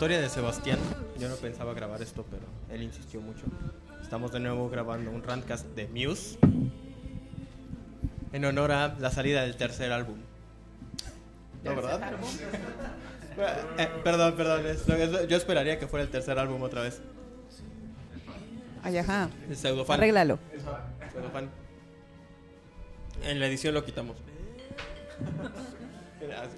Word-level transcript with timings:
Convocatoria 0.00 0.20
de 0.22 0.30
Sebastián. 0.30 0.78
Yo 1.18 1.28
no 1.28 1.36
pensaba 1.36 1.74
grabar 1.74 2.00
esto, 2.00 2.24
pero 2.30 2.44
él 2.70 2.82
insistió 2.82 3.20
mucho. 3.20 3.44
Estamos 4.00 4.32
de 4.32 4.40
nuevo 4.40 4.70
grabando 4.70 5.10
un 5.10 5.22
rantcast 5.22 5.66
de 5.74 5.88
Muse 5.88 6.38
en 8.32 8.44
honor 8.46 8.72
a 8.72 8.96
la 8.98 9.10
salida 9.10 9.42
del 9.42 9.56
tercer 9.56 9.92
álbum. 9.92 10.16
¿No, 11.62 11.76
verdad? 11.76 12.14
Eh, 13.76 13.88
perdón, 14.02 14.36
perdón. 14.36 14.64
es 14.64 14.88
es 14.88 15.28
yo 15.28 15.36
esperaría 15.36 15.78
que 15.78 15.86
fuera 15.86 16.02
el 16.02 16.10
tercer 16.10 16.38
álbum 16.38 16.62
otra 16.62 16.80
vez. 16.80 17.02
Ay, 18.82 18.96
ajá. 18.96 19.28
El 19.50 19.56
pseudofan. 19.56 19.98
Arréglalo. 19.98 20.38
Pseudofan. 21.12 21.50
En 23.24 23.38
la 23.38 23.46
edición 23.46 23.74
lo 23.74 23.84
quitamos. 23.84 24.16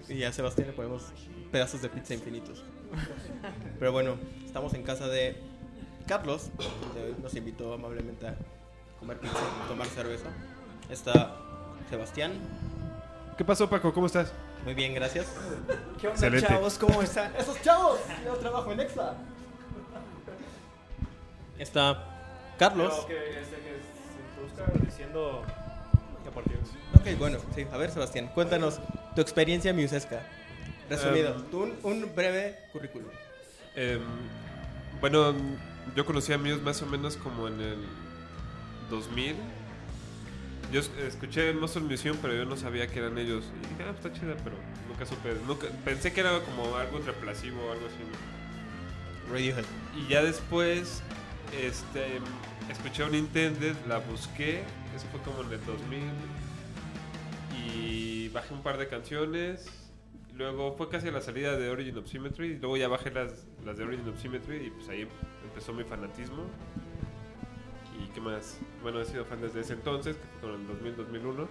Y 0.08 0.24
a 0.24 0.32
Sebastián 0.32 0.66
le 0.66 0.72
ponemos 0.74 1.04
pedazos 1.52 1.82
de 1.82 1.88
pizza 1.90 2.14
infinitos. 2.14 2.64
Pero 3.78 3.92
bueno, 3.92 4.16
estamos 4.44 4.74
en 4.74 4.82
casa 4.82 5.06
de 5.06 5.36
Carlos, 6.08 6.50
que 6.94 7.14
nos 7.22 7.34
invitó 7.34 7.74
amablemente 7.74 8.26
a 8.26 8.34
comer 8.98 9.18
pizza 9.18 9.36
y 9.64 9.68
tomar 9.68 9.86
cerveza. 9.88 10.30
Está 10.90 11.36
Sebastián. 11.90 12.32
¿Qué 13.36 13.44
pasó, 13.44 13.68
Paco? 13.68 13.92
¿Cómo 13.92 14.06
estás? 14.06 14.32
Muy 14.64 14.74
bien, 14.74 14.94
gracias. 14.94 15.26
¿Qué 16.00 16.08
onda, 16.08 16.18
Excelente. 16.18 16.46
chavos? 16.48 16.78
¿Cómo 16.78 17.02
están? 17.02 17.34
¡Esos 17.36 17.60
chavos! 17.62 18.00
Yo 18.24 18.34
trabajo 18.36 18.72
en 18.72 18.80
Exa. 18.80 19.14
Está 21.58 22.04
Carlos. 22.58 23.04
Pero 23.06 23.20
que, 23.20 23.40
este, 23.40 23.56
que 23.56 23.80
se 23.82 24.40
introduzca 24.52 24.84
diciendo 24.86 25.42
que 26.22 26.28
a 26.28 26.32
partir 26.32 26.58
Ok, 26.94 27.18
bueno, 27.18 27.38
sí. 27.54 27.66
A 27.72 27.76
ver, 27.76 27.90
Sebastián, 27.90 28.30
cuéntanos 28.34 28.80
tu 29.14 29.20
experiencia 29.20 29.74
musesca. 29.74 30.22
Resumido, 30.90 31.34
tú 31.50 31.62
un, 31.62 31.74
un 31.82 32.14
breve 32.14 32.58
currículum. 32.72 33.08
Em, 33.74 34.00
bueno, 35.00 35.34
yo 35.96 36.04
conocí 36.04 36.32
a 36.32 36.38
Muse 36.38 36.56
más 36.62 36.82
o 36.82 36.86
menos 36.86 37.16
como 37.16 37.48
en 37.48 37.60
el 37.60 37.78
2000. 38.90 39.36
Yo 40.72 40.80
es- 40.80 40.90
escuché 40.98 41.52
Monster 41.52 41.82
Museum, 41.82 42.16
pero 42.22 42.34
yo 42.34 42.44
no 42.44 42.56
sabía 42.56 42.86
que 42.86 42.98
eran 42.98 43.18
ellos. 43.18 43.44
Y 43.62 43.68
dije, 43.68 43.84
ah, 43.88 43.92
está 43.94 44.12
chida, 44.12 44.34
pero 44.44 44.56
nunca 44.88 45.04
supe. 45.06 45.34
Nunca, 45.46 45.66
pensé 45.84 46.12
que 46.12 46.20
era 46.20 46.38
como 46.40 46.76
algo 46.76 46.98
reemplazivo 46.98 47.62
o 47.66 47.72
algo 47.72 47.86
así. 47.86 49.30
Radiohead. 49.30 49.64
Y 49.96 50.08
ya 50.10 50.22
después, 50.22 51.02
este, 51.60 52.20
escuché 52.70 53.04
un 53.04 53.14
Intended, 53.14 53.74
la 53.88 53.98
busqué, 53.98 54.60
eso 54.96 55.06
fue 55.10 55.20
como 55.22 55.42
en 55.46 55.52
el 55.58 55.64
2000, 55.66 56.00
y 57.66 58.28
bajé 58.28 58.54
un 58.54 58.62
par 58.62 58.78
de 58.78 58.88
canciones, 58.88 59.66
luego 60.36 60.74
fue 60.76 60.88
casi 60.88 61.08
a 61.08 61.12
la 61.12 61.20
salida 61.20 61.56
de 61.56 61.68
Origin 61.68 61.98
of 61.98 62.06
Symmetry, 62.06 62.52
y 62.52 62.56
luego 62.58 62.76
ya 62.76 62.88
bajé 62.88 63.10
las, 63.10 63.46
las 63.64 63.76
de 63.76 63.84
Origin 63.84 64.08
of 64.08 64.20
Symmetry, 64.20 64.66
y 64.66 64.70
pues 64.70 64.88
ahí 64.88 65.06
empezó 65.44 65.72
mi 65.72 65.84
fanatismo. 65.84 66.44
¿Y 68.02 68.08
qué 68.12 68.20
más? 68.20 68.58
Bueno, 68.82 69.00
he 69.00 69.04
sido 69.04 69.24
fan 69.24 69.40
desde 69.40 69.60
ese 69.60 69.74
entonces, 69.74 70.16
que 70.16 70.22
fue 70.40 70.50
con 70.50 70.60
el 70.60 70.96
2000-2001, 70.96 71.46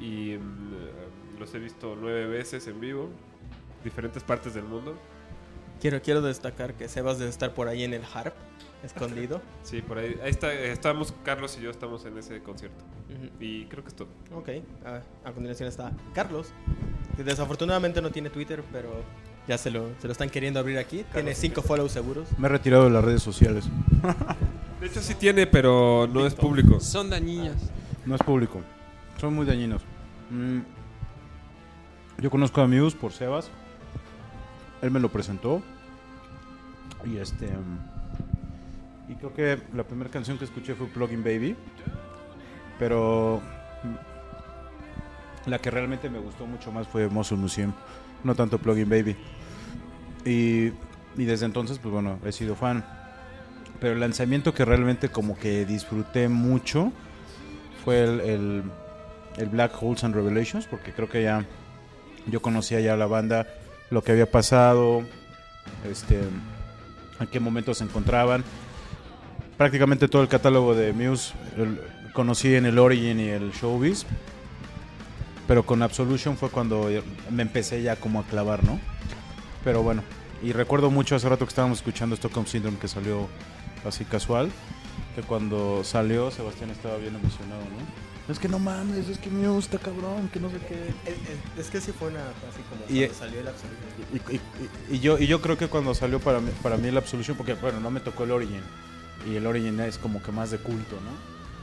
y 0.00 0.36
mm, 0.36 1.38
los 1.38 1.54
he 1.54 1.58
visto 1.58 1.96
nueve 2.00 2.26
veces 2.26 2.66
en 2.66 2.80
vivo, 2.80 3.08
diferentes 3.84 4.22
partes 4.22 4.54
del 4.54 4.64
mundo. 4.64 4.94
Quiero, 5.80 6.00
quiero 6.00 6.22
destacar 6.22 6.74
que 6.74 6.88
Sebas 6.88 7.18
debe 7.18 7.30
estar 7.30 7.54
por 7.54 7.66
ahí 7.68 7.82
en 7.82 7.92
el 7.92 8.02
harp, 8.14 8.34
escondido. 8.84 9.40
Sí, 9.62 9.82
por 9.82 9.98
ahí. 9.98 10.16
Ahí 10.22 10.30
está, 10.30 10.52
estamos, 10.52 11.12
Carlos 11.24 11.56
y 11.58 11.62
yo 11.62 11.70
estamos 11.70 12.04
en 12.04 12.18
ese 12.18 12.40
concierto. 12.42 12.84
Ujú. 13.10 13.30
Y 13.40 13.66
creo 13.66 13.82
que 13.82 13.88
es 13.88 13.94
todo. 13.94 14.08
Ok, 14.32 14.48
a, 14.84 15.02
a 15.28 15.32
continuación 15.32 15.68
está 15.68 15.92
Carlos, 16.14 16.52
desafortunadamente 17.18 18.00
no 18.02 18.10
tiene 18.10 18.30
Twitter, 18.30 18.62
pero 18.72 18.90
ya 19.48 19.58
se 19.58 19.70
lo, 19.70 19.88
se 20.00 20.06
lo 20.06 20.12
están 20.12 20.30
queriendo 20.30 20.60
abrir 20.60 20.78
aquí. 20.78 21.04
tiene 21.12 21.34
cinco 21.34 21.62
follows 21.62 21.92
seguros. 21.92 22.26
Me 22.38 22.46
he 22.46 22.50
retirado 22.50 22.84
de 22.84 22.90
las 22.90 23.04
redes 23.04 23.22
sociales. 23.22 23.64
De 24.80 24.86
hecho 24.86 25.00
sí 25.00 25.14
tiene, 25.14 25.46
pero 25.46 26.08
no 26.12 26.26
es 26.26 26.34
público. 26.34 26.80
Son 26.80 27.08
dañinas. 27.10 27.56
No 28.04 28.14
es 28.14 28.22
público. 28.22 28.60
Son 29.20 29.32
muy 29.34 29.46
dañinos. 29.46 29.82
Mm, 30.30 30.60
Yo 32.18 32.30
conozco 32.30 32.60
a 32.60 32.66
Muse 32.66 32.96
por 32.96 33.12
Sebas. 33.12 33.50
Él 34.80 34.90
me 34.90 34.98
lo 35.00 35.08
presentó. 35.08 35.62
Y 37.04 37.16
este. 37.18 37.46
mm, 37.46 39.10
Y 39.12 39.14
creo 39.16 39.34
que 39.34 39.62
la 39.74 39.84
primera 39.84 40.10
canción 40.10 40.38
que 40.38 40.44
escuché 40.44 40.74
fue 40.74 40.86
Plugin 40.88 41.22
Baby. 41.22 41.54
Pero. 42.78 43.40
La 45.46 45.58
que 45.58 45.70
realmente 45.70 46.08
me 46.08 46.18
gustó 46.18 46.46
mucho 46.46 46.70
más 46.70 46.86
fue 46.86 47.08
Muscle 47.08 47.36
Museum. 47.36 47.72
No 48.24 48.34
tanto 48.34 48.58
Plugin 48.58 48.88
Baby. 48.88 49.16
Y, 50.24 50.72
y 51.20 51.24
desde 51.24 51.46
entonces, 51.46 51.78
pues 51.78 51.92
bueno, 51.92 52.18
he 52.24 52.32
sido 52.32 52.54
fan. 52.54 52.84
Pero 53.80 53.94
el 53.94 54.00
lanzamiento 54.00 54.54
que 54.54 54.64
realmente 54.64 55.08
como 55.08 55.36
que 55.36 55.66
disfruté 55.66 56.28
mucho 56.28 56.92
fue 57.84 58.04
el, 58.04 58.62
el, 59.36 59.48
Black 59.48 59.72
Holes 59.80 60.04
and 60.04 60.14
Revelations, 60.14 60.66
porque 60.66 60.92
creo 60.92 61.08
que 61.08 61.24
ya 61.24 61.44
yo 62.26 62.40
conocía 62.40 62.80
ya 62.80 62.96
la 62.96 63.06
banda, 63.06 63.48
lo 63.90 64.04
que 64.04 64.12
había 64.12 64.30
pasado, 64.30 65.02
este, 65.90 66.20
en 67.18 67.26
qué 67.26 67.40
momentos 67.40 67.78
se 67.78 67.84
encontraban. 67.84 68.44
Prácticamente 69.56 70.08
todo 70.08 70.22
el 70.22 70.28
catálogo 70.28 70.74
de 70.74 70.92
Muse 70.92 71.34
conocí 72.12 72.54
en 72.54 72.66
el 72.66 72.78
Origin 72.78 73.20
y 73.20 73.28
el 73.28 73.50
Showbiz, 73.52 74.06
pero 75.46 75.64
con 75.64 75.82
Absolution 75.82 76.36
fue 76.36 76.50
cuando 76.50 76.88
me 77.30 77.42
empecé 77.42 77.82
ya 77.82 77.96
como 77.96 78.20
a 78.20 78.24
clavar, 78.24 78.64
¿no? 78.64 78.78
Pero 79.64 79.82
bueno, 79.82 80.02
y 80.42 80.52
recuerdo 80.52 80.90
mucho 80.90 81.14
hace 81.16 81.28
rato 81.28 81.44
que 81.44 81.50
estábamos 81.50 81.78
escuchando 81.78 82.14
Stockholm 82.16 82.46
Syndrome 82.46 82.78
que 82.78 82.88
salió 82.88 83.28
así 83.86 84.04
casual, 84.04 84.50
que 85.14 85.22
cuando 85.22 85.84
salió 85.84 86.30
Sebastián 86.30 86.70
estaba 86.70 86.96
bien 86.96 87.14
emocionado, 87.14 87.62
¿no? 87.62 88.12
Es 88.32 88.38
que 88.38 88.48
no 88.48 88.60
mames, 88.60 89.08
es 89.08 89.18
que 89.18 89.28
me 89.30 89.48
gusta 89.48 89.78
cabrón, 89.78 90.28
que 90.32 90.38
no 90.38 90.48
sé 90.48 90.56
qué. 90.68 90.74
Es, 91.10 91.16
es- 91.58 91.66
es 91.66 91.70
que 91.70 91.80
sí 91.80 91.90
fue 91.92 92.08
una 92.08 92.20
así 92.20 92.60
como 92.70 92.82
Y- 92.88 93.06
cuando 93.06 93.14
salió 93.18 93.40
el. 93.40 93.46
Y, 94.30 94.36
y- 94.36 94.96
y 94.96 95.00
yo, 95.00 95.18
y 95.18 95.26
yo 95.26 95.40
creo 95.42 95.58
que 95.58 95.66
cuando 95.66 95.92
salió 95.92 96.20
para 96.20 96.38
mí, 96.38 96.50
para 96.62 96.76
mí 96.76 96.86
el 96.88 96.96
Absolution, 96.96 97.36
porque 97.36 97.54
bueno, 97.54 97.80
no 97.80 97.90
me 97.90 97.98
tocó 97.98 98.22
el 98.22 98.30
Origin, 98.30 98.60
y 99.28 99.34
el 99.34 99.44
Origin 99.46 99.80
es 99.80 99.98
como 99.98 100.22
que 100.22 100.30
más 100.30 100.52
de 100.52 100.58
culto, 100.58 100.94
¿no? 100.96 101.10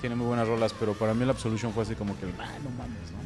Tiene 0.01 0.15
muy 0.15 0.27
buenas 0.27 0.47
rolas, 0.49 0.73
pero 0.77 0.93
para 0.93 1.13
mí 1.13 1.23
el 1.23 1.29
Absolution 1.29 1.71
fue 1.73 1.83
así 1.83 1.95
como 1.95 2.17
que, 2.19 2.25
ah, 2.39 2.51
no 2.61 2.69
mames, 2.71 3.11
¿no? 3.13 3.19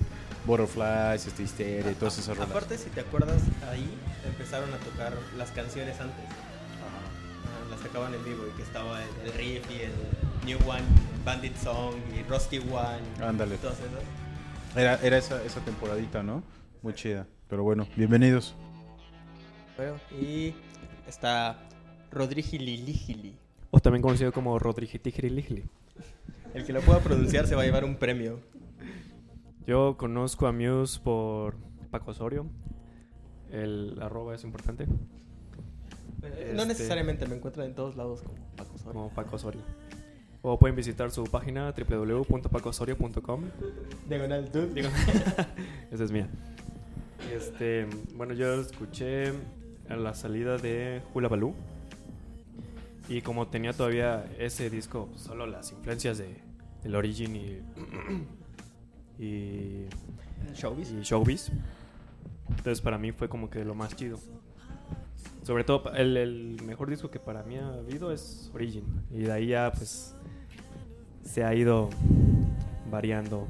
Butterflies, 0.46 1.26
este 1.26 1.44
Hysteria 1.44 1.92
y 1.92 1.96
todas 1.96 2.18
esas 2.18 2.36
rolas. 2.36 2.52
Aparte, 2.52 2.78
si 2.78 2.90
te 2.90 3.02
acuerdas, 3.02 3.42
ahí 3.70 3.88
empezaron 4.26 4.74
a 4.74 4.78
tocar 4.78 5.14
las 5.38 5.52
canciones 5.52 6.00
antes. 6.00 6.26
Ah, 6.26 7.70
las 7.70 7.80
sacaban 7.80 8.14
en 8.14 8.24
vivo 8.24 8.44
y 8.52 8.56
que 8.58 8.64
estaba 8.64 9.02
el, 9.02 9.10
el 9.28 9.34
riff 9.34 9.64
y 9.72 9.82
el 9.84 9.92
New 10.46 10.60
One, 10.70 10.84
Bandit 11.26 11.56
Song 11.58 11.96
y 12.18 12.24
Rusty 12.30 12.60
One. 12.60 13.26
Ándale. 13.26 13.58
Todas 13.58 13.78
esas. 13.80 14.76
Era, 14.76 15.00
era 15.04 15.18
esa, 15.18 15.44
esa 15.44 15.60
temporadita, 15.62 16.24
¿no? 16.24 16.44
Muy 16.82 16.94
chida. 16.94 17.28
Pero 17.48 17.64
bueno, 17.64 17.88
bienvenidos. 17.96 18.56
Bueno, 19.78 19.96
y 20.12 20.54
está 21.08 21.58
Rodrigo 22.12 22.50
Liligili. 22.52 23.36
O 23.72 23.80
también 23.80 24.02
conocido 24.02 24.32
como 24.32 24.60
Rodriguitijirilihili. 24.60 25.64
El 26.54 26.66
que 26.66 26.74
lo 26.74 26.82
pueda 26.82 27.00
pronunciar 27.00 27.48
se 27.48 27.56
va 27.56 27.64
a 27.64 27.66
llevar 27.66 27.84
un 27.84 27.96
premio. 27.96 28.40
Yo 29.66 29.96
conozco 29.98 30.48
a 30.48 30.52
Muse 30.52 31.00
por 31.00 31.56
Paco 31.92 32.12
Osorio. 32.12 32.46
El 33.52 33.98
arroba 34.02 34.36
es 34.36 34.44
importante, 34.44 34.84
Eh, 36.26 36.52
No 36.56 36.62
Este- 36.62 36.68
necesariamente 36.68 37.26
me 37.28 37.36
encuentran 37.36 37.68
en 37.68 37.76
todos 37.76 37.98
lados 37.98 38.22
como 38.22 38.36
Paco 38.56 38.76
Osorio. 38.76 38.94
como 38.94 39.10
Paco 39.10 39.36
Osorio. 39.36 39.62
O 40.42 40.58
pueden 40.58 40.76
visitar 40.76 41.12
su 41.12 41.24
página 41.26 41.74
www.pacosorio.com. 41.74 43.44
Diagonal 44.08 44.50
dude. 44.52 44.82
Esa 45.92 46.04
es 46.04 46.12
mía. 46.12 46.30
Este, 47.34 47.88
bueno, 48.16 48.34
yo 48.34 48.54
escuché 48.62 49.34
a 49.90 49.96
la 49.98 50.14
salida 50.14 50.58
de 50.58 51.02
Hula 51.14 51.28
Baloo. 51.28 51.54
Y 53.10 53.22
como 53.22 53.48
tenía 53.48 53.74
todavía 53.74 54.26
ese 54.40 54.70
disco, 54.70 55.10
solo 55.16 55.46
las 55.46 55.72
influencias 55.74 56.18
de, 56.20 56.38
del 56.84 56.96
Origin 56.96 57.36
y, 57.36 57.60
y, 59.20 59.86
Showbiz. 60.56 60.92
y 60.92 61.02
Showbiz. 61.02 61.52
Entonces 62.50 62.82
para 62.82 62.98
mí 62.98 63.12
fue 63.12 63.30
como 63.30 63.50
que 63.50 63.64
lo 63.66 63.76
más 63.76 63.96
chido. 63.96 64.18
Sobre 65.44 65.64
todo, 65.64 65.92
el, 65.94 66.16
el 66.18 66.58
mejor 66.64 66.90
disco 66.90 67.10
que 67.12 67.20
para 67.20 67.44
mí 67.44 67.58
ha 67.58 67.68
habido 67.74 68.12
es 68.12 68.50
Origin. 68.54 68.84
Y 69.12 69.20
de 69.24 69.32
ahí 69.32 69.48
ya 69.48 69.72
pues 69.76 70.16
se 71.24 71.44
ha 71.44 71.54
ido 71.54 71.90
variando. 72.90 73.48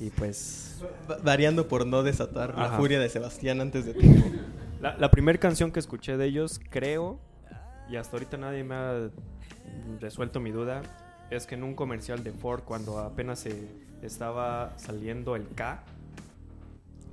Y 0.00 0.10
pues 0.10 0.82
Va- 1.08 1.18
Variando 1.22 1.68
por 1.68 1.86
no 1.86 2.02
desatar 2.02 2.56
la 2.56 2.72
furia 2.76 2.98
de 3.00 3.08
Sebastián 3.08 3.60
antes 3.60 3.84
de 3.86 3.94
tiempo. 3.94 4.28
La, 4.80 4.96
la 4.96 5.10
primera 5.10 5.38
canción 5.38 5.70
que 5.70 5.78
escuché 5.78 6.16
de 6.16 6.26
ellos, 6.26 6.60
creo, 6.70 7.20
y 7.88 7.96
hasta 7.96 8.16
ahorita 8.16 8.36
nadie 8.36 8.64
me 8.64 8.74
ha 8.74 9.10
resuelto 10.00 10.40
mi 10.40 10.50
duda, 10.50 10.82
es 11.30 11.46
que 11.46 11.54
en 11.54 11.62
un 11.62 11.74
comercial 11.74 12.24
de 12.24 12.32
Ford, 12.32 12.62
cuando 12.64 12.98
apenas 12.98 13.38
se 13.38 13.68
estaba 14.02 14.72
saliendo 14.78 15.36
el 15.36 15.48
K, 15.54 15.82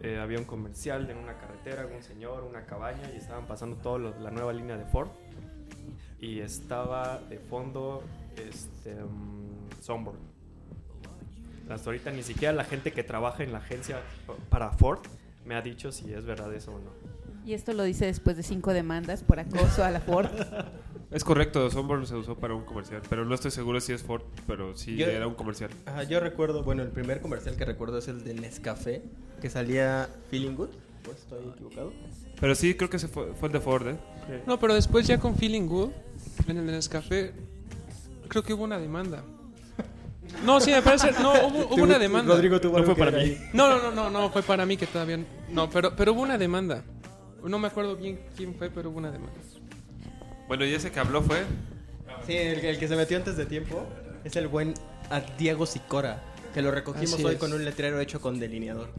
eh, 0.02 0.18
había 0.20 0.40
un 0.40 0.46
comercial 0.46 1.10
en 1.10 1.18
una 1.18 1.38
carretera, 1.38 1.86
un 1.94 2.02
señor, 2.04 2.44
una 2.44 2.66
cabaña, 2.66 3.10
y 3.14 3.18
estaban 3.18 3.46
pasando 3.46 3.76
toda 3.78 4.00
la 4.20 4.32
nueva 4.32 4.54
línea 4.54 4.78
de 4.78 4.86
Ford. 4.86 5.10
Y 6.20 6.40
estaba 6.40 7.20
de 7.30 7.38
fondo 7.40 8.04
este, 8.38 8.96
mm, 8.96 9.82
Sunburn. 9.82 10.18
Hasta 11.70 11.90
ahorita 11.90 12.12
ni 12.12 12.24
siquiera 12.24 12.54
la 12.54 12.64
gente 12.64 12.92
que 12.92 13.04
trabaja 13.04 13.44
en 13.44 13.52
la 13.52 13.60
agencia 13.60 14.02
pa- 14.26 14.34
para 14.50 14.72
Ford 14.72 15.00
me 15.46 15.56
ha 15.56 15.62
dicho 15.62 15.92
si 15.92 16.12
es 16.14 16.26
verdad 16.26 16.54
eso 16.54 16.74
o 16.74 16.80
no. 16.80 16.90
Y 17.46 17.54
esto 17.54 17.74
lo 17.74 17.84
dice 17.84 18.06
después 18.06 18.36
de 18.38 18.44
cinco 18.44 18.74
demandas 18.74 19.24
por 19.24 19.40
acoso 19.40 19.84
a 19.84 19.92
la 19.92 20.00
Ford. 20.02 20.28
Es 21.12 21.24
correcto, 21.24 21.70
Sunburn 21.72 22.06
se 22.06 22.16
usó 22.16 22.36
para 22.36 22.54
un 22.54 22.64
comercial, 22.66 23.02
pero 23.10 23.26
no 23.26 23.34
estoy 23.34 23.50
seguro 23.50 23.82
si 23.82 23.94
es 23.94 24.04
Ford, 24.04 24.22
pero 24.46 24.78
sí 24.78 24.96
Yo- 24.96 25.08
era 25.08 25.26
un 25.28 25.34
comercial. 25.34 25.72
Ajá, 25.88 26.04
yo 26.04 26.20
recuerdo, 26.20 26.64
bueno, 26.64 26.84
el 26.84 26.90
primer 26.90 27.20
comercial 27.20 27.56
que 27.56 27.66
recuerdo 27.66 27.98
es 27.98 28.08
el 28.08 28.24
de 28.24 28.36
Nescafé, 28.36 29.02
que 29.42 29.50
salía 29.50 30.08
Feeling 30.30 30.56
Good. 30.56 30.70
Pues 31.04 31.18
estoy 31.18 31.40
equivocado. 31.50 31.94
Pero 32.40 32.54
sí, 32.54 32.76
creo 32.76 32.90
que 32.92 33.00
se 33.00 33.08
fue, 33.08 33.34
fue 33.34 33.48
el 33.48 33.54
de 33.54 33.60
Ford, 33.60 33.88
¿eh? 33.88 33.98
No, 34.46 34.60
pero 34.60 34.76
después 34.76 35.08
ya 35.08 35.20
con 35.20 35.36
Feeling 35.36 35.66
Good, 35.68 35.90
en 36.48 36.58
el 36.58 36.66
Nescafé, 36.68 37.34
creo 38.28 38.44
que 38.44 38.54
hubo 38.54 38.64
una 38.64 38.78
demanda. 38.78 39.24
No, 40.46 40.60
sí, 40.60 40.70
me 40.70 40.84
parece. 40.84 41.12
No, 41.14 41.34
hubo, 41.48 41.74
hubo 41.74 41.84
una 41.84 41.98
demanda. 41.98 42.36
Rodrigo 42.36 42.62
tuvo 42.62 42.78
No 42.78 42.84
fue 42.86 42.94
que 42.94 43.00
para 43.00 43.18
mí. 43.18 43.36
No, 43.54 43.68
no, 43.68 43.82
no, 43.82 43.92
no, 43.92 44.10
no, 44.12 44.30
fue 44.30 44.44
para 44.44 44.64
mí 44.66 44.78
que 44.78 44.86
todavía. 44.86 45.18
No, 45.50 45.70
pero, 45.72 45.96
pero 45.96 46.14
hubo 46.14 46.22
una 46.22 46.38
demanda. 46.38 46.84
No 47.44 47.58
me 47.58 47.68
acuerdo 47.68 47.96
bien 47.96 48.20
quién 48.38 48.54
fue, 48.54 48.70
pero 48.70 48.92
hubo 48.92 49.00
una 49.00 49.10
demanda. 49.10 49.40
Bueno, 50.50 50.66
y 50.66 50.74
ese 50.74 50.92
que 50.92 51.00
habló 51.00 51.22
fue. 51.22 51.46
Sí, 52.28 52.36
el, 52.36 52.60
el 52.66 52.78
que 52.78 52.90
se 52.90 52.98
metió 52.98 53.16
antes 53.16 53.38
de 53.38 53.46
tiempo 53.46 53.88
es 54.26 54.36
el 54.36 54.50
buen 54.50 54.74
Diego 55.38 55.66
Sicora, 55.66 56.22
que 56.54 56.62
lo 56.62 56.72
recogimos 56.72 57.14
Así 57.14 57.24
hoy 57.24 57.34
es. 57.36 57.40
con 57.40 57.54
un 57.54 57.64
letrero 57.64 58.00
hecho 58.00 58.20
con 58.20 58.40
delineador. 58.40 58.90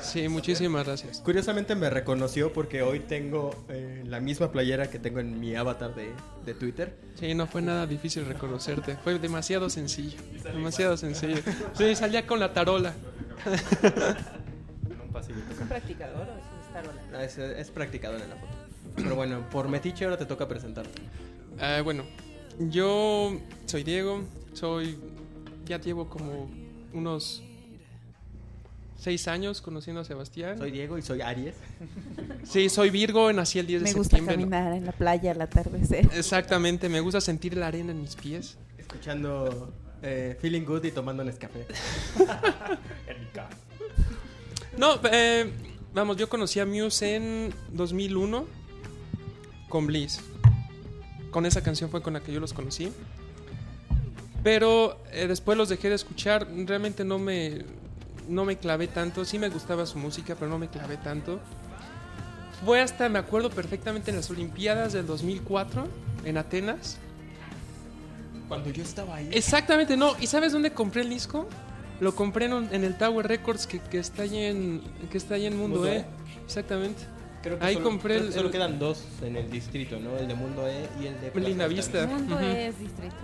Sí, 0.00 0.28
muchísimas 0.28 0.86
gracias. 0.86 1.20
Curiosamente 1.20 1.74
me 1.74 1.90
reconoció 1.90 2.52
porque 2.52 2.82
hoy 2.82 3.00
tengo 3.00 3.50
eh, 3.68 4.02
la 4.06 4.20
misma 4.20 4.50
playera 4.50 4.88
que 4.90 4.98
tengo 4.98 5.20
en 5.20 5.38
mi 5.38 5.54
avatar 5.54 5.94
de, 5.94 6.10
de 6.44 6.54
Twitter. 6.54 6.94
Sí, 7.20 7.34
no 7.34 7.46
fue 7.46 7.62
nada 7.62 7.86
difícil 7.86 8.24
reconocerte. 8.26 8.96
Fue 9.04 9.18
demasiado 9.18 9.70
sencillo. 9.70 10.18
Demasiado 10.42 10.96
sencillo. 10.96 11.36
Sí, 11.74 11.94
salía 11.94 12.26
con 12.26 12.40
la 12.40 12.52
tarola. 12.52 12.94
¿Es 13.46 13.62
un 15.60 15.68
practicador 15.68 16.28
o 16.28 16.32
es 16.32 16.44
un 16.52 16.62
starola? 16.68 17.00
Ah, 17.14 17.24
Es, 17.24 17.38
es 17.38 17.70
practicador 17.70 18.20
en 18.20 18.30
la 18.30 18.36
foto. 18.36 18.52
Pero 18.96 19.14
bueno, 19.14 19.48
por 19.50 19.68
metiche 19.68 20.04
ahora 20.04 20.16
te 20.16 20.26
toca 20.26 20.48
presentarte. 20.48 21.00
Ah, 21.60 21.80
bueno, 21.82 22.04
yo 22.58 23.38
soy 23.66 23.84
Diego. 23.84 24.22
Soy. 24.52 24.98
Ya 25.66 25.80
llevo 25.80 26.08
como 26.08 26.48
unos 26.92 27.42
seis 28.98 29.28
años 29.28 29.60
conociendo 29.60 30.00
a 30.00 30.04
Sebastián. 30.04 30.58
Soy 30.58 30.70
Diego 30.70 30.96
y 30.98 31.02
soy 31.02 31.20
Aries. 31.20 31.54
Sí, 32.44 32.68
soy 32.68 32.90
Virgo, 32.90 33.32
nací 33.32 33.58
el 33.58 33.66
10 33.66 33.82
de 33.82 33.88
Me 33.88 33.92
gusta 33.94 34.16
septiembre. 34.16 34.34
caminar 34.36 34.72
en 34.72 34.86
la 34.86 34.92
playa 34.92 35.32
al 35.32 35.40
atardecer. 35.40 36.08
Exactamente, 36.14 36.88
me 36.88 37.00
gusta 37.00 37.20
sentir 37.20 37.56
la 37.56 37.66
arena 37.66 37.92
en 37.92 38.00
mis 38.00 38.14
pies. 38.16 38.56
Escuchando 38.78 39.72
eh, 40.02 40.36
Feeling 40.40 40.62
Good 40.64 40.84
y 40.84 40.90
tomando 40.92 41.24
Nescafé. 41.24 41.66
No, 44.78 45.00
eh, 45.10 45.50
vamos, 45.94 46.18
yo 46.18 46.28
conocí 46.28 46.60
a 46.60 46.66
Muse 46.66 47.16
en 47.16 47.54
2001 47.72 48.46
con 49.76 49.86
Bliss. 49.86 50.20
Con 51.30 51.44
esa 51.44 51.62
canción 51.62 51.90
fue 51.90 52.00
con 52.00 52.14
la 52.14 52.20
que 52.20 52.32
yo 52.32 52.40
los 52.40 52.54
conocí. 52.54 52.90
Pero 54.42 54.98
eh, 55.12 55.26
después 55.26 55.58
los 55.58 55.68
dejé 55.68 55.90
de 55.90 55.96
escuchar. 55.96 56.46
Realmente 56.64 57.04
no 57.04 57.18
me, 57.18 57.66
no 58.26 58.46
me 58.46 58.56
clavé 58.56 58.88
tanto. 58.88 59.26
Sí 59.26 59.38
me 59.38 59.50
gustaba 59.50 59.84
su 59.84 59.98
música, 59.98 60.34
pero 60.34 60.50
no 60.50 60.58
me 60.58 60.68
clavé 60.68 60.96
tanto. 60.96 61.40
Fue 62.64 62.80
hasta, 62.80 63.10
me 63.10 63.18
acuerdo 63.18 63.50
perfectamente, 63.50 64.10
en 64.10 64.16
las 64.16 64.30
Olimpiadas 64.30 64.94
del 64.94 65.06
2004 65.06 65.86
en 66.24 66.38
Atenas. 66.38 66.96
Cuando 68.48 68.70
yo 68.70 68.82
estaba 68.82 69.16
ahí. 69.16 69.28
Exactamente, 69.30 69.94
no. 69.98 70.16
¿Y 70.18 70.26
sabes 70.26 70.52
dónde 70.52 70.70
compré 70.70 71.02
el 71.02 71.10
disco? 71.10 71.46
Lo 72.00 72.14
compré 72.14 72.46
en, 72.46 72.82
el 72.82 72.96
Tower 72.96 73.28
Records 73.28 73.66
que, 73.66 73.80
que 73.80 73.98
está 73.98 74.22
allí 74.22 74.38
en, 74.38 74.80
que 75.12 75.18
está 75.18 75.34
allí 75.34 75.44
en 75.44 75.58
Mundo, 75.58 75.80
Mundo 75.80 75.92
E. 75.92 75.98
E. 75.98 76.04
Exactamente. 76.46 77.15
Creo 77.46 77.58
ahí 77.60 77.74
solo, 77.74 77.84
compré 77.86 78.14
creo 78.14 78.22
el- 78.26 78.28
que 78.28 78.34
solo 78.36 78.46
el- 78.48 78.52
quedan 78.52 78.78
dos 78.78 79.04
en 79.22 79.36
el 79.36 79.50
distrito, 79.50 79.98
¿no? 80.00 80.16
El 80.16 80.26
de 80.28 80.34
Mundo 80.34 80.66
E 80.68 80.88
y 81.00 81.06
el 81.06 81.20
de 81.20 81.30
Plaza 81.30 81.48
Linda. 81.48 81.66
Vista. 81.68 82.00
¿El 82.00 82.08
mundo 82.08 82.34
Ujú. 82.34 82.44
es 82.44 82.78
distrito? 82.78 83.14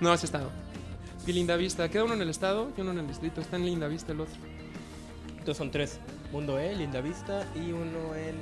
No, 0.00 0.14
es 0.14 0.24
estado. 0.24 0.50
Y 1.26 1.32
Linda 1.32 1.56
Vista. 1.56 1.88
Queda 1.88 2.04
uno 2.04 2.14
en 2.14 2.22
el 2.22 2.30
estado 2.30 2.70
y 2.76 2.80
uno 2.80 2.92
en 2.92 2.98
el 3.00 3.06
distrito. 3.08 3.40
Está 3.40 3.56
en 3.56 3.66
Linda 3.66 3.88
Vista 3.88 4.12
el 4.12 4.20
otro. 4.20 4.34
Entonces 5.30 5.56
son 5.58 5.70
tres. 5.70 5.98
Mundo 6.32 6.58
E, 6.58 6.74
Linda 6.74 7.00
Vista 7.00 7.44
y 7.54 7.72
uno 7.72 8.14
en 8.14 8.36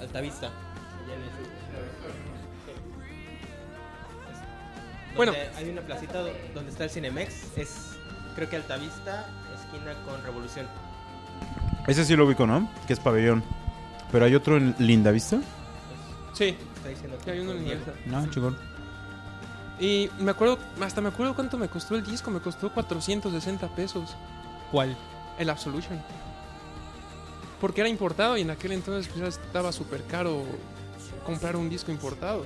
Altavista. 0.00 0.46
allá 0.48 1.14
en 1.14 1.22
el 1.22 1.28
sur. 1.30 1.54
Bueno. 5.16 5.32
Hay 5.56 5.68
una 5.68 5.80
placita 5.82 6.20
do- 6.20 6.32
donde 6.54 6.70
está 6.70 6.84
el 6.84 6.90
Cinemex. 6.90 7.56
Es, 7.56 7.96
creo 8.34 8.48
que 8.50 8.56
Altavista, 8.56 9.26
esquina 9.54 9.94
con 10.04 10.22
Revolución. 10.24 10.66
Ese 11.86 12.04
sí 12.04 12.16
lo 12.16 12.26
ubico, 12.26 12.46
¿no? 12.46 12.68
Que 12.86 12.92
es 12.94 13.00
pabellón. 13.00 13.44
Pero 14.12 14.24
hay 14.24 14.34
otro 14.34 14.56
en 14.56 14.74
Linda 14.78 15.10
Vista. 15.10 15.38
Sí, 16.32 16.56
Está 16.84 16.88
diciendo 16.88 17.18
que 17.24 17.30
hay 17.30 17.38
uno 17.38 17.52
en 17.52 17.58
Linda. 17.58 17.74
Vista. 17.74 17.92
No, 18.06 18.30
chingón. 18.30 18.56
Y 19.80 20.10
me 20.18 20.30
acuerdo, 20.30 20.58
hasta 20.82 21.00
me 21.00 21.08
acuerdo 21.08 21.34
cuánto 21.34 21.56
me 21.56 21.68
costó 21.68 21.96
el 21.96 22.04
disco. 22.04 22.30
Me 22.30 22.40
costó 22.40 22.70
460 22.72 23.74
pesos. 23.74 24.14
¿Cuál? 24.70 24.94
El 25.38 25.48
Absolution. 25.48 26.00
Porque 27.60 27.80
era 27.80 27.88
importado 27.88 28.36
y 28.36 28.42
en 28.42 28.50
aquel 28.50 28.72
entonces 28.72 29.10
pues, 29.10 29.20
ya 29.20 29.28
estaba 29.28 29.72
súper 29.72 30.02
caro 30.04 30.42
comprar 31.24 31.56
un 31.56 31.70
disco 31.70 31.90
importado. 31.90 32.44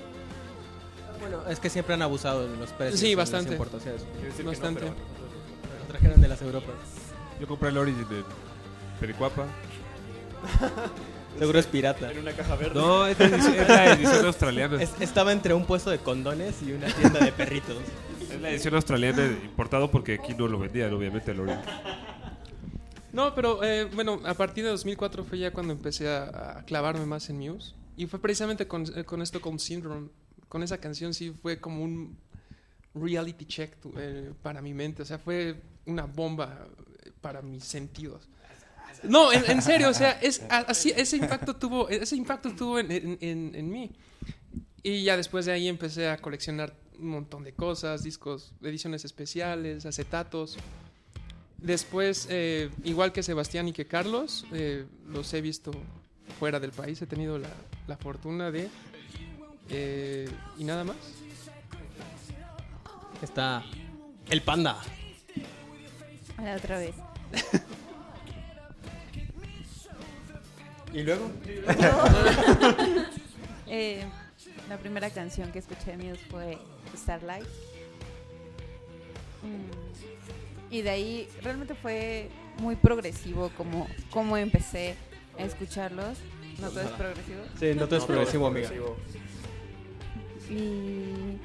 Bueno, 1.20 1.42
es 1.48 1.58
que 1.58 1.68
siempre 1.68 1.94
han 1.94 2.02
abusado 2.02 2.48
de 2.48 2.56
los 2.56 2.70
precios. 2.70 3.00
Sí, 3.00 3.12
en 3.12 3.18
las 3.18 3.30
bastante. 3.30 3.56
Bastante. 4.44 4.84
Lo 4.86 5.86
trajeron 5.88 6.20
de 6.20 6.28
las 6.28 6.40
Europas. 6.40 6.76
Yo 7.40 7.48
compré 7.48 7.70
el 7.70 7.78
Origin 7.78 8.06
en 8.08 8.24
Pericuapa. 9.00 9.46
Seguro 11.38 11.58
es 11.58 11.66
pirata. 11.66 12.10
En 12.10 12.18
una 12.18 12.32
caja 12.32 12.54
verde. 12.56 12.74
No, 12.80 13.06
es 13.06 13.18
la 13.18 13.26
edición, 13.26 13.54
es 13.54 13.68
la 13.68 13.92
edición 13.94 14.26
australiana. 14.26 14.82
Es- 14.82 15.00
estaba 15.00 15.32
entre 15.32 15.54
un 15.54 15.64
puesto 15.66 15.90
de 15.90 15.98
condones 15.98 16.62
y 16.62 16.72
una 16.72 16.86
tienda 16.94 17.20
de 17.20 17.32
perritos. 17.32 17.76
Es 18.30 18.40
la 18.40 18.50
edición 18.50 18.74
australiana 18.74 19.24
importado 19.26 19.90
porque 19.90 20.14
aquí 20.14 20.34
no 20.34 20.48
lo 20.48 20.58
vendían, 20.58 20.92
obviamente, 20.92 21.30
Origin. 21.32 21.58
No, 23.12 23.34
pero 23.34 23.62
eh, 23.64 23.84
bueno, 23.94 24.20
a 24.24 24.34
partir 24.34 24.64
de 24.64 24.70
2004 24.70 25.24
fue 25.24 25.38
ya 25.38 25.52
cuando 25.52 25.72
empecé 25.72 26.08
a, 26.08 26.58
a 26.58 26.64
clavarme 26.64 27.06
más 27.06 27.28
en 27.30 27.38
Muse. 27.38 27.74
Y 27.96 28.06
fue 28.06 28.20
precisamente 28.20 28.66
con, 28.68 28.84
eh, 28.96 29.04
con 29.04 29.22
esto, 29.22 29.40
con 29.40 29.58
Syndrome. 29.58 30.08
Con 30.48 30.62
esa 30.62 30.78
canción 30.78 31.14
sí 31.14 31.30
fue 31.42 31.58
como 31.58 31.82
un 31.82 32.16
reality 32.94 33.44
check 33.44 33.76
tu- 33.80 33.92
eh, 33.96 34.32
para 34.42 34.60
mi 34.60 34.74
mente. 34.74 35.02
O 35.02 35.04
sea, 35.04 35.18
fue 35.18 35.56
una 35.86 36.04
bomba 36.04 36.66
para 37.20 37.42
mis 37.42 37.64
sentidos. 37.64 38.28
No, 39.08 39.32
en, 39.32 39.48
en 39.50 39.62
serio, 39.62 39.88
o 39.90 39.94
sea, 39.94 40.12
es, 40.20 40.42
así, 40.50 40.92
ese 40.96 41.16
impacto 41.16 41.54
tuvo, 41.54 41.88
ese 41.88 42.16
impacto 42.16 42.50
tuvo 42.54 42.78
en, 42.78 42.90
en- 42.90 43.18
en- 43.20 43.54
en 43.54 43.70
mí. 43.70 43.90
Y 44.82 45.04
ya 45.04 45.16
después 45.16 45.46
de 45.46 45.52
ahí 45.52 45.68
empecé 45.68 46.08
a 46.08 46.16
coleccionar 46.18 46.74
un 46.98 47.08
montón 47.10 47.44
de 47.44 47.52
cosas, 47.52 48.02
discos, 48.02 48.52
ediciones 48.62 49.04
especiales, 49.04 49.86
acetatos. 49.86 50.56
Después, 51.58 52.26
eh, 52.30 52.70
igual 52.84 53.12
que 53.12 53.22
Sebastián 53.22 53.68
y 53.68 53.72
que 53.72 53.86
Carlos, 53.86 54.46
eh, 54.52 54.86
los 55.08 55.32
he 55.34 55.40
visto 55.40 55.70
fuera 56.38 56.58
del 56.60 56.70
país. 56.72 57.00
He 57.02 57.06
tenido 57.06 57.38
la, 57.38 57.50
la 57.86 57.96
fortuna 57.96 58.50
de... 58.50 58.68
eh, 59.70 60.28
y 60.56 60.64
nada 60.64 60.84
más. 60.84 60.96
Está 63.22 63.64
el 64.30 64.42
panda. 64.42 64.80
Ahora 66.36 66.56
otra 66.56 66.78
vez. 66.78 66.94
Y 70.98 71.02
luego, 71.04 71.30
Eh, 73.70 74.02
la 74.68 74.78
primera 74.78 75.10
canción 75.10 75.52
que 75.52 75.58
escuché 75.58 75.94
de 75.94 75.98
Muse 75.98 76.22
fue 76.30 76.58
Starlight. 76.96 77.44
Mm, 79.42 80.72
Y 80.74 80.80
de 80.82 80.90
ahí 80.90 81.28
realmente 81.42 81.74
fue 81.74 82.30
muy 82.60 82.76
progresivo 82.76 83.50
como, 83.56 83.86
como 84.10 84.36
empecé 84.38 84.94
a 85.38 85.44
escucharlos. 85.44 86.18
No 86.60 86.70
todo 86.70 86.80
es 86.80 86.90
progresivo. 86.90 87.40
sí, 87.60 87.72
no 87.76 87.86
te 87.86 87.96
es 87.96 88.04
progresivo, 88.04 88.46
amiga. 88.48 88.70
Y 90.50 91.36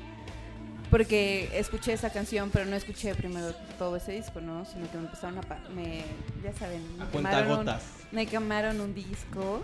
porque 0.93 1.49
escuché 1.57 1.91
esa 1.93 2.11
canción, 2.11 2.51
pero 2.51 2.65
no 2.65 2.75
escuché 2.75 3.15
primero 3.15 3.51
todo 3.79 3.95
ese 3.95 4.11
disco, 4.11 4.41
¿no? 4.41 4.63
Sino 4.63 4.89
que 4.91 4.97
me 4.99 5.05
empezaron 5.05 5.39
a... 5.39 5.41
pa- 5.41 5.57
Me, 5.73 6.03
ya 6.43 6.53
saben, 6.53 6.83
me 6.99 7.03
A 7.03 7.09
quemaron, 7.09 7.67
un, 7.67 7.75
me 8.11 8.27
quemaron 8.27 8.79
un 8.79 8.93
disco 8.93 9.63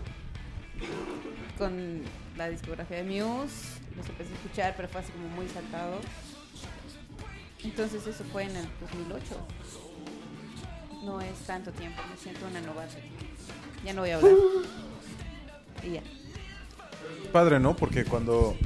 con 1.60 2.02
la 2.36 2.50
discografía 2.50 2.98
de 2.98 3.04
Muse. 3.04 3.80
Los 3.96 4.10
empecé 4.10 4.32
a 4.34 4.36
escuchar, 4.38 4.74
pero 4.76 4.88
fue 4.88 5.02
así 5.02 5.12
como 5.12 5.28
muy 5.28 5.48
saltado. 5.50 6.00
Entonces 7.64 8.08
eso 8.08 8.24
fue 8.32 8.46
en 8.46 8.56
el 8.56 8.68
2008. 8.82 9.24
No 11.04 11.22
es 11.22 11.38
tanto 11.46 11.72
tiempo, 11.74 12.02
me 12.10 12.18
siento 12.18 12.48
una 12.48 12.60
novata. 12.62 12.96
Ya 13.86 13.94
no 13.94 14.02
voy 14.02 14.10
a 14.10 14.16
hablar. 14.16 14.32
Y 15.84 15.92
ya. 15.92 16.02
Padre, 17.32 17.60
¿no? 17.60 17.76
Porque 17.76 18.04
cuando, 18.04 18.58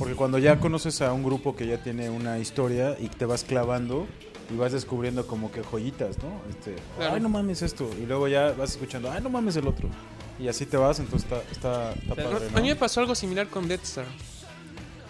porque 0.00 0.14
cuando 0.14 0.38
ya 0.38 0.58
conoces 0.58 1.02
a 1.02 1.12
un 1.12 1.22
grupo 1.22 1.54
que 1.54 1.66
ya 1.66 1.76
tiene 1.76 2.08
una 2.08 2.38
historia 2.38 2.96
y 2.98 3.08
te 3.08 3.26
vas 3.26 3.44
clavando 3.44 4.06
y 4.50 4.56
vas 4.56 4.72
descubriendo 4.72 5.26
como 5.26 5.52
que 5.52 5.62
joyitas, 5.62 6.16
¿no? 6.22 6.40
Este, 6.48 6.74
Claro. 6.96 7.16
ay, 7.16 7.20
no 7.20 7.28
mames 7.28 7.60
esto. 7.60 7.86
Y 8.00 8.06
luego 8.06 8.26
ya 8.26 8.52
vas 8.52 8.70
escuchando, 8.70 9.10
ay, 9.12 9.20
no 9.22 9.28
mames 9.28 9.56
el 9.56 9.66
otro. 9.68 9.90
Y 10.38 10.48
así 10.48 10.64
te 10.64 10.78
vas, 10.78 11.00
entonces 11.00 11.30
está, 11.30 11.42
está, 11.52 11.92
está 11.92 12.14
Pero 12.14 12.30
padre, 12.30 12.48
A 12.54 12.60
mí 12.62 12.68
me 12.68 12.76
pasó 12.76 13.00
algo 13.00 13.14
similar 13.14 13.48
con 13.48 13.68
Death 13.68 13.82
Star. 13.84 14.06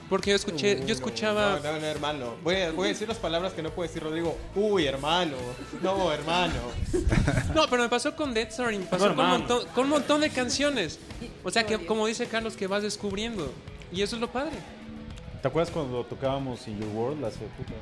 Porque 0.08 0.30
yo 0.30 0.36
escuché, 0.36 0.84
yo 0.84 0.92
escuchaba... 0.92 1.60
No, 1.62 1.72
no, 1.72 1.78
no, 1.78 1.86
hermano. 1.86 2.34
Voy 2.42 2.56
a, 2.56 2.72
voy 2.72 2.86
a 2.86 2.88
decir 2.88 3.06
las 3.06 3.18
palabras 3.18 3.52
que 3.52 3.62
no 3.62 3.70
puede 3.70 3.90
decir 3.90 4.02
Rodrigo. 4.02 4.36
Uy, 4.56 4.86
hermano. 4.86 5.36
No, 5.82 6.12
hermano. 6.12 6.54
No, 7.54 7.68
pero 7.70 7.82
me 7.82 7.88
pasó 7.88 8.16
con 8.16 8.34
Death 8.34 8.50
Star 8.50 8.74
y 8.74 8.78
me 8.78 8.86
pasó 8.86 9.08
No, 9.10 9.14
con, 9.14 9.24
un 9.24 9.30
montón, 9.30 9.66
con 9.72 9.84
un 9.84 9.90
montón 9.90 10.20
de 10.20 10.30
canciones. 10.30 10.98
O 11.44 11.50
sea, 11.52 11.64
que 11.64 11.86
como 11.86 12.08
dice 12.08 12.26
Carlos, 12.26 12.56
que 12.56 12.66
vas 12.66 12.82
descubriendo. 12.82 13.52
Y 13.92 14.02
eso 14.02 14.16
es 14.16 14.20
lo 14.20 14.30
padre. 14.30 14.56
¿Te 15.40 15.48
acuerdas 15.48 15.72
cuando 15.72 16.04
tocábamos 16.04 16.66
In 16.68 16.78
Your 16.78 16.88
World 16.94 17.24
hace 17.24 17.38
puta? 17.38 17.72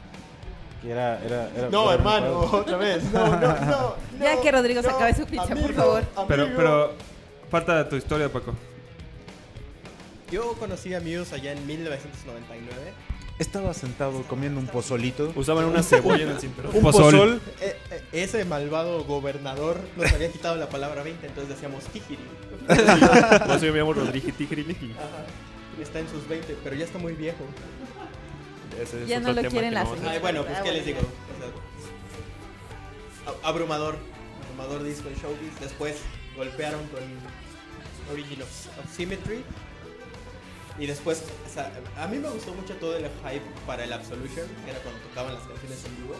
Que 0.81 0.93
era, 0.93 1.21
era, 1.25 1.51
era 1.57 1.69
No, 1.71 1.93
hermano. 1.93 2.41
Otra 2.53 2.77
vez. 2.77 3.03
No, 3.13 3.27
no, 3.29 3.41
no. 3.41 3.95
Ya 4.21 4.37
no, 4.37 4.43
que 4.43 4.53
Rodrigo 4.53 4.83
se 4.83 4.89
acabe 4.89 5.15
su 5.15 5.27
pizza, 5.27 5.47
por 5.47 5.59
amigo, 5.59 5.75
favor. 5.75 6.05
Pero, 6.29 6.43
amigo. 6.45 6.57
pero 6.57 6.93
falta 7.51 7.89
tu 7.89 7.97
historia, 7.97 8.29
Paco. 8.29 8.55
Yo 10.31 10.53
conocí 10.55 10.95
a 10.95 11.01
Muse 11.01 11.35
allá 11.35 11.53
en 11.53 11.67
1999. 11.67 12.93
Estaba 13.41 13.73
sentado 13.73 14.23
comiendo 14.25 14.61
un 14.61 14.67
pozolito. 14.67 15.33
Usaban 15.35 15.65
una 15.65 15.83
cebolla 15.83 16.25
en 16.25 16.31
el 16.31 16.41
cinturón. 16.41 16.75
Un 16.75 16.83
pozol. 16.83 17.05
pozol. 17.05 17.41
Eh, 17.61 17.77
eh, 17.91 18.03
ese 18.13 18.45
malvado 18.45 19.05
gobernador 19.05 19.81
nos 19.97 20.13
había 20.13 20.31
quitado 20.31 20.57
la 20.57 20.69
palabra 20.69 21.03
20, 21.03 21.27
entonces 21.27 21.55
decíamos 21.55 21.85
Tijiri. 21.85 22.23
Por 22.67 23.57
eso 23.57 23.67
yo 23.67 23.73
me 23.73 23.79
llamo 23.79 23.95
Rodríguez 23.95 24.37
Tigriligi. 24.37 24.93
Está 25.81 26.01
en 26.01 26.09
sus 26.09 26.27
20, 26.29 26.57
pero 26.65 26.75
ya 26.77 26.85
está 26.85 26.99
muy 26.99 27.13
viejo. 27.15 27.45
Ese 28.81 29.03
es 29.03 29.09
Ya 29.09 29.19
otro 29.19 29.29
no 29.29 29.35
lo 29.35 29.41
tema 29.43 29.51
quieren 29.51 29.71
que 29.71 29.75
las. 29.75 29.89
Ay, 30.07 30.19
bueno, 30.21 30.45
pues 30.45 30.57
Ah, 30.59 30.63
qué 30.63 30.71
bueno, 30.71 30.77
les 30.77 30.87
digo. 30.87 31.01
O 31.01 33.31
sea, 33.31 33.35
a- 33.45 33.49
abrumador. 33.49 33.99
Abrumador 34.45 34.83
disco 34.85 35.09
en 35.09 35.15
Showbiz. 35.17 35.59
Después 35.61 35.97
golpearon 36.37 36.81
con 36.89 37.03
Origin 38.13 38.43
of, 38.43 38.49
of 38.79 38.95
Symmetry. 38.97 39.43
Y 40.79 40.87
después, 40.87 41.25
o 41.45 41.49
sea, 41.53 41.73
a 41.97 42.07
mí 42.07 42.19
me 42.19 42.29
gustó 42.31 42.55
mucho 42.55 42.75
todo 42.77 42.97
el 42.97 43.03
hype 43.05 43.43
para 43.67 43.83
el 43.83 43.93
Absolution, 43.93 44.47
que 44.65 44.71
era 44.71 44.79
cuando 44.81 45.01
tocaban 45.09 45.35
las 45.35 45.43
canciones 45.43 45.85
en 45.85 45.97
vivo. 45.97 46.15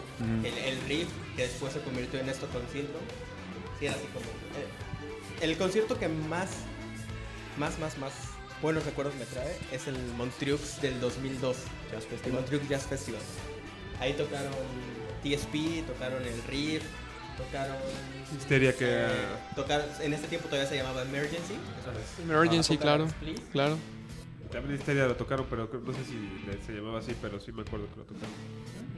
El, 0.45 0.57
el 0.73 0.81
riff, 0.81 1.07
que 1.37 1.43
después 1.43 1.71
se 1.71 1.79
convirtió 1.81 2.19
en 2.19 2.27
esto 2.27 2.45
con 2.47 2.61
Syndrome. 2.67 3.07
Sí, 3.79 3.85
era 3.85 3.95
así 3.95 4.03
como. 4.07 4.25
eh, 4.25 4.67
el 5.45 5.57
concierto 5.57 5.97
que 5.97 6.09
más, 6.09 6.49
más, 7.57 7.79
más, 7.79 7.97
más 7.99 8.11
buenos 8.61 8.85
recuerdos 8.85 9.15
me 9.15 9.25
trae 9.25 9.55
es 9.71 9.87
el 9.87 9.95
Montreux 10.17 10.81
del 10.81 10.99
2002. 10.99 11.57
El 12.25 12.33
Montreux 12.33 12.67
Jazz 12.67 12.83
Festival. 12.87 13.21
Ahí 13.99 14.13
tocaron 14.13 14.51
TSP, 15.23 15.83
tocaron 15.87 16.23
el 16.23 16.41
riff, 16.43 16.83
tocaron. 17.37 17.75
Histeria 18.37 18.75
que- 18.75 18.85
eh, 18.85 19.07
tocaron, 19.55 19.85
en 20.01 20.13
este 20.13 20.27
tiempo 20.27 20.47
todavía 20.47 20.69
se 20.69 20.77
llamaba 20.77 21.01
Emergency. 21.03 21.53
eso 21.53 21.91
es. 21.91 22.23
Emergency, 22.25 22.75
Ah, 22.75 22.79
claro. 22.79 23.05
Split. 23.05 23.39
Claro. 23.51 23.77
También 24.51 24.79
Histeria 24.79 25.05
lo 25.05 25.15
tocaron, 25.15 25.45
pero 25.49 25.69
no 25.71 25.93
sé 25.93 25.99
si 26.05 26.65
se 26.65 26.73
llamaba 26.73 26.99
así, 26.99 27.13
pero 27.21 27.39
sí 27.39 27.51
me 27.51 27.61
acuerdo 27.61 27.87
que 27.91 27.97
lo 27.97 28.03
tocaron. 28.03 28.29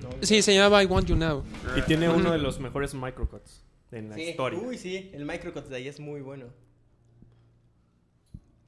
No, 0.02 0.10
Sí, 0.26 0.42
se 0.42 0.54
llamaba 0.54 0.82
I 0.82 0.86
Want 0.86 1.08
You 1.08 1.16
Now. 1.16 1.44
Y 1.76 1.82
tiene 1.82 2.10
uno 2.10 2.32
de 2.32 2.38
los 2.40 2.60
mejores 2.60 2.94
microcuts 2.94 3.64
en 3.92 4.10
la 4.10 4.16
Sí, 4.16 4.22
historia. 4.30 4.60
Uy, 4.60 4.78
sí, 4.78 5.12
el 5.14 5.26
microcut 5.26 5.66
de 5.66 5.76
ahí 5.76 5.88
es 5.88 6.00
muy 6.00 6.22
bueno. 6.22 6.46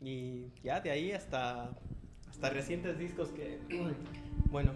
Y 0.03 0.45
ya 0.63 0.79
de 0.81 0.91
ahí 0.91 1.11
hasta, 1.11 1.69
hasta 2.29 2.49
recientes 2.49 2.97
discos 2.97 3.29
que. 3.29 3.59
Bueno. 4.51 4.71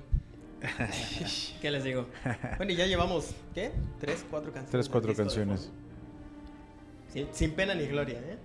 ¿Qué 1.62 1.69
les 1.69 1.84
digo? 1.84 2.07
Bueno, 2.57 2.72
y 2.72 2.75
ya 2.75 2.88
llevamos, 2.88 3.36
¿qué? 3.53 3.72
¿Tres, 4.00 4.25
cuatro 4.27 4.51
canciones? 4.51 4.72
Tres, 4.72 4.89
cuatro 4.89 5.13
canciones. 5.15 5.69
Sin, 7.13 7.27
sin 7.31 7.51
pena 7.51 7.75
ni 7.75 7.86
gloria, 7.86 8.17
¿eh? 8.19 8.38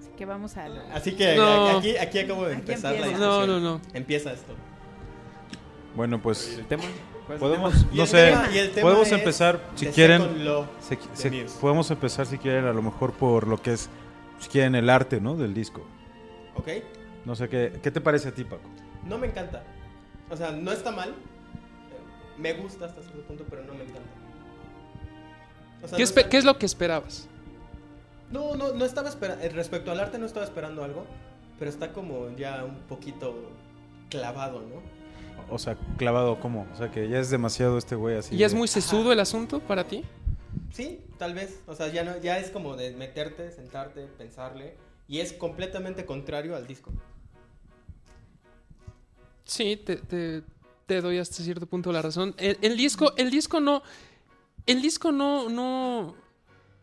Así 0.00 0.10
que 0.18 0.24
vamos 0.24 0.56
a... 0.56 0.68
lo- 0.68 0.80
Así 0.92 1.12
que 1.12 1.36
No. 1.36 1.78
aquí, 1.78 1.96
aquí 1.96 2.18
acabo 2.18 2.46
de 2.46 2.52
Aquí 2.54 2.60
empezar 2.62 2.94
la 2.98 3.06
discusión. 3.06 3.20
No, 3.30 3.46
no, 3.46 3.60
no. 3.60 3.80
Empieza 3.94 4.32
esto. 4.32 4.54
Bueno, 5.94 6.16
¿Y 6.16 6.20
pues 6.20 6.58
el 6.58 6.66
tema? 6.66 6.82
podemos, 7.38 7.86
Y 7.92 7.96
no 7.98 8.02
el 8.02 8.08
sé, 8.08 8.30
tema- 8.30 8.48
y 8.52 8.58
el 8.58 8.70
tema 8.72 8.82
podemos 8.82 9.12
empezar, 9.12 9.60
si 9.76 9.86
The 9.86 9.92
quieren, 9.92 10.22
se- 10.80 10.98
se- 11.14 11.46
podemos 11.60 11.88
empezar 11.92 12.26
si 12.26 12.38
quieren 12.38 12.64
a 12.64 12.72
lo 12.72 12.82
mejor 12.82 13.12
por 13.12 13.46
lo 13.46 13.56
que 13.62 13.72
es, 13.74 13.88
si 14.38 14.48
quieren 14.48 14.74
el 14.74 14.90
arte, 14.90 15.20
¿no? 15.20 15.36
Del 15.36 15.54
disco. 15.54 15.86
¿Ok? 16.54 16.68
No 17.24 17.34
sé 17.34 17.48
qué, 17.48 17.80
¿qué 17.82 17.90
te 17.90 18.00
parece 18.00 18.28
a 18.28 18.32
ti, 18.32 18.44
Paco? 18.44 18.68
No 19.06 19.18
me 19.18 19.26
encanta. 19.26 19.62
O 20.30 20.36
sea, 20.36 20.50
no 20.50 20.72
está 20.72 20.90
mal. 20.90 21.14
Me 22.38 22.52
gusta 22.52 22.86
hasta 22.86 23.02
cierto 23.02 23.22
punto, 23.22 23.44
pero 23.48 23.64
no 23.64 23.74
me 23.74 23.84
encanta. 23.84 24.10
O 25.82 25.88
sea, 25.88 25.96
¿Qué, 25.96 26.04
no, 26.04 26.28
qué 26.30 26.36
es 26.36 26.44
lo 26.44 26.58
que 26.58 26.66
esperabas? 26.66 27.28
no, 28.30 28.56
no, 28.56 28.72
no 28.72 28.84
estaba 28.84 29.08
esperando. 29.08 29.44
Respecto 29.54 29.90
al 29.92 30.00
arte, 30.00 30.18
no 30.18 30.26
estaba 30.26 30.44
esperando 30.44 30.84
algo. 30.84 31.06
Pero 31.58 31.70
está 31.70 31.92
como 31.92 32.34
ya 32.36 32.64
un 32.64 32.76
poquito 32.88 33.34
clavado, 34.10 34.60
¿no? 34.60 34.82
O 35.48 35.58
sea, 35.58 35.76
clavado, 35.96 36.38
¿cómo? 36.40 36.66
O 36.72 36.76
sea, 36.76 36.90
que 36.90 37.08
ya 37.08 37.18
es 37.18 37.30
demasiado 37.30 37.78
este 37.78 37.94
güey 37.94 38.16
así. 38.16 38.34
¿Y 38.34 38.38
ya 38.38 38.46
es 38.46 38.54
muy 38.54 38.68
sesudo 38.68 39.12
el 39.12 39.20
asunto 39.20 39.60
para 39.60 39.84
ti? 39.84 40.04
Sí, 40.76 41.00
tal 41.16 41.32
vez. 41.32 41.60
O 41.66 41.74
sea, 41.74 41.88
ya, 41.88 42.04
no, 42.04 42.18
ya 42.20 42.38
es 42.38 42.50
como 42.50 42.76
de 42.76 42.90
meterte, 42.90 43.50
sentarte, 43.50 44.06
pensarle. 44.18 44.74
Y 45.08 45.20
es 45.20 45.32
completamente 45.32 46.04
contrario 46.04 46.54
al 46.54 46.66
disco. 46.66 46.92
Sí, 49.44 49.78
te, 49.78 49.96
te- 49.96 50.42
te 50.84 51.00
doy 51.00 51.16
hasta 51.18 51.42
cierto 51.42 51.64
punto 51.64 51.90
la 51.92 52.02
razón. 52.02 52.34
El, 52.36 52.58
el 52.60 52.76
disco, 52.76 53.14
el 53.16 53.30
disco 53.30 53.58
no. 53.58 53.82
El 54.66 54.82
disco 54.82 55.12
no, 55.12 55.48
no. 55.48 56.14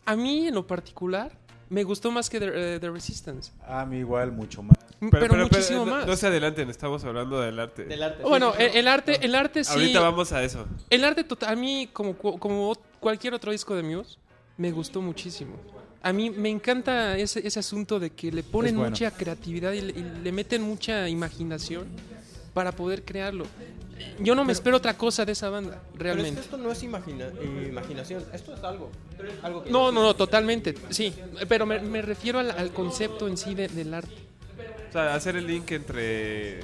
A 0.05 0.15
mí 0.15 0.47
en 0.47 0.55
lo 0.55 0.65
particular, 0.65 1.37
me 1.69 1.83
gustó 1.83 2.09
más 2.09 2.31
que 2.31 2.39
The, 2.39 2.75
eh, 2.75 2.79
The 2.79 2.89
Resistance. 2.89 3.51
A 3.67 3.85
mí 3.85 3.97
igual, 3.99 4.31
mucho 4.31 4.63
más. 4.63 4.77
Pero, 5.11 5.35
muchísimo 5.35 5.85
no, 5.85 5.91
más. 5.91 6.07
No 6.07 6.15
se 6.15 6.27
adelanten, 6.27 6.69
estamos 6.71 7.03
hablando 7.03 7.39
del 7.41 7.59
arte. 7.59 7.83
Del 7.83 8.01
arte. 8.01 8.23
bueno, 8.23 8.53
sí, 8.57 8.63
el, 8.63 8.77
el 8.77 8.87
arte, 8.87 9.23
el 9.23 9.35
arte 9.35 9.63
sí. 9.63 9.71
Ahorita 9.71 9.99
vamos 9.99 10.31
a 10.31 10.41
eso. 10.43 10.65
El 10.89 11.03
arte 11.03 11.23
total, 11.25 11.49
a 11.53 11.55
mí, 11.55 11.89
como, 11.93 12.17
como 12.17 12.73
cualquier 13.03 13.33
otro 13.35 13.51
disco 13.51 13.75
de 13.75 13.83
Muse, 13.83 14.17
me 14.57 14.71
gustó 14.71 15.01
muchísimo. 15.01 15.55
A 16.01 16.11
mí 16.11 16.29
me 16.29 16.49
encanta 16.49 17.17
ese, 17.17 17.45
ese 17.45 17.59
asunto 17.59 17.99
de 17.99 18.09
que 18.09 18.31
le 18.31 18.43
ponen 18.43 18.75
bueno. 18.75 18.89
mucha 18.89 19.11
creatividad 19.11 19.71
y 19.73 19.81
le, 19.81 19.99
y 19.99 20.03
le 20.23 20.31
meten 20.31 20.61
mucha 20.61 21.07
imaginación 21.07 21.87
para 22.53 22.71
poder 22.71 23.03
crearlo. 23.03 23.45
Yo 24.19 24.35
no 24.35 24.43
me 24.43 24.51
espero 24.51 24.77
otra 24.77 24.97
cosa 24.97 25.23
de 25.23 25.31
esa 25.31 25.49
banda, 25.49 25.81
Pero 25.81 25.85
es 25.93 25.97
que 25.97 26.03
realmente. 26.03 26.41
esto 26.41 26.57
no 26.57 26.71
es 26.71 26.83
imagina- 26.83 27.29
imaginación. 27.67 28.23
Esto 28.33 28.53
es 28.53 28.63
algo. 28.63 28.91
algo 29.43 29.63
que 29.63 29.69
No, 29.71 29.91
no, 29.91 30.03
no, 30.03 30.13
totalmente, 30.15 30.75
sí. 30.89 31.13
Pero 31.47 31.65
me, 31.65 31.79
me 31.79 32.01
refiero 32.01 32.39
al, 32.39 32.51
al 32.51 32.71
concepto 32.71 33.27
en 33.27 33.37
sí 33.37 33.55
de- 33.55 33.69
del 33.69 33.93
arte. 33.93 34.13
O 34.89 34.91
sea, 34.91 35.15
hacer 35.15 35.35
el 35.37 35.47
link 35.47 35.71
entre 35.71 36.59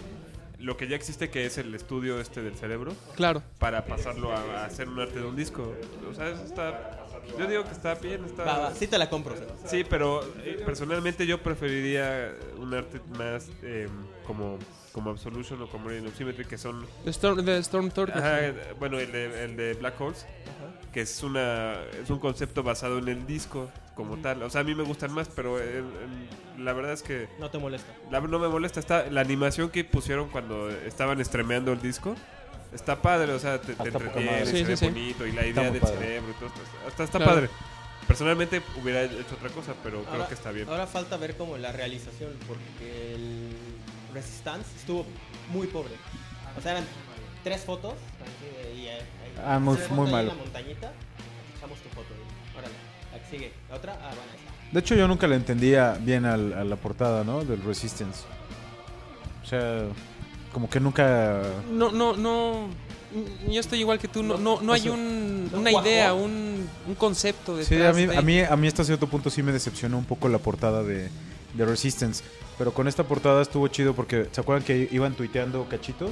lo 0.60 0.78
que 0.78 0.88
ya 0.88 0.96
existe 0.96 1.30
que 1.30 1.46
es 1.46 1.58
el 1.58 1.74
estudio 1.74 2.20
este 2.20 2.42
del 2.42 2.56
cerebro 2.56 2.94
Claro. 3.16 3.42
para 3.60 3.86
pasarlo 3.86 4.32
a, 4.32 4.42
a 4.62 4.66
hacer 4.66 4.88
un 4.89 5.00
arte 5.00 5.20
de 5.20 5.25
un 5.25 5.36
disco. 5.36 5.74
O 6.10 6.13
sea, 6.13 6.30
eso 6.30 6.44
está... 6.44 7.06
Yo 7.38 7.48
digo 7.48 7.64
que 7.64 7.72
está 7.72 7.96
bien, 7.96 8.26
está... 8.26 8.44
Va, 8.44 8.58
va, 8.60 8.74
sí 8.76 8.88
te 8.88 8.98
la 8.98 9.10
compro. 9.10 9.36
Sí, 9.66 9.84
pero 9.90 10.22
eh, 10.44 10.62
personalmente 10.66 11.26
yo 11.28 11.42
preferiría 11.42 12.34
un 12.58 12.74
arte 12.74 13.00
más 13.18 13.50
eh, 13.64 13.88
como, 14.26 14.58
como 14.92 15.10
Absolution 15.12 15.62
o 15.62 15.68
como 15.68 15.90
Radiant 15.90 16.16
Symmetry, 16.16 16.46
que 16.46 16.58
son... 16.58 16.86
De 17.06 17.12
Storm, 17.12 17.44
de 17.46 17.58
Storm 17.60 17.90
Thor- 17.92 18.12
Ajá, 18.12 18.40
bueno, 18.80 19.00
el 19.00 19.12
de, 19.12 19.44
el 19.46 19.56
de 19.56 19.74
Black 19.76 20.00
Holes, 20.02 20.26
que 20.94 21.02
es 21.02 21.22
una 21.24 21.76
es 22.02 22.10
un 22.10 22.20
concepto 22.20 22.64
basado 22.64 22.98
en 22.98 23.08
el 23.10 23.26
disco 23.28 23.70
como 23.96 24.18
tal. 24.18 24.42
O 24.44 24.50
sea, 24.50 24.62
a 24.62 24.64
mí 24.64 24.74
me 24.74 24.84
gustan 24.84 25.12
más, 25.14 25.30
pero 25.30 25.60
el- 25.60 25.86
el- 26.58 26.66
la 26.66 26.74
verdad 26.74 26.94
es 26.94 27.04
que 27.04 27.28
No 27.40 27.50
te 27.52 27.58
molesta. 27.60 27.94
la- 28.10 28.22
no 28.22 28.40
me 28.40 28.48
molesta. 28.48 28.80
Está, 28.80 29.06
la 29.10 29.22
animación 29.22 29.70
que 29.70 29.84
pusieron 29.84 30.30
cuando 30.30 30.70
estaban 30.70 31.22
estremeando 31.22 31.72
el 31.74 31.82
disco 31.82 32.16
está 32.74 33.02
padre, 33.02 33.34
o 33.34 33.40
sea, 33.40 33.60
te, 33.60 33.74
te 33.74 33.88
entretiene, 33.90 34.32
madre. 34.32 34.46
se 34.46 34.52
Sí, 34.58 34.64
ve 34.64 34.78
sí, 34.78 34.86
sí. 34.86 34.92
bonito 34.92 35.26
y 35.28 35.32
la 35.32 35.46
idea 35.46 35.72
del 35.72 35.82
padre. 35.82 35.98
cerebro 35.98 36.30
y 36.32 36.34
todo 36.34 36.46
esto. 36.48 36.62
Hasta 36.88 37.04
está 37.04 37.18
Claro. 37.18 37.34
padre. 37.34 37.50
Personalmente 38.08 38.62
hubiera 38.82 39.04
hecho 39.04 39.36
otra 39.36 39.50
cosa, 39.50 39.74
pero 39.84 40.02
creo 40.02 40.14
Ahora- 40.14 40.28
que 40.28 40.34
está 40.34 40.52
bien. 40.52 40.68
Ahora 40.68 40.88
falta 40.88 41.18
ver 41.18 41.36
como 41.38 41.58
la 41.58 41.72
realización, 41.72 42.32
porque 42.48 43.14
el 43.16 43.50
Resistance 44.14 44.68
estuvo 44.78 45.06
muy 45.52 45.68
pobre. 45.68 45.94
O 46.58 46.62
sea, 46.62 46.72
eran 46.74 46.86
tres 47.44 47.62
fotos. 47.62 47.94
y, 48.76 48.86
eh, 48.88 49.00
Ah, 49.46 49.60
muy- 49.60 49.78
muy 49.92 50.00
ahí 50.00 50.06
en 50.06 50.12
malo. 50.12 50.28
la 50.30 50.34
montañita, 50.36 50.92
echamos 51.56 51.80
tu 51.80 51.90
foto. 51.90 52.08
Órale, 52.58 52.74
la 53.12 53.20
que 53.20 53.30
sigue. 53.30 53.52
¿La 53.70 53.76
otra? 53.76 53.94
Ah, 54.02 54.10
bueno. 54.10 54.32
De 54.72 54.80
hecho, 54.80 54.96
yo 54.96 55.08
nunca 55.08 55.28
le 55.28 55.36
entendía 55.36 55.98
bien 56.00 56.26
al- 56.26 56.54
a 56.54 56.64
la 56.64 56.76
portada, 56.78 57.24
¿no? 57.24 57.44
Del 57.44 57.62
Resistance. 57.64 58.24
O 59.44 59.46
sea, 59.46 59.84
como 60.53 60.70
que 60.70 60.79
nunca... 60.79 61.41
No, 61.72 61.91
no, 61.91 62.15
no. 62.15 62.68
Yo 63.50 63.60
estoy 63.60 63.79
igual 63.79 63.98
que 64.00 64.08
tú. 64.08 64.22
No, 64.22 64.38
no, 64.38 64.62
no 64.62 64.72
hay 64.74 64.88
un, 64.89 65.50
una 65.53 65.72
idea, 65.72 66.13
un, 66.13 66.68
un 66.88 66.96
concepto 66.96 67.58
Sí, 67.63 67.75
detrás 67.75 67.96
a 67.96 68.00
mí, 68.00 68.06
de- 68.06 68.18
a, 68.18 68.22
mí, 68.22 68.39
a 68.41 68.56
mí 68.56 68.68
hasta 68.68 68.84
cierto 68.84 69.08
punto 69.08 69.29
sí 69.32 69.41
me 69.41 69.51
decepcionó 69.51 69.98
un 69.98 70.06
poco 70.06 70.29
la 70.29 70.38
portada 70.38 70.84
de, 70.84 71.10
de 71.56 71.65
Resistance. 71.65 72.24
Pero 72.58 72.72
con 72.74 72.88
esta 72.88 73.03
portada 73.06 73.41
estuvo 73.41 73.68
chido 73.70 73.94
porque, 73.96 74.27
¿se 74.32 74.41
acuerdan 74.41 74.63
que 74.63 74.88
iban 74.91 75.13
tuiteando 75.15 75.65
cachitos? 75.70 76.12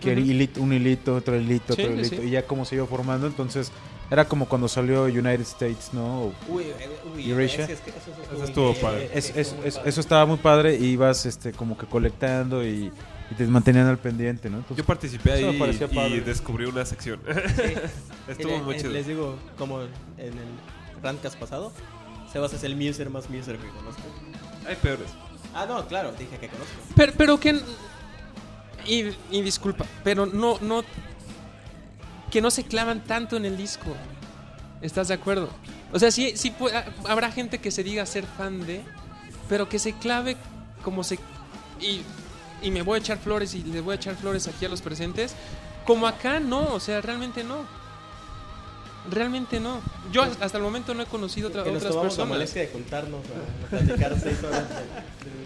Que 0.00 0.12
Ujú. 0.12 0.20
hilito- 0.20 0.60
un 0.60 0.72
hilito, 0.72 1.16
otro 1.16 1.34
hilito, 1.36 1.74
Sí, 1.74 1.82
otro 1.82 1.94
sí, 1.94 2.00
hilito. 2.00 2.16
sí. 2.22 2.28
Y 2.28 2.30
ya 2.30 2.46
como 2.46 2.64
se 2.64 2.74
iba 2.76 2.86
formando, 2.86 3.26
entonces 3.26 3.72
era 4.10 4.26
como 4.26 4.46
cuando 4.46 4.68
salió 4.68 5.04
United 5.04 5.40
States, 5.40 5.90
¿no? 5.92 6.32
Uy, 6.48 6.64
uy, 7.16 7.30
Eurasia. 7.30 7.64
es 7.64 7.80
que- 7.80 7.90
eso, 7.90 7.98
eso 8.22 8.34
Eso 8.34 8.44
estuvo. 8.44 8.70
Es- 8.70 9.24
sí, 9.24 9.32
es- 9.34 9.48
padre. 9.54 9.88
eso 9.88 10.00
estaba 10.00 10.26
muy 10.26 10.36
padre 10.36 10.76
y 10.76 10.84
ibas 10.84 11.24
este, 11.26 11.52
como 11.52 11.76
que 11.78 11.86
colectando 11.86 12.64
y, 12.66 12.92
y 13.32 13.34
te 13.34 13.46
mantenían 13.46 13.86
al 13.86 13.98
pendiente, 13.98 14.50
¿no? 14.50 14.58
Entonces, 14.58 14.76
Yo 14.76 14.84
participé 14.84 15.32
ahí 15.32 16.14
y 16.14 16.20
descubrí 16.20 16.66
una 16.66 16.84
sección. 16.84 17.18
Sí. 17.24 17.74
Estuvo 18.28 18.58
muy 18.58 18.76
chido. 18.76 18.90
Les 18.90 19.06
digo, 19.06 19.38
como 19.56 19.80
en 19.82 19.88
el 20.18 21.02
Randcast 21.02 21.38
pasado, 21.38 21.72
Sebas 22.30 22.52
es 22.52 22.62
el 22.62 22.76
muser 22.76 23.08
más 23.08 23.30
muser 23.30 23.56
que 23.56 23.68
conozco. 23.68 24.02
Hay 24.66 24.76
peores. 24.76 25.08
Ah, 25.54 25.64
no, 25.66 25.86
claro, 25.86 26.12
dije 26.12 26.36
que 26.38 26.48
conozco. 26.48 26.74
Pero, 26.94 27.12
pero 27.16 27.40
que. 27.40 27.58
Y, 28.86 29.14
y 29.30 29.40
disculpa, 29.42 29.86
pero 30.04 30.26
no, 30.26 30.58
no. 30.60 30.84
Que 32.30 32.42
no 32.42 32.50
se 32.50 32.64
clavan 32.64 33.02
tanto 33.02 33.38
en 33.38 33.46
el 33.46 33.56
disco. 33.56 33.94
¿Estás 34.82 35.08
de 35.08 35.14
acuerdo? 35.14 35.48
O 35.90 35.98
sea, 35.98 36.10
sí, 36.10 36.32
sí 36.36 36.52
habrá 37.08 37.32
gente 37.32 37.58
que 37.58 37.70
se 37.70 37.82
diga 37.82 38.04
ser 38.04 38.26
fan 38.26 38.66
de, 38.66 38.82
pero 39.48 39.68
que 39.70 39.78
se 39.78 39.94
clave 39.94 40.36
como 40.82 41.02
se. 41.02 41.18
Y, 41.80 42.02
y 42.62 42.70
me 42.70 42.82
voy 42.82 42.96
a 42.96 42.98
echar 43.00 43.18
flores 43.18 43.54
y 43.54 43.62
les 43.62 43.82
voy 43.82 43.92
a 43.92 43.96
echar 43.96 44.14
flores 44.16 44.46
aquí 44.48 44.64
a 44.64 44.68
los 44.68 44.80
presentes. 44.82 45.34
Como 45.84 46.06
acá, 46.06 46.38
no, 46.40 46.72
o 46.74 46.80
sea, 46.80 47.00
realmente 47.00 47.42
no. 47.44 47.64
Realmente 49.10 49.58
no. 49.58 49.80
Yo 50.12 50.22
hasta 50.22 50.56
el 50.58 50.62
momento 50.62 50.94
no 50.94 51.02
he 51.02 51.06
conocido 51.06 51.48
otra- 51.48 51.64
que 51.64 51.70
nos 51.72 51.78
otras 51.82 51.90
tomamos 51.92 52.12
la 52.12 52.24
personas. 52.24 52.28
molestia 52.28 52.62
de 52.62 52.68
juntarnos 52.68 53.20
a, 53.26 53.66
a 53.76 53.80
platicar 53.80 54.16
seis 54.22 54.36
horas 54.44 54.62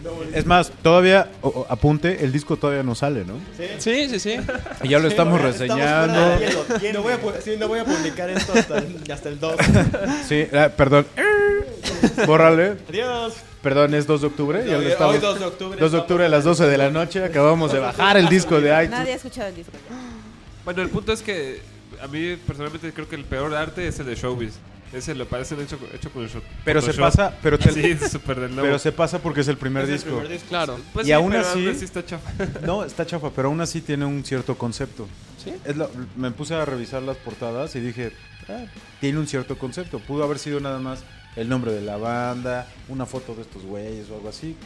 nuevo 0.03 0.21
disco. 0.25 0.39
es 0.39 0.45
más, 0.45 0.71
todavía, 0.83 1.31
o- 1.41 1.49
o, 1.49 1.67
apunte, 1.71 2.23
el 2.23 2.33
disco 2.33 2.59
todavía 2.59 2.83
no 2.83 2.95
sale, 2.95 3.25
¿no? 3.25 3.39
Sí, 3.79 4.11
sí, 4.11 4.21
sí. 4.21 4.37
Y 4.83 4.89
ya 4.89 4.99
lo 4.99 5.09
estamos 5.09 5.41
Estamos 5.41 5.41
reseñando. 5.41 6.21
de 6.39 6.47
hielo. 6.83 6.99
No 6.99 7.03
voy, 7.03 7.13
a, 7.15 7.41
sí, 7.41 7.57
no 7.59 7.69
voy 7.69 7.79
a 7.79 7.85
publicar 7.87 8.29
esto 8.29 8.53
hasta, 8.53 8.77
el- 8.77 9.11
hasta 9.11 9.29
el 9.31 9.41
2. 9.41 9.57
Sí, 10.29 10.47
ah, 10.53 10.69
perdón. 10.77 11.07
Bórrale. 12.27 12.77
Adiós. 12.91 13.35
Perdón, 13.67 13.95
es 13.95 14.07
2 14.07 14.21
de 14.21 14.27
octubre. 14.29 14.65
Ya 14.65 14.75
lo 14.75 14.79
Hoy, 14.79 14.87
estamos. 14.87 15.15
hoy 15.17 15.21
2 15.21 15.39
de 15.41 15.45
octubre. 15.45 15.77
2 15.81 15.91
de 15.93 15.99
octubre 15.99 16.25
a 16.25 16.29
las 16.29 16.45
12 16.45 16.67
de 16.69 16.79
la 16.79 16.89
noche. 16.89 17.25
Acabamos 17.25 17.73
de 17.73 17.81
bajar 17.81 18.17
el 18.17 18.29
disco 18.29 18.61
de 18.61 18.69
iTunes. 18.71 18.91
Nadie 18.91 19.13
ha 19.13 19.17
escuchado 19.17 19.49
el 19.49 19.57
disco. 19.57 19.73
ya. 19.73 19.97
Bueno, 20.65 20.83
el 20.83 20.89
punto 20.89 21.13
es 21.13 21.21
que 21.21 21.61
a 22.01 22.07
mí 22.07 22.37
personalmente 22.47 22.93
creo 22.93 23.09
que 23.09 23.17
el 23.17 23.25
peor 23.25 23.53
arte 23.57 23.89
es 23.89 23.99
el 23.99 24.07
de 24.07 24.15
Showbiz. 24.15 24.53
Ese 24.93 25.17
lo 25.17 25.27
parece 25.27 25.61
hecho, 25.61 25.81
hecho 25.93 26.13
con 26.13 26.23
el 26.23 26.31
show. 26.31 26.41
Pero 26.65 26.81
se 26.81 26.95
pasa, 26.95 27.35
pero, 27.43 27.59
te- 27.59 27.73
Sí, 27.73 27.99
súper 28.09 28.39
del 28.39 28.51
nuevo. 28.55 28.63
pero 28.69 28.79
se 28.79 28.93
pasa 28.93 29.19
porque 29.19 29.41
es 29.41 29.49
el 29.49 29.57
primer 29.57 29.83
Es 29.83 29.89
el 29.89 29.95
disco. 29.97 30.11
primer 30.11 30.29
disco. 30.29 30.49
Claro. 30.49 30.79
Pues 30.93 31.05
y 31.07 31.09
sí, 31.09 31.13
aún 31.13 31.33
pero 31.33 31.43
así- 31.45 31.67
está 31.67 32.07
chafa. 32.07 32.31
No, 32.65 32.85
está 32.85 33.05
chafa, 33.05 33.31
pero 33.35 33.49
aún 33.49 33.61
así 33.61 33.81
tiene 33.81 34.05
un 34.05 34.25
cierto 34.25 34.57
concepto. 34.57 35.09
Sí. 35.43 35.53
Es 35.65 35.75
lo- 35.77 35.91
me 36.17 36.31
puse 36.31 36.55
a 36.55 36.65
revisar 36.65 37.03
las 37.03 37.17
portadas 37.17 37.75
y 37.75 37.81
dije, 37.81 38.13
"Ah, 38.49 38.65
tiene 39.01 39.19
un 39.19 39.27
cierto 39.27 39.59
concepto. 39.59 39.99
Pudo 39.99 40.23
haber 40.23 40.39
sido 40.39 40.61
nada 40.61 40.79
más 40.79 41.01
el 41.37 41.49
nombre 41.49 41.73
de 41.73 41.83
la 41.83 41.97
banda, 41.97 42.67
una 42.89 43.07
foto 43.07 43.35
de 43.35 43.43
estos 43.43 43.63
güeyes 43.65 44.09
o 44.11 44.15
algo 44.17 44.29
así. 44.29 44.57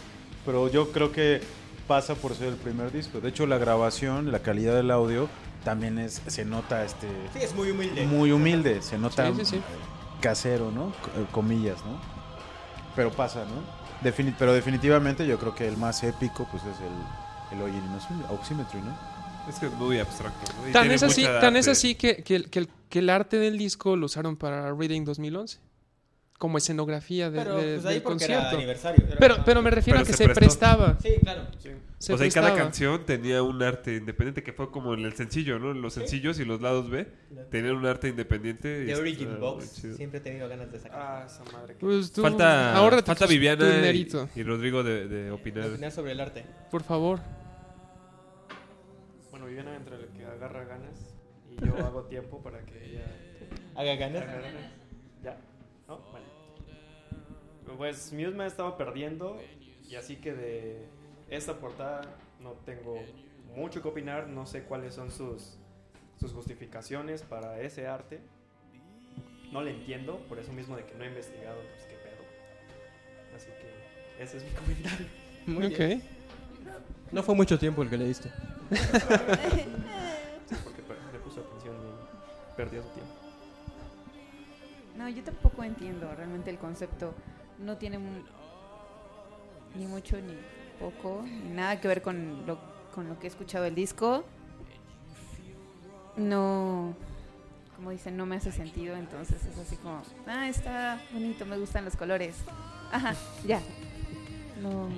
Pero 0.47 0.69
yo 0.69 0.91
creo 0.93 1.13
que 1.13 1.41
pasa 1.87 2.15
por 2.15 2.35
ser 2.35 2.49
el 2.49 2.55
primer 2.57 2.93
disco. 2.93 3.21
De 3.21 3.29
hecho, 3.29 3.47
la 3.47 3.59
grabación, 3.59 4.31
la 4.33 4.39
calidad 4.41 4.75
del 4.77 4.91
audio, 4.91 5.29
también 5.65 5.99
es 5.99 6.23
se 6.27 6.45
nota 6.45 6.85
este 6.85 7.09
Sí, 7.35 7.41
es 7.43 7.55
muy 7.55 7.71
humilde. 7.71 8.07
muy 8.07 8.33
humilde, 8.33 8.81
se 8.83 8.97
nota 8.97 9.27
Sí, 9.29 9.35
sí, 9.41 9.45
sí. 9.57 9.61
casero, 10.21 10.71
¿no? 10.71 10.89
Eh, 11.17 11.27
Comillas, 11.33 11.85
¿no? 11.85 12.01
Pero 12.97 13.11
pasa, 13.11 13.45
¿no? 13.45 14.09
Defini- 14.09 14.35
pero 14.39 14.53
definitivamente 14.55 15.27
yo 15.27 15.39
creo 15.39 15.55
que 15.55 15.69
el 15.69 15.77
más 15.77 16.03
épico 16.05 16.49
pues 16.51 16.63
es 16.63 16.79
el, 16.81 17.59
el 17.59 18.25
Oximetry, 18.31 18.81
¿no? 18.81 18.97
Es 19.49 19.59
que 19.59 19.67
es 19.67 19.73
muy 19.73 19.99
abstracto. 19.99 20.53
¿no? 20.63 20.69
Y 20.69 20.73
Tan 20.73 20.83
tiene 20.83 20.95
es 20.95 21.03
así, 21.03 21.21
mucha 21.23 21.41
tan 21.41 21.57
es 21.57 21.67
arte. 21.67 21.71
así 21.73 21.95
que, 21.97 22.23
que, 22.23 22.37
el- 22.37 22.51
que 22.51 22.59
el, 22.61 22.69
que 22.89 22.99
el 23.01 23.11
arte 23.11 23.37
del 23.39 23.59
disco 23.59 23.97
lo 23.97 24.07
usaron 24.07 24.37
para 24.37 24.73
Reading 24.73 25.05
2011. 25.05 25.59
Como 26.41 26.57
escenografía 26.57 27.31
de- 27.31 27.39
Pero 27.39 27.57
de- 27.59 27.75
pues 27.75 27.85
ahí 27.85 27.93
del 27.93 27.93
era 27.97 28.03
concierto. 28.03 28.57
aniversario. 28.57 29.07
Era- 29.07 29.17
Pero, 29.19 29.37
pero 29.45 29.61
me 29.61 29.71
refiero 29.71 29.99
Pero 29.99 30.05
a 30.05 30.07
que 30.07 30.17
se 30.17 30.25
se, 30.27 30.35
prestaba. 30.35 30.97
Sí, 30.99 31.11
claro. 31.23 31.43
se 31.99 32.15
o 32.15 32.17
sea, 32.17 32.27
y 32.27 32.31
cada 32.31 32.55
canción 32.55 33.05
tenía 33.05 33.43
un 33.43 33.63
arte 33.63 33.97
independiente 33.97 34.43
que 34.43 34.55
fue 34.55 34.71
como 34.71 34.95
en 34.95 35.01
el 35.05 35.13
sencillo, 35.13 35.59
¿no? 35.59 35.75
Los 35.75 35.93
sencillos 35.93 36.41
y 36.41 36.47
los 36.47 36.63
lados 36.63 36.89
B 36.89 37.07
tenían 37.51 37.77
un 37.77 37.85
arte 37.85 38.09
independiente. 38.09 38.87
The 38.87 38.95
Origin 38.97 39.39
Box. 39.39 39.67
Siempre 39.97 40.21
he 40.21 40.23
tenido 40.23 40.49
ganas 40.49 40.73
de 40.73 40.79
sacar. 40.79 40.99
Ah, 40.99 41.27
esa 41.27 41.45
madre. 41.53 41.75
que- 41.75 41.81
Pues 41.81 42.11
tú, 42.11 42.23
Falta, 42.23 42.75
ahórrate 42.75 43.03
falta 43.05 43.27
Viviana 43.27 43.69
y, 43.69 43.73
dinerito, 43.77 44.27
y 44.35 44.43
Rodrigo 44.43 44.83
de, 44.83 45.09
de 45.09 45.31
opinar. 45.31 45.69
Opinar 45.69 45.93
sobre 45.93 46.13
el 46.13 46.21
arte. 46.21 46.47
por 46.71 46.83
favor. 46.83 47.21
Bueno, 49.31 49.45
Viviana 49.45 49.77
entre 49.77 49.97
el 49.97 50.07
que 50.09 50.25
agarra 50.25 50.65
ganas 50.65 50.99
y 51.51 51.67
yo 51.67 51.77
hago 51.85 52.05
tiempo 52.05 52.43
para 52.43 52.61
que 52.65 52.83
ella 52.83 53.05
Haga 53.77 53.95
ganas. 53.97 54.23
agarre 54.23 54.43
ganas. 54.43 54.73
Ya. 55.23 55.37
Pues 57.77 58.13
Muse 58.13 58.31
me 58.31 58.45
ha 58.45 58.47
estado 58.47 58.77
perdiendo 58.77 59.41
y 59.89 59.97
así 59.97 60.17
que 60.17 60.33
de 60.33 60.85
esta 61.29 61.55
portada 61.59 62.03
no 62.41 62.53
tengo 62.65 63.03
mucho 63.55 63.83
que 63.83 63.89
opinar, 63.89 64.29
no 64.29 64.47
sé 64.47 64.63
cuáles 64.63 64.95
son 64.95 65.11
sus, 65.11 65.57
sus 66.19 66.33
justificaciones 66.33 67.23
para 67.23 67.61
ese 67.61 67.87
arte. 67.87 68.21
No 69.53 69.63
le 69.63 69.73
entiendo, 69.73 70.19
por 70.29 70.39
eso 70.39 70.53
mismo 70.53 70.77
de 70.77 70.85
que 70.85 70.95
no 70.95 71.05
he 71.05 71.09
investigado, 71.09 71.57
pues 71.75 71.85
qué 71.87 71.97
pedo. 71.97 72.23
Así 73.37 73.49
que 73.61 74.23
ese 74.23 74.37
es 74.39 74.45
mi 74.45 74.51
comentario. 74.61 75.07
Muy 75.47 75.69
bien. 75.69 76.03
No 77.11 77.23
fue 77.23 77.35
mucho 77.35 77.59
tiempo 77.59 77.83
el 77.83 77.91
que 77.91 77.97
le 77.99 78.07
diste. 78.07 78.31
Porque 80.65 80.83
le 81.13 81.19
puso 81.19 81.41
atención 81.41 81.75
y 81.77 82.57
perdió 82.57 82.83
su 82.83 82.89
tiempo. 82.91 83.13
No, 84.97 85.09
yo 85.09 85.23
tampoco 85.25 85.65
entiendo 85.65 86.15
realmente 86.15 86.51
el 86.51 86.59
concepto. 86.59 87.15
No 87.61 87.77
tiene 87.77 87.99
ni 89.75 89.87
mucho 89.87 90.17
ni 90.17 90.35
poco, 90.79 91.23
ni 91.25 91.51
nada 91.51 91.81
que 91.81 91.89
ver 91.89 92.03
con 92.03 92.47
lo, 92.47 92.59
con 92.95 93.09
lo 93.09 93.19
que 93.19 93.27
he 93.27 93.31
escuchado 93.31 93.65
el 93.67 93.75
disco. 93.75 94.25
No, 96.17 96.95
como 97.77 97.91
dicen, 97.91 98.17
no 98.17 98.27
me 98.27 98.37
hace 98.37 98.53
sentido, 98.53 98.97
entonces 98.97 99.45
es 99.45 99.59
así 99.59 99.77
como, 99.77 100.03
ah, 100.27 100.49
está 100.49 101.01
bonito, 101.13 101.47
me 101.47 101.57
gustan 101.59 101.85
los 101.85 101.97
colores. 101.97 102.37
Ajá, 102.93 103.15
ya. 103.47 103.61
No, 104.61 104.89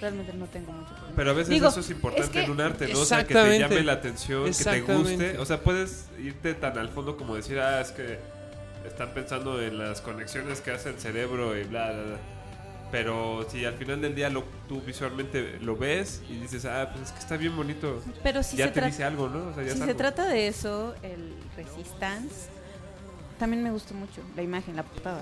realmente 0.00 0.32
no 0.34 0.46
tengo 0.46 0.72
mucho 0.72 0.90
problema. 0.94 1.12
Pero 1.16 1.30
a 1.30 1.34
veces 1.34 1.48
Digo, 1.50 1.68
eso 1.68 1.80
es 1.80 1.90
importante 1.90 2.26
es 2.26 2.30
que- 2.30 2.42
en 2.44 2.50
un 2.50 2.60
arte, 2.60 2.92
¿no? 2.92 3.00
O 3.00 3.04
sea, 3.04 3.24
que 3.26 3.34
te 3.34 3.58
llame 3.58 3.82
la 3.82 3.92
atención, 3.92 4.44
que 4.44 4.52
te 4.64 4.80
guste. 4.82 5.38
O 5.38 5.44
sea, 5.46 5.60
puedes 5.62 6.08
irte 6.18 6.54
tan 6.54 6.76
al 6.78 6.88
fondo 6.88 7.16
como 7.16 7.34
decir, 7.36 7.58
ah, 7.60 7.80
es 7.80 7.92
que 7.92 8.18
están 8.98 9.14
pensando 9.14 9.62
en 9.62 9.78
las 9.78 10.00
conexiones 10.00 10.60
que 10.60 10.72
hace 10.72 10.88
el 10.88 10.98
cerebro 10.98 11.56
y 11.56 11.62
bla, 11.62 11.92
bla, 11.92 12.02
bla. 12.02 12.18
Pero 12.90 13.46
si 13.48 13.64
al 13.64 13.74
final 13.74 14.00
del 14.00 14.16
día 14.16 14.28
lo, 14.28 14.42
tú 14.68 14.80
visualmente 14.80 15.58
lo 15.60 15.76
ves 15.76 16.20
y 16.28 16.34
dices, 16.38 16.64
ah, 16.64 16.90
pues 16.92 17.06
es 17.06 17.12
que 17.12 17.20
está 17.20 17.36
bien 17.36 17.54
bonito. 17.54 18.02
Pero 18.24 18.42
si 18.42 18.56
ya 18.56 18.66
se 18.66 18.72
te 18.72 18.80
dice 18.84 19.04
algo, 19.04 19.28
¿no? 19.28 19.50
O 19.50 19.54
sea, 19.54 19.62
ya 19.62 19.74
Si 19.74 19.78
se 19.78 19.94
trata 19.94 20.26
de 20.26 20.48
eso, 20.48 20.96
el 21.04 21.32
Resistance, 21.56 22.48
también 23.38 23.62
me 23.62 23.70
gustó 23.70 23.94
mucho 23.94 24.20
la 24.34 24.42
imagen, 24.42 24.74
la 24.74 24.82
portada, 24.82 25.20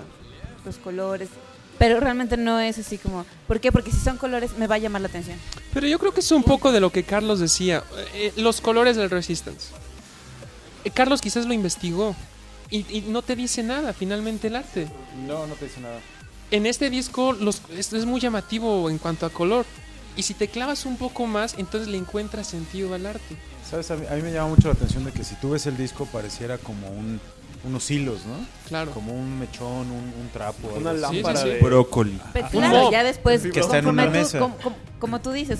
los 0.65 0.77
colores. 0.77 1.29
Pero 1.77 1.99
realmente 1.99 2.35
no 2.35 2.59
es 2.59 2.79
así 2.79 2.97
como... 2.97 3.27
¿Por 3.47 3.59
qué? 3.59 3.71
Porque 3.71 3.91
si 3.91 3.99
son 3.99 4.17
colores 4.17 4.57
me 4.57 4.65
va 4.65 4.75
a 4.75 4.79
llamar 4.79 5.01
la 5.03 5.09
atención. 5.09 5.37
Pero 5.71 5.85
yo 5.85 5.99
creo 5.99 6.11
que 6.15 6.21
es 6.21 6.31
un 6.31 6.41
poco 6.41 6.71
de 6.71 6.79
lo 6.79 6.91
que 6.91 7.03
Carlos 7.03 7.39
decía. 7.39 7.83
eh, 8.15 8.33
los 8.37 8.59
colores 8.59 8.95
del 8.95 9.11
Resistance. 9.11 9.67
Eh, 10.83 10.89
Carlos 10.89 11.21
quizás 11.21 11.45
lo 11.45 11.53
investigó. 11.53 12.15
Y, 12.69 12.79
y 12.97 13.01
no 13.07 13.21
te 13.21 13.35
dice 13.35 13.63
nada 13.63 13.93
finalmente 13.93 14.47
el 14.47 14.55
arte. 14.57 14.87
No, 15.25 15.47
no 15.47 15.55
te 15.55 15.65
dice 15.65 15.79
nada. 15.81 15.99
En 16.51 16.65
este 16.65 16.89
disco 16.89 17.33
los, 17.33 17.61
es, 17.75 17.93
es 17.93 18.05
muy 18.05 18.19
llamativo 18.21 18.89
en 18.89 18.97
cuanto 18.97 19.25
a 19.25 19.29
color. 19.29 19.65
Y 20.15 20.23
si 20.23 20.33
te 20.33 20.47
clavas 20.47 20.85
un 20.85 20.97
poco 20.97 21.27
más, 21.27 21.55
entonces 21.57 21.87
le 21.87 21.97
encuentras 21.97 22.47
sentido 22.47 22.93
al 22.93 23.05
arte. 23.05 23.35
¿Sabes? 23.69 23.91
A 23.91 23.95
mí, 23.97 24.05
a 24.09 24.15
mí 24.15 24.21
me 24.21 24.31
llama 24.31 24.49
mucho 24.49 24.67
la 24.67 24.73
atención 24.73 25.03
de 25.03 25.11
que 25.11 25.23
si 25.23 25.35
tú 25.35 25.51
ves 25.51 25.65
el 25.67 25.77
disco 25.77 26.05
pareciera 26.07 26.57
como 26.57 26.89
un, 26.89 27.19
unos 27.65 27.91
hilos, 27.91 28.25
¿no? 28.25 28.33
Claro. 28.67 28.91
Como 28.91 29.13
un 29.13 29.37
mechón, 29.37 29.91
un, 29.91 30.13
un 30.19 30.29
trapo. 30.33 30.69
Una 30.75 30.89
algo 30.91 31.01
lámpara 31.01 31.41
sí. 31.41 31.49
de... 31.49 31.59
Brócoli. 31.59 32.19
Pero 32.33 32.47
claro, 32.49 32.91
ya 32.91 33.03
después, 33.03 33.43
Que 33.43 33.59
está 33.59 33.77
en 33.77 33.87
una 33.87 34.05
tú- 34.05 34.11
mesa. 34.11 34.39
como, 34.39 34.57
como- 34.57 34.75
como 34.99 35.21
tú 35.21 35.31
dices, 35.31 35.59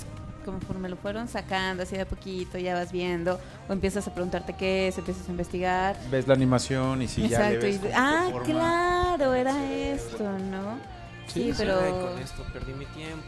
conforme 0.52 0.88
lo 0.88 0.96
fueron 0.96 1.28
sacando 1.28 1.82
así 1.82 1.96
de 1.96 2.02
a 2.02 2.06
poquito, 2.08 2.56
ya 2.58 2.74
vas 2.74 2.90
viendo, 2.92 3.38
o 3.68 3.72
empiezas 3.72 4.06
a 4.08 4.14
preguntarte 4.14 4.54
qué 4.54 4.88
es, 4.88 4.98
empiezas 4.98 5.28
a 5.28 5.30
investigar. 5.30 5.96
Ves 6.10 6.26
la 6.26 6.34
animación 6.34 7.02
y 7.02 7.08
si 7.08 7.28
ya 7.28 7.50
le 7.50 7.56
Exacto. 7.56 7.66
ves 7.66 7.80
y- 7.84 7.94
ah, 7.94 8.28
forma. 8.30 8.44
claro, 8.46 9.34
era 9.34 9.72
esto, 9.72 10.24
¿no? 10.50 10.78
Sí, 11.26 11.52
pero... 11.58 12.18
esto 12.18 12.42
perdí 12.52 12.72
mi 12.72 12.86
tiempo. 12.86 13.26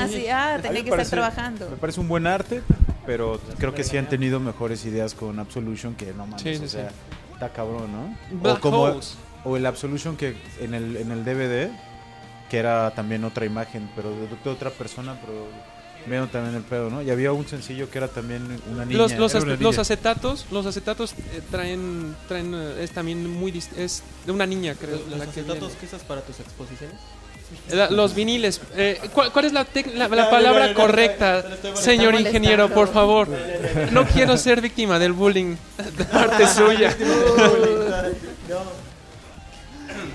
así, 0.00 0.28
ah, 0.30 0.54
A 0.54 0.56
mí 0.56 0.62
tenía 0.62 0.84
que 0.84 0.90
parece- 0.90 1.02
estar 1.14 1.18
trabajando. 1.30 1.68
Me 1.70 1.76
parece 1.76 2.00
un 2.00 2.08
buen 2.08 2.26
arte, 2.26 2.62
pero 3.04 3.38
creo 3.58 3.74
que 3.74 3.84
sí 3.84 3.96
han 3.98 4.08
tenido 4.08 4.40
mejores 4.40 4.84
ideas 4.86 5.14
con 5.14 5.38
Absolution 5.38 5.94
que 5.94 6.06
no 6.14 6.26
mames, 6.26 6.40
Sí, 6.42 6.56
sí, 6.56 6.64
o 6.64 6.68
sea, 6.68 6.90
está 7.34 7.50
cabrón, 7.50 7.90
¿no? 7.92 8.16
Black 8.40 8.56
o 8.56 8.60
como 8.60 8.80
Holes. 8.82 9.16
o 9.44 9.56
el 9.58 9.66
Absolution 9.66 10.16
que 10.16 10.36
en 10.60 10.72
el 10.74 10.96
en 10.96 11.10
el 11.10 11.24
DVD 11.24 11.70
que 12.48 12.58
era 12.58 12.90
también 12.94 13.24
otra 13.24 13.46
imagen, 13.46 13.90
pero 13.96 14.10
de, 14.10 14.28
de 14.44 14.50
otra 14.50 14.68
persona, 14.70 15.16
pero 15.20 15.46
veo 16.06 16.26
también 16.28 16.54
el 16.56 16.62
pedo, 16.62 16.90
¿no? 16.90 17.02
Y 17.02 17.10
había 17.10 17.32
un 17.32 17.46
sencillo 17.46 17.88
que 17.90 17.98
era 17.98 18.08
también 18.08 18.42
una 18.72 18.84
niña. 18.84 18.98
Los, 18.98 19.12
los, 19.12 19.34
una 19.34 19.40
ace- 19.44 19.46
los 19.62 19.70
niña. 19.72 19.80
acetatos, 19.82 20.46
los 20.50 20.66
acetatos 20.66 21.12
eh, 21.12 21.40
traen, 21.50 22.14
traen 22.28 22.52
eh, 22.54 22.82
es 22.84 22.90
también 22.92 23.28
muy 23.30 23.52
es 23.76 24.02
de 24.26 24.32
una 24.32 24.46
niña 24.46 24.74
creo. 24.78 24.96
Los, 24.96 25.08
los 25.08 25.18
la 25.18 25.24
que 25.26 25.30
acetatos 25.30 25.72
que 25.72 25.86
usas 25.86 26.02
para 26.02 26.20
tus 26.22 26.40
exposiciones. 26.40 26.96
La- 27.70 27.90
los 27.90 28.14
viniles. 28.14 28.60
eh, 28.76 28.98
¿cuál, 29.12 29.30
cuál 29.30 29.44
es 29.44 29.52
la, 29.52 29.66
tec- 29.66 29.92
la, 29.92 30.08
la 30.08 30.24
no, 30.24 30.30
palabra 30.30 30.68
no, 30.68 30.72
no, 30.72 30.74
correcta, 30.74 31.44
señor 31.74 32.14
ingeniero, 32.14 32.70
por 32.70 32.88
favor? 32.90 33.28
No 33.90 34.06
quiero 34.06 34.38
ser 34.38 34.62
víctima 34.62 34.98
del 34.98 35.12
bullying 35.12 35.56
de 35.98 36.04
parte 36.06 36.46
suya. 36.48 36.96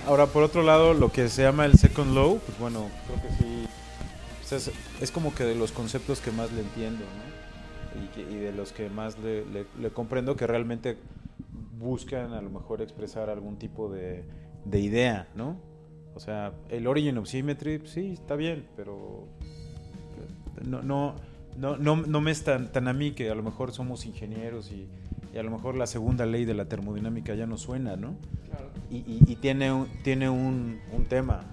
Ahora, 0.08 0.26
por 0.28 0.44
otro 0.44 0.64
lado, 0.64 0.94
lo 0.94 1.12
que 1.12 1.28
se 1.30 1.44
llama 1.44 1.66
el 1.66 1.74
second 1.78 2.16
low, 2.16 2.40
pues 2.46 2.58
bueno, 2.60 2.90
creo 3.06 3.22
que 3.22 3.44
sí. 3.44 3.67
O 4.48 4.50
sea, 4.50 4.58
es, 4.60 4.72
es 5.02 5.12
como 5.12 5.36
que 5.36 5.44
de 5.44 5.56
los 5.56 5.72
conceptos 5.74 6.20
que 6.22 6.32
más 6.32 6.52
le 6.54 6.62
entiendo, 6.62 7.04
¿no? 7.04 7.38
Y, 8.22 8.36
y 8.36 8.38
de 8.38 8.52
los 8.54 8.72
que 8.72 8.90
más 8.90 9.20
le, 9.20 9.46
le- 9.46 9.66
le 9.82 9.90
comprendo 9.90 10.36
que 10.36 10.48
realmente 10.48 10.98
buscan 11.80 12.34
a 12.34 12.42
lo 12.42 12.50
mejor 12.50 12.82
expresar 12.82 13.30
algún 13.30 13.58
tipo 13.58 13.90
de, 13.92 14.24
de 14.66 14.80
idea, 14.80 15.28
¿no? 15.36 15.58
O 16.16 16.20
sea, 16.20 16.54
el 16.70 16.88
Origin 16.88 17.18
of 17.18 17.28
Symmetry, 17.28 17.82
sí, 17.86 18.12
está 18.14 18.36
bien, 18.36 18.66
pero 18.76 19.28
no, 20.66 20.82
no, 20.82 21.16
no, 21.58 21.78
no, 21.78 21.96
no 21.98 22.22
me 22.22 22.32
es 22.32 22.44
tan, 22.44 22.72
tan 22.72 22.88
a 22.88 22.94
mí 22.94 23.12
que 23.12 23.30
a 23.30 23.36
lo 23.36 23.44
mejor 23.44 23.72
somos 23.72 24.06
ingenieros 24.06 24.72
y, 24.72 24.88
y 25.34 25.38
a 25.38 25.44
lo 25.44 25.52
mejor 25.52 25.76
la 25.76 25.88
segunda 25.88 26.26
ley 26.26 26.46
de 26.46 26.54
la 26.54 26.66
termodinámica 26.66 27.36
ya 27.36 27.46
no 27.48 27.58
suena, 27.58 27.96
¿no? 27.96 28.16
y, 28.90 28.98
y- 28.98 29.20
y 29.28 29.36
tiene 29.36 29.72
un, 29.72 29.88
tiene 30.04 30.30
un, 30.30 30.80
un 30.94 31.06
tema. 31.06 31.44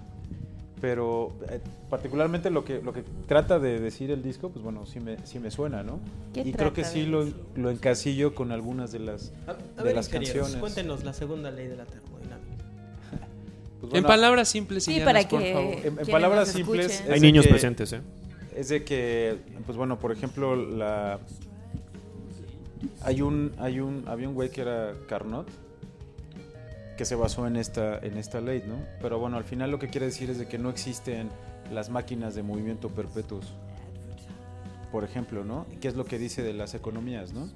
Pero 0.81 1.31
eh, 1.49 1.59
particularmente 1.89 2.49
lo 2.49 2.65
que, 2.65 2.81
lo 2.81 2.91
que 2.91 3.03
trata 3.27 3.59
de 3.59 3.79
decir 3.79 4.11
el 4.11 4.21
disco, 4.21 4.49
pues 4.49 4.63
bueno, 4.63 4.85
sí 4.85 4.99
me, 4.99 5.25
sí 5.25 5.39
me 5.39 5.49
suena, 5.49 5.83
¿no? 5.83 5.99
¿Qué 6.33 6.41
Y 6.41 6.51
creo 6.51 6.73
que 6.73 6.83
sí 6.83 7.05
lo, 7.05 7.25
lo 7.55 7.71
encasillo 7.71 8.35
con 8.35 8.51
algunas 8.51 8.91
de 8.91 8.99
las, 8.99 9.31
A, 9.47 9.51
a 9.51 9.55
de 9.55 9.83
ver, 9.83 9.95
las 9.95 10.09
canciones. 10.09 10.55
cuéntenos 10.57 11.03
la 11.05 11.13
segunda 11.13 11.49
ley 11.51 11.67
de 11.67 11.77
la 11.77 11.85
termodinámica. 11.85 12.45
Pues 13.81 13.93
En 13.93 14.03
palabras 14.03 14.47
simples 14.49 14.87
y 14.87 14.93
Sí, 14.93 14.99
llanas, 14.99 15.13
para 15.25 15.29
por 15.29 15.39
que 15.41 15.53
favor. 15.53 15.75
En- 16.01 16.11
palabras 16.11 16.47
simples, 16.49 17.03
Hay 17.09 17.19
niños 17.21 17.45
que- 17.45 17.51
presentes, 17.51 17.93
¿eh? 17.93 18.01
es 18.55 18.69
de 18.69 18.83
que, 18.83 19.37
pues 19.65 19.77
bueno, 19.77 19.99
por 19.99 20.11
ejemplo, 20.11 20.55
la 20.55 21.19
hay 23.01 23.21
un, 23.21 23.51
hay 23.59 23.79
un, 23.79 24.03
había 24.07 24.27
un 24.27 24.33
güey 24.35 24.49
que 24.49 24.61
era 24.61 24.93
Carnot 25.07 25.47
que 26.97 27.05
se 27.05 27.15
basó 27.15 27.45
en 27.47 27.55
esta, 27.57 27.97
en 27.99 28.17
esta 28.17 28.39
ley, 28.41 28.63
¿no? 28.65 28.75
Pero 29.01 29.19
bueno, 29.19 29.37
al 29.37 29.43
final 29.43 29.69
lo 29.71 29.79
que 29.79 29.87
quiere 29.89 30.05
decir 30.07 30.29
es 30.29 30.37
de 30.39 30.47
que 30.47 30.57
no 30.57 30.69
existen 30.69 31.29
las 31.71 31.89
máquinas 31.89 32.35
de 32.35 32.43
movimiento 32.43 32.89
perpetuos. 32.89 33.53
Por 34.91 35.03
ejemplo, 35.03 35.43
¿no? 35.43 35.65
¿Qué 35.81 35.87
es 35.87 35.95
lo 35.95 36.05
que 36.05 36.17
dice 36.17 36.41
de 36.41 36.53
las 36.53 36.73
economías, 36.73 37.33
no? 37.33 37.49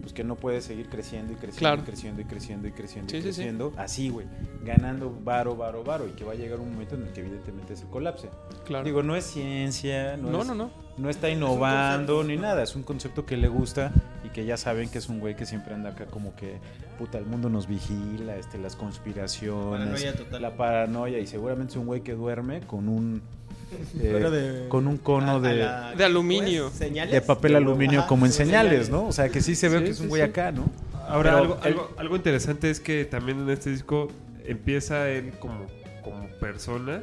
Pues 0.00 0.14
que 0.14 0.24
no 0.24 0.36
puedes 0.36 0.64
seguir 0.64 0.88
creciendo 0.88 1.34
y 1.34 1.36
creciendo 1.36 1.58
Claro. 1.58 1.82
y 1.82 1.84
creciendo 1.84 2.22
y 2.22 2.24
creciendo 2.24 2.68
y 2.68 2.72
creciendo 2.72 3.10
Sí, 3.10 3.18
y 3.18 3.20
sí, 3.20 3.28
sí. 3.28 3.34
creciendo 3.34 3.72
así, 3.76 4.08
güey, 4.08 4.26
ganando 4.64 5.14
varo, 5.22 5.56
varo, 5.56 5.84
varo 5.84 6.08
y 6.08 6.12
que 6.12 6.24
va 6.24 6.32
a 6.32 6.36
llegar 6.36 6.58
un 6.58 6.72
momento 6.72 6.94
en 6.94 7.02
el 7.02 7.12
que 7.12 7.20
evidentemente 7.20 7.76
se 7.76 7.84
colapse. 7.84 8.30
Claro. 8.64 8.84
Digo, 8.84 9.02
no 9.02 9.14
es 9.14 9.24
ciencia, 9.26 10.16
no, 10.16 10.30
no, 10.30 10.40
es- 10.40 10.46
no, 10.48 10.54
no. 10.54 10.70
No 11.00 11.10
está 11.10 11.28
innovando 11.30 12.22
ni 12.24 12.36
nada, 12.36 12.62
es 12.62 12.76
un 12.76 12.82
concepto 12.82 13.24
que 13.26 13.36
le 13.36 13.48
gusta 13.48 13.92
y 14.24 14.28
que 14.28 14.44
ya 14.44 14.56
saben 14.56 14.88
que 14.88 14.98
es 14.98 15.08
un 15.08 15.18
güey 15.20 15.34
que 15.36 15.46
siempre 15.46 15.74
anda 15.74 15.90
acá 15.90 16.06
como 16.06 16.34
que, 16.36 16.58
puta, 16.98 17.18
el 17.18 17.24
mundo 17.26 17.48
nos 17.48 17.66
vigila, 17.66 18.36
este, 18.36 18.58
las 18.58 18.76
conspiraciones, 18.76 19.80
Paranoia 19.88 20.14
total. 20.14 20.42
la 20.42 20.56
paranoia 20.56 21.18
y 21.18 21.26
seguramente 21.26 21.72
es 21.72 21.76
un 21.76 21.86
güey 21.86 22.02
que 22.02 22.12
duerme 22.14 22.60
con 22.60 22.88
un 22.88 23.22
eh, 24.00 24.08
de- 24.30 24.68
con 24.68 24.86
un 24.88 24.96
cono 24.98 25.32
a- 25.32 25.36
a 25.36 25.40
de, 25.40 25.54
la- 25.56 25.94
De 25.94 26.04
aluminio. 26.04 26.70
de 26.70 27.20
papel 27.20 27.54
aluminio 27.56 28.00
Ajá, 28.00 28.08
como 28.08 28.26
en 28.26 28.32
señales, 28.32 28.90
¿no? 28.90 29.06
O 29.06 29.12
sea, 29.12 29.28
que 29.28 29.40
sí 29.40 29.54
se 29.54 29.68
ve 29.68 29.78
Sí, 29.78 29.84
que 29.84 29.90
es 29.90 30.00
un 30.00 30.08
güey 30.08 30.22
sí. 30.22 30.28
acá, 30.28 30.50
¿no? 30.52 30.68
Ahora, 31.08 31.38
algo, 31.38 31.56
el- 31.62 31.66
algo, 31.68 31.90
algo 31.96 32.16
interesante 32.16 32.68
es 32.70 32.80
que 32.80 33.04
también 33.04 33.40
en 33.40 33.50
este 33.50 33.70
disco 33.70 34.08
empieza 34.44 35.08
él 35.08 35.32
como, 35.38 35.66
como 36.02 36.26
persona 36.40 37.02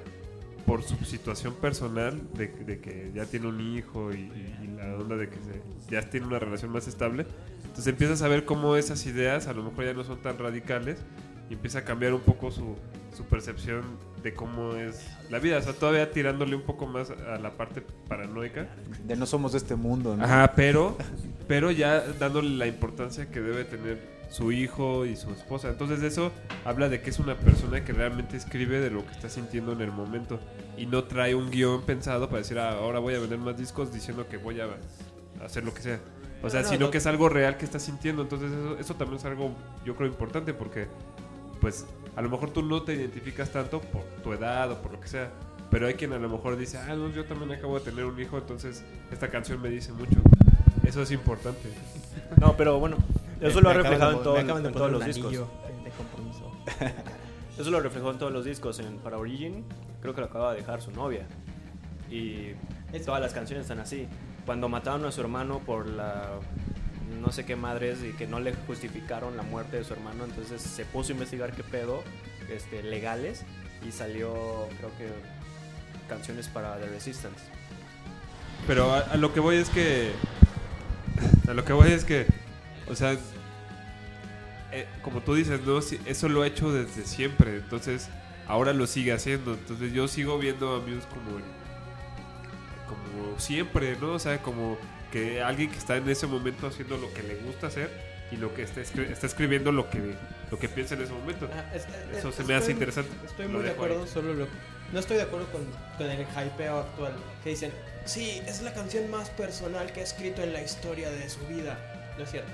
por 0.67 0.84
su 0.84 0.97
situación 1.06 1.56
personal 1.56 2.21
de, 2.36 2.47
de 2.49 2.80
que 2.80 3.10
ya 3.15 3.25
tiene 3.25 3.47
un 3.47 3.60
hijo 3.62 4.12
y, 4.13 4.17
y- 4.17 4.67
la 4.77 4.93
onda 4.95 5.15
de 5.15 5.27
que 5.30 5.38
se- 5.38 5.62
ya 5.89 6.01
tiene 6.08 6.27
una 6.27 6.38
relación 6.38 6.71
más 6.71 6.88
estable. 6.88 7.25
Entonces 7.63 7.88
empiezas 7.88 8.21
a 8.21 8.27
ver 8.27 8.45
cómo 8.45 8.75
esas 8.75 9.03
ideas 9.08 9.47
a 9.47 9.53
lo 9.53 9.63
mejor 9.63 9.86
ya 9.86 9.93
no 9.93 10.03
son 10.03 10.21
tan 10.21 10.38
radicales 10.38 10.99
y 11.49 11.53
empieza 11.53 11.80
a 11.80 11.84
cambiar 11.86 12.13
un 12.13 12.19
poco 12.21 12.51
su, 12.51 12.75
su 13.15 13.23
percepción 13.23 13.82
de 14.21 14.34
cómo 14.34 14.75
es 14.75 15.08
la 15.32 15.39
vida. 15.39 15.58
O 15.58 15.62
sea, 15.62 15.71
todavía 15.73 16.12
tirándole 16.12 16.56
un 16.56 16.63
poco 16.63 16.86
más 16.86 17.10
a 17.12 17.38
la 17.39 17.51
parte 17.56 17.82
paranoica. 18.10 18.67
De 19.06 19.15
no 19.15 19.25
somos 19.25 19.53
de 19.53 19.60
este 19.60 19.75
mundo, 19.75 20.15
¿no? 20.17 20.23
Ajá, 20.25 20.51
pero, 20.56 20.97
pero 21.47 21.71
ya 21.71 22.01
dándole 22.19 22.49
la 22.49 22.67
importancia 22.67 23.32
que 23.32 23.39
debe 23.39 23.63
tener 23.63 24.16
su 24.30 24.52
hijo 24.52 25.06
y 25.06 25.16
su 25.16 25.32
esposa. 25.32 25.70
Entonces 25.70 26.02
eso 26.04 26.32
habla 26.66 26.90
de 26.90 27.02
que 27.02 27.10
es 27.10 27.20
una 27.20 27.36
persona 27.36 27.84
que 27.84 27.94
realmente 27.94 28.36
escribe 28.38 28.80
de 28.80 28.90
lo 28.92 29.06
que 29.06 29.12
está 29.13 29.30
sintiendo 29.30 29.72
en 29.72 29.82
el 29.82 29.92
momento 29.92 30.40
y 30.78 30.86
no 30.86 31.04
trae 31.06 31.34
un 31.36 31.50
guion 31.50 31.84
pensado 31.84 32.28
para 32.28 32.40
decir, 32.40 32.60
"Ah, 32.60 32.72
ahora 32.74 33.00
voy 33.00 33.16
a 33.16 33.20
vender 33.20 33.40
más 33.40 33.58
discos 33.58 33.94
diciendo 33.94 34.28
que 34.28 34.38
voy 34.38 34.60
a 34.60 34.68
hacer 35.44 35.63
lo 35.63 35.74
que 35.74 35.82
sea. 35.82 36.00
O 36.44 36.50
sea, 36.50 36.62
No, 36.62 36.68
no, 36.68 36.74
sino 36.74 36.86
no. 36.88 36.92
que 36.92 36.98
es 37.00 37.06
algo 37.08 37.30
real 37.30 37.58
que 37.58 37.66
está 37.66 37.80
sintiendo. 37.80 38.22
Entonces 38.22 38.52
eso, 38.52 38.78
eso 38.78 38.96
también 38.96 39.18
es 39.20 39.26
algo, 39.26 39.52
yo 39.86 39.96
creo, 39.96 40.08
importante 40.08 40.54
porque, 40.54 40.88
pues, 41.62 41.86
a 42.16 42.22
lo 42.22 42.30
mejor 42.30 42.52
tú 42.52 42.62
no 42.63 42.84
te 42.84 42.94
identificas 42.94 43.50
tanto 43.52 43.82
por 43.82 44.04
tu 44.24 44.34
edad 44.34 44.72
o 44.72 44.82
por 44.82 44.92
lo 44.92 45.00
que 45.00 45.08
sea. 45.08 45.32
Pero 45.72 45.88
hay 45.88 45.96
quien 45.96 46.13
a 46.13 46.18
lo 46.20 46.30
mejor 46.30 46.56
dice, 46.58 46.78
ah, 46.78 46.96
no, 46.96 47.10
yo 47.12 47.26
también 47.26 47.52
acabo 47.52 47.78
de 47.80 47.86
tener 47.86 48.06
un 48.06 48.20
hijo, 48.22 48.38
entonces 48.38 48.84
esta 49.12 49.30
canción 49.30 49.62
me 49.62 49.70
dice 49.70 49.92
mucho. 49.94 50.20
Eso 50.86 51.02
es 51.02 51.12
importante. 51.12 51.70
No, 52.40 52.56
pero 52.56 52.80
bueno, 52.80 52.98
eso 53.41 53.62
lo 53.62 53.69
ha 53.69 53.73
reflejado 53.73 54.12
en, 54.12 54.47
todo- 54.47 54.71
todos 54.71 54.91
los 54.91 55.06
discos. 55.06 55.32
de 55.32 55.91
compromiso. 55.91 56.52
Eso 57.58 57.71
lo 57.71 57.80
reflejó 57.80 58.12
en 58.12 58.17
todos 58.19 58.32
los 58.32 58.45
discos. 58.45 58.80
En, 58.80 58.97
para 59.00 59.17
Origin, 59.17 59.63
creo 60.02 60.13
que 60.13 60.21
lo 60.21 60.28
acaba 60.28 60.52
de 60.54 60.60
dejar 60.60 60.82
su 60.82 60.91
novia. 60.91 61.26
Y 62.10 62.52
todas 63.06 63.21
las 63.21 63.34
canciones 63.34 63.63
están 63.63 63.80
así. 63.80 64.08
Cuando 64.45 64.69
mataron 64.69 65.06
a 65.06 65.12
su 65.12 65.21
hermano 65.21 65.60
por 65.60 65.88
la 65.88 66.26
no 67.21 67.32
sé 67.32 67.45
qué 67.45 67.56
madres 67.56 68.00
y 68.04 68.12
que 68.17 68.28
no 68.28 68.39
le 68.39 68.54
justificaron 68.67 69.38
la 69.38 69.43
muerte 69.43 69.78
de 69.78 69.84
su 69.86 69.93
hermano, 69.93 70.26
entonces 70.26 70.62
se 70.62 70.84
puso 70.86 71.12
a 71.12 71.13
investigar 71.13 71.54
qué 71.54 71.63
pedo 71.63 72.04
este, 72.50 72.84
legales 72.84 73.43
y 73.88 73.91
salió, 73.91 74.34
creo 74.78 74.89
que, 74.97 75.08
canciones 76.10 76.47
para 76.50 76.78
The 76.78 76.88
Resistance. 76.88 77.39
Pero 78.67 78.91
a, 78.93 79.00
a 79.00 79.15
lo 79.17 79.34
que 79.34 79.39
voy 79.39 79.56
es 79.58 79.69
que. 79.69 80.12
A 81.50 81.54
lo 81.54 81.63
que 81.65 81.73
voy 81.73 81.91
es 81.91 82.04
que. 82.04 82.26
O 82.89 82.95
sea. 82.95 83.17
eh, 84.71 84.86
como 85.02 85.21
tú 85.21 85.36
dices, 85.36 85.62
¿no? 85.62 85.80
Eso 85.80 86.30
lo 86.30 86.41
ha 86.43 86.47
hecho 86.47 86.71
desde 86.71 87.06
siempre. 87.06 87.58
Entonces. 87.58 88.10
ahora 88.47 88.71
lo 88.73 88.88
sigue 88.88 89.12
haciendo. 89.12 89.54
Entonces 89.54 89.91
yo 89.93 90.08
sigo 90.08 90.38
viendo 90.39 90.76
a 90.76 90.80
Muse 90.80 91.06
como, 91.10 91.38
como 92.88 93.39
siempre, 93.39 93.97
¿no? 93.97 94.13
O 94.13 94.19
sea, 94.19 94.41
como 94.41 94.78
que 95.12 95.41
alguien 95.41 95.69
que 95.71 95.78
está 95.78 95.97
en 95.97 96.08
ese 96.10 96.28
momento 96.28 96.67
haciendo 96.67 96.97
lo 96.97 97.13
que 97.13 97.23
le 97.23 97.36
gusta 97.36 97.67
hacer 97.67 97.89
y 98.32 98.36
lo 98.38 98.54
que 98.54 98.63
está, 98.63 98.82
escri- 98.82 99.10
está 99.10 99.26
escribiendo 99.28 99.71
lo 99.71 99.89
que, 99.89 100.15
lo 100.52 100.60
que 100.60 100.67
piensa 100.69 100.95
en 100.95 101.02
ese 101.02 101.13
momento. 101.13 101.50
Ah, 101.54 101.63
es- 101.73 101.88
Eso 102.17 102.30
es- 102.30 102.36
se 102.36 102.43
me 102.43 102.56
hace 102.56 102.71
interesante. 102.71 103.12
Estoy 103.26 103.47
muy 103.47 103.63
de 103.63 103.69
ahí. 103.69 103.73
acuerdo, 103.76 104.06
solo 104.08 104.34
lo, 104.34 104.47
no 104.93 105.00
estoy 105.00 105.17
de 105.17 105.23
acuerdo 105.23 105.47
con, 105.52 105.65
con 105.97 106.10
el 106.10 106.21
hypeo 106.26 106.80
actual. 106.80 107.13
Que 107.43 107.50
dicen, 107.52 107.71
sí, 108.06 108.41
es 108.45 108.62
la 108.62 108.73
canción 108.73 109.10
más 109.12 109.30
personal 109.32 109.91
que 109.93 110.02
ha 110.02 110.04
escrito 110.04 110.41
en 110.41 110.54
la 110.54 110.62
historia 110.62 111.10
de 111.10 111.30
su 111.30 111.39
vida. 111.47 111.78
No 112.17 112.23
es 112.23 112.32
cierto. 112.32 112.52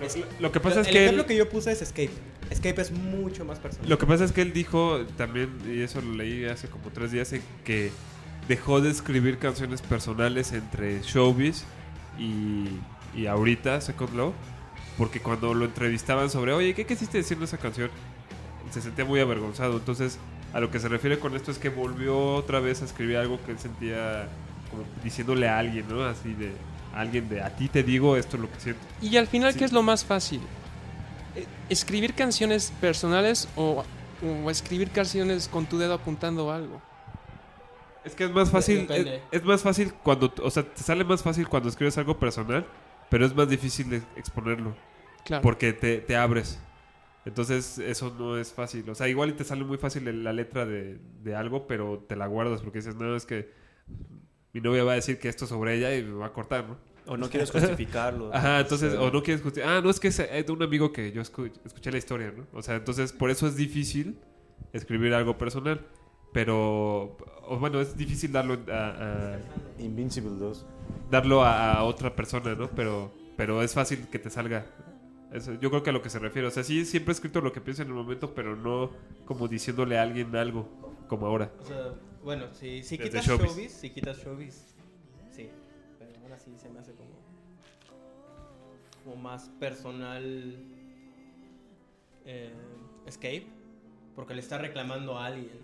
Lo, 0.00 0.06
lo 0.40 0.52
que 0.52 0.60
pasa 0.60 0.80
es 0.80 0.88
el 0.88 0.92
que 0.92 1.04
ejemplo 1.04 1.22
él, 1.22 1.28
que 1.28 1.36
yo 1.36 1.48
puse 1.48 1.72
es 1.72 1.82
Escape. 1.82 2.10
Escape 2.50 2.80
es 2.80 2.90
mucho 2.90 3.44
más 3.44 3.58
personal. 3.58 3.88
lo 3.88 3.98
que 3.98 4.06
pasa 4.06 4.24
es 4.24 4.32
que 4.32 4.42
él 4.42 4.52
dijo 4.52 5.00
también, 5.16 5.50
y 5.66 5.80
eso 5.80 6.00
lo 6.00 6.14
leí 6.14 6.44
hace 6.44 6.68
como 6.68 6.90
tres 6.90 7.12
días, 7.12 7.32
en 7.32 7.42
que 7.64 7.90
dejó 8.48 8.80
de 8.80 8.90
escribir 8.90 9.38
canciones 9.38 9.80
personales 9.82 10.52
entre 10.52 11.00
Showbiz 11.02 11.64
y, 12.18 12.66
y 13.18 13.26
ahorita, 13.26 13.80
Second 13.80 14.14
Law, 14.14 14.34
porque 14.98 15.20
cuando 15.20 15.54
lo 15.54 15.64
entrevistaban 15.64 16.30
sobre, 16.30 16.52
oye, 16.52 16.74
¿qué 16.74 16.86
quisiste 16.86 17.18
decir 17.18 17.38
en 17.38 17.44
esa 17.44 17.58
canción? 17.58 17.90
Se 18.70 18.82
sentía 18.82 19.04
muy 19.04 19.20
avergonzado. 19.20 19.76
Entonces, 19.76 20.18
a 20.52 20.60
lo 20.60 20.70
que 20.70 20.78
se 20.78 20.88
refiere 20.88 21.18
con 21.18 21.34
esto 21.34 21.50
es 21.50 21.58
que 21.58 21.68
volvió 21.68 22.34
otra 22.34 22.60
vez 22.60 22.82
a 22.82 22.84
escribir 22.84 23.16
algo 23.16 23.40
que 23.44 23.52
él 23.52 23.58
sentía 23.58 24.28
como 24.70 24.84
diciéndole 25.02 25.48
a 25.48 25.58
alguien, 25.58 25.86
¿no? 25.88 26.04
Así 26.04 26.32
de, 26.34 26.52
alguien 27.00 27.28
de, 27.28 27.42
a 27.42 27.50
ti 27.54 27.68
te 27.68 27.82
digo, 27.82 28.16
esto 28.16 28.36
es 28.36 28.42
lo 28.42 28.50
que 28.50 28.60
siento. 28.60 28.80
Y 29.02 29.16
al 29.16 29.26
final, 29.26 29.52
Sí. 29.52 29.58
¿qué 29.58 29.64
es 29.64 29.72
lo 29.72 29.82
más 29.82 30.04
fácil? 30.04 30.40
Eh, 31.36 31.46
¿Escribir 31.68 32.14
canciones 32.14 32.72
personales 32.80 33.48
o, 33.56 33.84
o 34.22 34.50
escribir 34.50 34.90
canciones 34.90 35.48
con 35.48 35.66
tu 35.66 35.78
dedo 35.78 35.94
apuntando 35.94 36.50
algo? 36.52 36.80
Es 38.04 38.14
que 38.14 38.24
es 38.24 38.30
más 38.30 38.50
fácil, 38.50 38.86
es, 39.32 39.44
más 39.44 39.62
fácil 39.62 39.92
cuando, 40.02 40.32
o 40.42 40.50
sea, 40.50 40.62
te 40.62 40.82
sale 40.82 41.04
más 41.04 41.22
fácil 41.22 41.48
cuando 41.48 41.70
escribes 41.70 41.96
algo 41.96 42.18
personal, 42.18 42.66
pero 43.08 43.24
es 43.24 43.34
más 43.34 43.48
difícil 43.48 43.88
de 43.88 44.02
exponerlo, 44.16 44.74
Claro. 45.24 45.42
porque 45.42 45.72
te, 45.72 45.98
te 45.98 46.14
abres. 46.14 46.58
Entonces 47.24 47.78
eso 47.78 48.14
no 48.18 48.36
es 48.36 48.52
fácil. 48.52 48.88
O 48.90 48.94
sea, 48.94 49.08
igual 49.08 49.30
y 49.30 49.32
te 49.32 49.44
sale 49.44 49.64
muy 49.64 49.78
fácil 49.78 50.22
la 50.22 50.34
letra 50.34 50.66
de, 50.66 50.98
de 51.22 51.34
algo, 51.34 51.66
pero 51.66 52.04
te 52.06 52.14
la 52.16 52.26
guardas 52.26 52.60
porque 52.60 52.80
dices, 52.80 52.94
no, 52.96 53.16
es 53.16 53.24
que 53.24 53.50
mi 54.54 54.60
novia 54.62 54.84
va 54.84 54.92
a 54.92 54.94
decir 54.94 55.18
que 55.18 55.28
esto 55.28 55.44
es 55.44 55.50
sobre 55.50 55.74
ella 55.76 55.94
y 55.94 56.02
me 56.02 56.14
va 56.14 56.26
a 56.26 56.32
cortar, 56.32 56.66
¿no? 56.66 56.76
O 57.06 57.18
no 57.18 57.28
quieres 57.28 57.50
justificarlo. 57.50 58.30
Ajá, 58.34 58.60
entonces, 58.60 58.92
Sí. 58.92 58.98
o 58.98 59.10
no 59.10 59.22
quieres 59.22 59.42
justificar. 59.42 59.76
Ah, 59.76 59.80
no, 59.82 59.90
es 59.90 60.00
que 60.00 60.08
es 60.08 60.18
es 60.18 60.46
de 60.46 60.52
un 60.52 60.62
amigo 60.62 60.90
que 60.92 61.12
yo 61.12 61.20
escu- 61.20 61.52
escuché 61.66 61.92
la 61.92 61.98
historia, 61.98 62.32
¿no? 62.34 62.46
O 62.54 62.62
sea, 62.62 62.76
entonces 62.76 63.12
por 63.12 63.28
eso 63.30 63.46
es 63.46 63.56
difícil 63.56 64.16
escribir 64.72 65.12
algo 65.12 65.36
personal. 65.36 65.84
Pero, 66.32 67.16
o 67.46 67.58
bueno, 67.60 67.80
es 67.80 67.96
difícil 67.96 68.32
darlo 68.32 68.58
a- 68.72 69.34
a, 69.34 69.38
Invincible 69.78 70.30
2. 70.38 70.66
darlo 71.10 71.44
a, 71.44 71.74
a 71.74 71.84
otra 71.84 72.16
persona, 72.16 72.54
¿no? 72.54 72.68
Pero, 72.70 73.12
pero 73.36 73.62
es 73.62 73.72
fácil 73.74 74.08
que 74.10 74.18
te 74.18 74.30
salga. 74.30 74.66
Eso, 75.32 75.52
yo 75.54 75.70
creo 75.70 75.82
que 75.82 75.90
a 75.90 75.92
lo 75.92 76.02
que 76.02 76.10
se 76.10 76.18
refiere. 76.18 76.48
O 76.48 76.50
sea, 76.50 76.64
sí, 76.64 76.84
siempre 76.84 77.12
he 77.12 77.14
escrito 77.14 77.40
lo 77.40 77.52
que 77.52 77.60
pienso 77.60 77.82
en 77.82 77.88
el 77.88 77.94
momento, 77.94 78.34
pero 78.34 78.56
no 78.56 78.90
como 79.26 79.46
diciéndole 79.46 79.96
a 79.98 80.02
alguien 80.02 80.34
algo, 80.34 80.68
como 81.08 81.26
ahora. 81.26 81.52
O 81.60 81.64
sea, 81.66 81.92
bueno, 82.24 82.46
si, 82.54 82.82
si 82.82 82.96
Desde 82.96 83.10
quitas 83.10 83.26
Showbiz. 83.26 83.46
showbiz. 83.50 83.72
si 83.72 83.90
quitas 83.90 84.16
showbiz, 84.18 84.74
sí. 85.32 85.48
Pero 85.98 86.10
aún 86.22 86.32
así 86.32 86.50
se 86.58 86.68
me 86.70 86.80
hace 86.80 86.92
como, 86.94 87.10
como 89.04 89.16
más 89.16 89.48
personal 89.60 90.56
eh, 92.24 92.52
Escape, 93.06 93.46
porque 94.16 94.34
le 94.34 94.40
está 94.40 94.58
reclamando 94.58 95.18
a 95.18 95.26
alguien. 95.26 95.60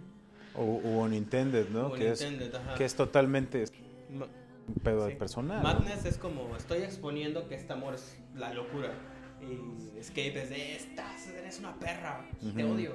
O, 0.54 0.62
o 0.62 0.98
Unintended, 1.02 1.68
¿no? 1.70 1.88
O 1.88 1.92
que, 1.92 2.10
es, 2.10 2.20
Unintended, 2.20 2.54
ajá. 2.54 2.74
que 2.74 2.84
es 2.84 2.94
totalmente 2.94 3.64
Ma- 4.10 4.26
un 4.68 4.74
pedo 4.82 5.08
sí. 5.08 5.14
personal. 5.14 5.62
¿no? 5.62 5.68
Madness 5.68 6.04
es 6.04 6.18
como, 6.18 6.54
estoy 6.56 6.82
exponiendo 6.82 7.48
que 7.48 7.54
este 7.54 7.72
amor 7.72 7.94
es 7.94 8.18
la 8.34 8.52
locura. 8.52 8.92
Y 9.40 9.98
Escape 9.98 10.42
es 10.42 10.50
de, 10.50 10.76
estás, 10.76 11.26
eres 11.28 11.58
una 11.60 11.74
perra, 11.78 12.26
te 12.54 12.62
odio. 12.64 12.92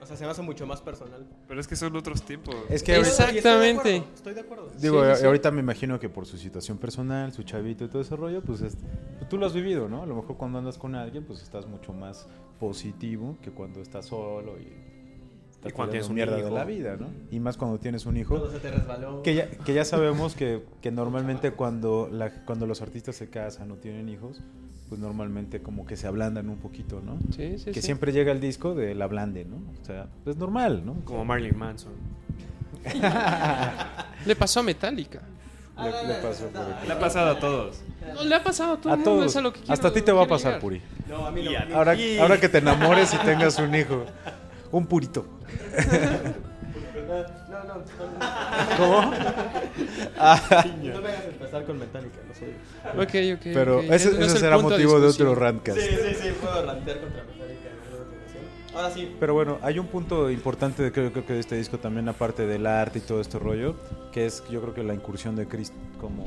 O 0.00 0.06
sea, 0.06 0.16
se 0.16 0.24
me 0.24 0.30
hace 0.30 0.42
mucho 0.42 0.66
más 0.66 0.80
personal. 0.80 1.26
Pero 1.48 1.60
es 1.60 1.66
que 1.66 1.74
son 1.76 1.94
otros 1.96 2.22
tiempos. 2.22 2.54
Es 2.68 2.82
que 2.82 2.94
Exacto. 2.96 3.22
ahorita- 3.24 3.34
Y 3.34 3.38
estoy 3.38 3.52
de 3.52 3.68
Exactamente. 3.70 3.96
acuerdo, 3.96 4.14
Estoy 4.14 4.34
de 4.34 4.40
acuerdo. 4.40 4.68
Digo, 4.78 5.04
Sí, 5.04 5.10
a- 5.10 5.14
sí, 5.14 5.20
sí. 5.20 5.26
ahorita 5.26 5.50
me 5.50 5.60
imagino 5.60 5.98
que 5.98 6.08
por 6.08 6.26
su 6.26 6.36
situación 6.38 6.78
personal, 6.78 7.32
su 7.32 7.42
chavito 7.42 7.84
y 7.84 7.88
todo 7.88 8.02
ese 8.02 8.14
rollo, 8.16 8.42
pues, 8.42 8.60
es- 8.60 8.76
pues 9.18 9.28
tú 9.28 9.38
lo 9.38 9.46
has 9.46 9.54
vivido, 9.54 9.88
¿no? 9.88 10.02
A 10.02 10.06
lo 10.06 10.14
mejor 10.16 10.36
cuando 10.36 10.58
andas 10.58 10.78
con 10.78 10.94
alguien, 10.94 11.24
pues 11.24 11.42
estás 11.42 11.66
mucho 11.66 11.92
más 11.92 12.28
positivo 12.60 13.36
que 13.42 13.50
cuando 13.50 13.80
estás 13.80 14.06
solo 14.06 14.56
y, 14.58 14.68
estás 15.66 15.72
Y 15.72 15.76
cuando 15.76 15.90
tienes 15.92 16.08
un 16.08 16.14
mierda 16.14 16.38
hijo. 16.38 16.48
de 16.48 16.54
la 16.54 16.64
vida, 16.64 16.96
¿no? 16.98 17.08
Y 17.30 17.40
más 17.40 17.56
cuando 17.56 17.78
tienes 17.78 18.06
un 18.06 18.16
hijo. 18.16 18.36
Todo 18.36 18.50
se 18.50 18.58
te 18.58 18.70
resbaló. 18.70 19.22
Que 19.22 19.34
ya, 19.34 19.50
que 19.50 19.74
ya 19.74 19.84
sabemos 19.84 20.34
que, 20.34 20.62
que 20.80 20.90
normalmente 20.90 21.50
cuando, 21.52 22.08
la, 22.10 22.30
cuando 22.44 22.66
los 22.66 22.82
artistas 22.82 23.16
se 23.16 23.28
casan 23.30 23.70
o 23.70 23.74
tienen 23.76 24.08
hijos, 24.08 24.40
pues 24.88 25.00
normalmente 25.00 25.60
como 25.60 25.84
que 25.86 25.96
se 25.96 26.06
ablandan 26.06 26.48
un 26.48 26.58
poquito, 26.58 27.00
¿no? 27.04 27.18
Sí, 27.34 27.58
sí, 27.58 27.66
que 27.72 27.80
sí. 27.80 27.82
siempre 27.82 28.12
llega 28.12 28.30
el 28.32 28.40
disco 28.40 28.74
del 28.74 29.02
ablande, 29.02 29.44
¿no? 29.44 29.56
O 29.82 29.84
sea, 29.84 30.06
es 30.24 30.36
normal, 30.36 30.82
¿no? 30.86 30.94
Como 31.04 31.24
Marilyn 31.24 31.58
Manson. 31.58 31.92
Le 34.26 34.36
pasó 34.36 34.60
a 34.60 34.62
Metallica. 34.62 35.20
Le, 35.78 35.90
le 36.08 36.14
pasó. 36.22 36.48
Le 36.86 36.92
ha 36.92 36.98
pasado 36.98 37.30
a 37.32 37.38
todos. 37.38 37.82
No, 38.14 38.24
le 38.24 38.34
ha 38.34 38.42
pasado 38.42 38.74
a 38.74 38.80
todo 38.80 38.92
A 38.92 38.94
el 38.96 38.98
mundo. 39.00 39.10
todos. 39.16 39.26
es 39.32 39.36
a 39.36 39.40
lo 39.42 39.52
que 39.52 39.58
quiero- 39.60 39.72
Hasta 39.74 39.88
a 39.88 39.92
ti 39.92 40.00
te 40.02 40.12
va 40.12 40.22
a 40.22 40.26
pasar, 40.26 40.52
llegar. 40.52 40.60
Puri. 40.62 40.80
No, 41.08 41.26
a 41.26 41.30
mí 41.30 41.42
no. 41.42 41.76
Ahora, 41.76 41.94
ahora 42.20 42.40
que 42.40 42.48
te 42.48 42.58
enamores 42.64 43.12
y 43.12 43.18
tengas 43.18 43.58
un 43.58 43.74
hijo. 43.74 44.04
Un 44.72 44.86
purito. 44.86 45.26
No, 47.06 47.64
no, 47.64 47.74
no. 47.74 47.84
¿Cómo? 48.76 49.00
No 49.02 51.00
me 51.00 51.08
hagas 51.08 51.24
empezar 51.26 51.64
con 51.64 51.78
Metallica, 51.78 52.18
lo 52.26 52.34
soy. 52.34 52.54
Ok, 53.00 53.38
ok. 53.38 53.42
Pero 53.54 53.78
ok. 53.78 53.84
ese, 53.90 54.10
ese 54.24 54.38
será 54.38 54.58
motivo 54.58 54.98
de 55.00 55.08
otro 55.08 55.34
rantcast. 55.34 55.78
Sí, 55.78 55.88
sí, 55.88 56.14
sí, 56.14 56.28
puedo 56.40 56.66
rantear 56.66 57.00
contra 57.00 57.22
Metallica. 57.24 57.70
Ahora 58.74 58.90
sí. 58.90 59.14
Pero 59.18 59.34
bueno, 59.34 59.58
hay 59.62 59.78
un 59.78 59.86
punto 59.86 60.30
importante 60.30 60.82
de, 60.82 60.92
creo, 60.92 61.12
creo 61.12 61.24
que 61.24 61.32
de 61.34 61.40
este 61.40 61.56
disco 61.56 61.78
también, 61.78 62.08
aparte 62.08 62.46
del 62.46 62.66
arte 62.66 62.98
y 62.98 63.02
todo 63.02 63.20
este 63.20 63.38
rollo, 63.38 63.76
que 64.12 64.26
es 64.26 64.42
yo 64.50 64.60
creo 64.60 64.74
que 64.74 64.82
la 64.82 64.94
incursión 64.94 65.36
de 65.36 65.46
Chris 65.46 65.72
como... 66.00 66.26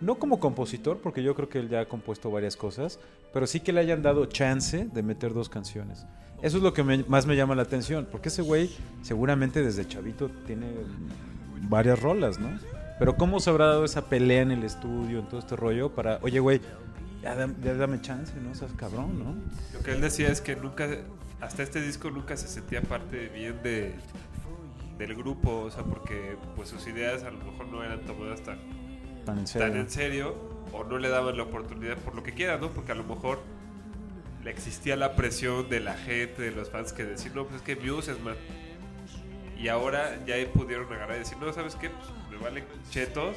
No 0.00 0.14
como 0.14 0.40
compositor, 0.40 0.98
porque 0.98 1.22
yo 1.22 1.34
creo 1.34 1.50
que 1.50 1.58
él 1.58 1.68
ya 1.68 1.82
ha 1.82 1.86
compuesto 1.86 2.30
varias 2.30 2.56
cosas, 2.56 2.98
pero 3.34 3.46
sí 3.46 3.60
que 3.60 3.72
le 3.72 3.80
hayan 3.80 4.02
dado 4.02 4.24
chance 4.26 4.88
de 4.90 5.02
meter 5.02 5.34
dos 5.34 5.50
canciones. 5.50 6.06
Eso 6.42 6.56
es 6.56 6.62
lo 6.62 6.72
que 6.72 6.82
me- 6.82 7.04
más 7.04 7.26
me 7.26 7.36
llama 7.36 7.54
la 7.54 7.62
atención, 7.62 8.08
porque 8.10 8.28
ese 8.28 8.42
güey 8.42 8.70
seguramente 9.02 9.62
desde 9.62 9.86
chavito 9.86 10.30
tiene 10.46 10.68
varias 11.68 12.00
rolas, 12.00 12.38
¿no? 12.38 12.48
Pero 12.98 13.16
¿cómo 13.16 13.40
se 13.40 13.50
habrá 13.50 13.66
dado 13.66 13.84
esa 13.84 14.06
pelea 14.06 14.42
en 14.42 14.50
el 14.50 14.62
estudio, 14.64 15.20
en 15.20 15.26
todo 15.28 15.40
este 15.40 15.56
rollo, 15.56 15.90
para, 15.90 16.18
oye, 16.22 16.40
güey, 16.40 16.60
ya, 17.22 17.36
dam- 17.36 17.54
ya 17.62 17.74
dame 17.74 18.00
chance, 18.00 18.32
¿no? 18.40 18.54
Seas 18.54 18.72
cabrón, 18.76 19.18
¿no? 19.18 19.34
Lo 19.78 19.84
que 19.84 19.92
él 19.92 20.00
decía 20.00 20.28
es 20.28 20.40
que 20.40 20.56
nunca, 20.56 20.86
hasta 21.40 21.62
este 21.62 21.80
disco 21.82 22.10
nunca 22.10 22.36
se 22.36 22.48
sentía 22.48 22.82
parte 22.82 23.28
bien 23.28 23.62
de, 23.62 23.94
del 24.98 25.14
grupo, 25.14 25.60
o 25.66 25.70
sea, 25.70 25.82
porque 25.84 26.36
pues 26.56 26.68
sus 26.68 26.86
ideas 26.86 27.22
a 27.22 27.30
lo 27.30 27.38
mejor 27.38 27.66
no 27.68 27.82
eran 27.82 28.00
tomadas 28.02 28.42
tan, 28.42 28.58
Tan 29.24 29.38
en 29.40 29.46
serio. 29.46 29.68
tan 29.68 29.76
en 29.78 29.90
serio 29.90 30.34
o 30.72 30.84
no 30.84 30.98
le 30.98 31.08
daban 31.08 31.36
la 31.36 31.42
oportunidad 31.44 31.96
por 31.98 32.14
lo 32.14 32.22
que 32.22 32.32
quiera, 32.32 32.58
¿no? 32.58 32.70
Porque 32.70 32.92
a 32.92 32.94
lo 32.94 33.04
mejor 33.04 33.40
existía 34.48 34.96
la 34.96 35.14
presión 35.16 35.68
de 35.68 35.80
la 35.80 35.94
gente, 35.94 36.40
de 36.42 36.50
los 36.52 36.70
fans 36.70 36.92
que 36.92 37.04
decir, 37.04 37.32
no, 37.34 37.44
pues 37.44 37.56
es 37.56 37.62
que 37.62 37.76
Muse 37.76 38.12
es 38.12 38.20
más. 38.20 38.36
Y 39.58 39.68
ahora 39.68 40.18
ya 40.26 40.34
pudieron 40.54 40.90
agarrar 40.92 41.16
y 41.16 41.18
decir, 41.20 41.36
no, 41.38 41.52
¿sabes 41.52 41.74
qué? 41.76 41.90
Pues 41.90 42.08
me 42.30 42.38
vale 42.38 42.64
chetos 42.90 43.36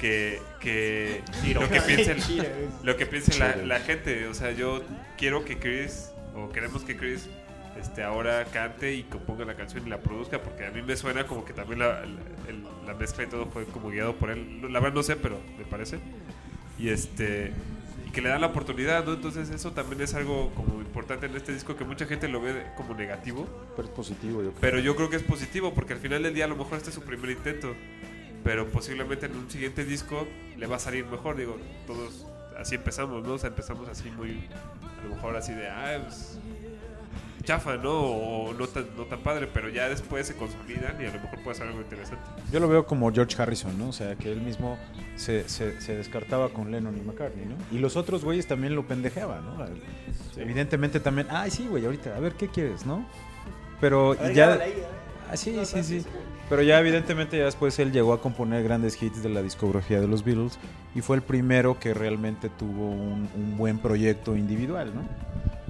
que, 0.00 0.40
que 0.60 1.22
lo 1.54 1.68
que 1.68 1.80
piensen, 1.82 2.18
lo 2.82 2.96
que 2.96 3.06
piense 3.06 3.38
la, 3.38 3.54
la 3.56 3.78
gente. 3.80 4.26
O 4.26 4.34
sea, 4.34 4.50
yo 4.52 4.82
quiero 5.16 5.44
que 5.44 5.58
Chris, 5.58 6.10
o 6.34 6.48
queremos 6.48 6.82
que 6.82 6.96
Chris 6.96 7.28
este, 7.80 8.02
ahora 8.02 8.44
cante 8.46 8.94
y 8.94 9.04
componga 9.04 9.44
la 9.44 9.54
canción 9.54 9.86
y 9.86 9.90
la 9.90 9.98
produzca, 9.98 10.40
porque 10.42 10.66
a 10.66 10.70
mí 10.70 10.82
me 10.82 10.96
suena 10.96 11.26
como 11.26 11.44
que 11.44 11.52
también 11.52 11.78
la, 11.80 12.00
la- 12.04 12.86
la 12.86 12.94
mezcla 12.94 13.22
y 13.24 13.28
todo 13.28 13.46
fue 13.46 13.64
como 13.66 13.90
guiado 13.90 14.16
por 14.16 14.30
él. 14.30 14.60
La 14.72 14.80
verdad 14.80 14.94
no 14.96 15.02
sé, 15.04 15.14
pero 15.16 15.40
me 15.56 15.64
parece. 15.64 16.00
Y 16.78 16.88
este 16.88 17.52
que 18.12 18.20
le 18.20 18.28
dan 18.28 18.40
la 18.40 18.48
oportunidad, 18.48 19.04
¿no? 19.04 19.14
Entonces 19.14 19.50
eso 19.50 19.72
también 19.72 20.00
es 20.02 20.14
algo 20.14 20.52
como 20.54 20.80
importante 20.80 21.26
en 21.26 21.34
este 21.34 21.52
disco 21.52 21.76
que 21.76 21.84
mucha 21.84 22.06
gente 22.06 22.28
lo 22.28 22.40
ve 22.40 22.66
como 22.76 22.94
negativo. 22.94 23.48
Pero 23.74 23.88
es 23.88 23.94
positivo, 23.94 24.42
yo 24.42 24.50
creo. 24.50 24.60
Pero 24.60 24.78
yo 24.78 24.94
creo 24.94 25.10
que 25.10 25.16
es 25.16 25.22
positivo 25.22 25.72
porque 25.74 25.94
al 25.94 25.98
final 25.98 26.22
del 26.22 26.34
día 26.34 26.44
a 26.44 26.48
lo 26.48 26.56
mejor 26.56 26.78
este 26.78 26.90
es 26.90 26.94
su 26.94 27.02
primer 27.02 27.30
intento. 27.30 27.74
Pero 28.44 28.68
posiblemente 28.68 29.26
en 29.26 29.36
un 29.36 29.50
siguiente 29.50 29.84
disco 29.84 30.26
le 30.56 30.66
va 30.66 30.76
a 30.76 30.78
salir 30.78 31.06
mejor. 31.06 31.36
Digo, 31.36 31.56
todos 31.86 32.26
así 32.58 32.74
empezamos, 32.74 33.24
¿no? 33.24 33.34
O 33.34 33.38
sea, 33.38 33.48
empezamos 33.48 33.88
así 33.88 34.10
muy. 34.10 34.48
A 35.00 35.04
lo 35.04 35.14
mejor 35.14 35.36
así 35.36 35.54
de. 35.54 35.68
Ah, 35.68 35.98
pues, 36.02 36.38
chafa, 37.42 37.76
¿no? 37.76 37.92
O 37.92 38.52
no 38.54 38.66
tan, 38.66 38.86
no 38.96 39.04
tan 39.04 39.20
padre, 39.20 39.48
pero 39.52 39.68
ya 39.68 39.88
después 39.88 40.26
se 40.26 40.34
consolidan 40.36 41.00
y 41.00 41.04
a 41.06 41.12
lo 41.12 41.20
mejor 41.20 41.38
puede 41.42 41.56
ser 41.56 41.66
algo 41.68 41.80
interesante. 41.80 42.22
Yo 42.50 42.60
lo 42.60 42.68
veo 42.68 42.86
como 42.86 43.12
George 43.12 43.40
Harrison, 43.40 43.76
¿no? 43.78 43.88
O 43.88 43.92
sea, 43.92 44.16
que 44.16 44.30
él 44.32 44.40
mismo 44.40 44.78
se, 45.16 45.48
se- 45.48 45.80
se 45.80 45.96
descartaba 45.96 46.48
con 46.50 46.70
Lennon 46.70 46.96
y 46.96 47.00
McCartney, 47.00 47.46
¿no? 47.46 47.54
Y 47.76 47.80
los 47.80 47.96
otros 47.96 48.24
güeyes 48.24 48.46
también 48.46 48.74
lo 48.74 48.86
pendejeaban, 48.86 49.44
¿no? 49.44 49.64
Evidentemente 50.36 51.00
también, 51.00 51.26
ay, 51.30 51.50
sí, 51.50 51.66
güey, 51.68 51.84
ahorita, 51.84 52.16
a 52.16 52.20
ver, 52.20 52.34
¿qué 52.34 52.48
quieres, 52.48 52.86
no? 52.86 53.06
Pero 53.80 54.14
ya... 54.32 54.58
Ah, 55.30 55.36
sí, 55.36 55.56
sí, 55.64 55.82
sí. 55.82 56.04
Pero 56.50 56.60
ya 56.62 56.78
evidentemente 56.78 57.38
ya 57.38 57.46
después 57.46 57.78
él 57.78 57.90
llegó 57.92 58.12
a 58.12 58.20
componer 58.20 58.62
grandes 58.62 59.02
hits 59.02 59.22
de 59.22 59.30
la 59.30 59.42
discografía 59.42 59.98
de 60.00 60.06
los 60.06 60.22
Beatles 60.22 60.58
y 60.94 61.00
fue 61.00 61.16
el 61.16 61.22
primero 61.22 61.78
que 61.80 61.94
realmente 61.94 62.50
tuvo 62.50 62.90
un, 62.90 63.30
un 63.34 63.56
buen 63.56 63.78
proyecto 63.78 64.36
individual, 64.36 64.92
¿no? 64.94 65.02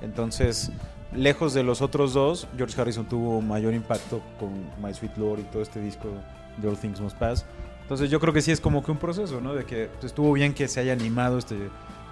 Entonces, 0.05 0.73
lejos 1.15 1.55
de 1.55 1.63
los 1.63 1.83
otros 1.83 2.13
dos, 2.15 2.47
George 2.57 2.81
Harrison 2.81 3.07
tuvo 3.07 3.41
mayor 3.41 3.75
impacto 3.75 4.23
con 4.39 4.53
My 4.83 4.95
Sweet 4.95 5.17
Lord 5.17 5.41
y 5.41 5.43
todo 5.45 5.63
este 5.63 5.81
disco 5.81 6.09
de 6.57 6.69
All 6.69 6.77
Things 6.77 7.01
Must 7.01 7.17
Pass. 7.17 7.45
Entonces 7.83 8.11
yo 8.11 8.21
creo 8.21 8.33
que 8.33 8.41
sí 8.41 8.51
es 8.51 8.61
como 8.61 8.83
que 8.85 8.91
un 8.91 8.99
proceso, 8.99 9.41
¿no? 9.41 9.55
De 9.55 9.65
que 9.65 9.89
pues, 9.93 10.05
estuvo 10.05 10.33
bien 10.33 10.55
que 10.55 10.69
se 10.69 10.81
haya 10.81 10.93
animado 10.93 11.39
este, 11.39 11.57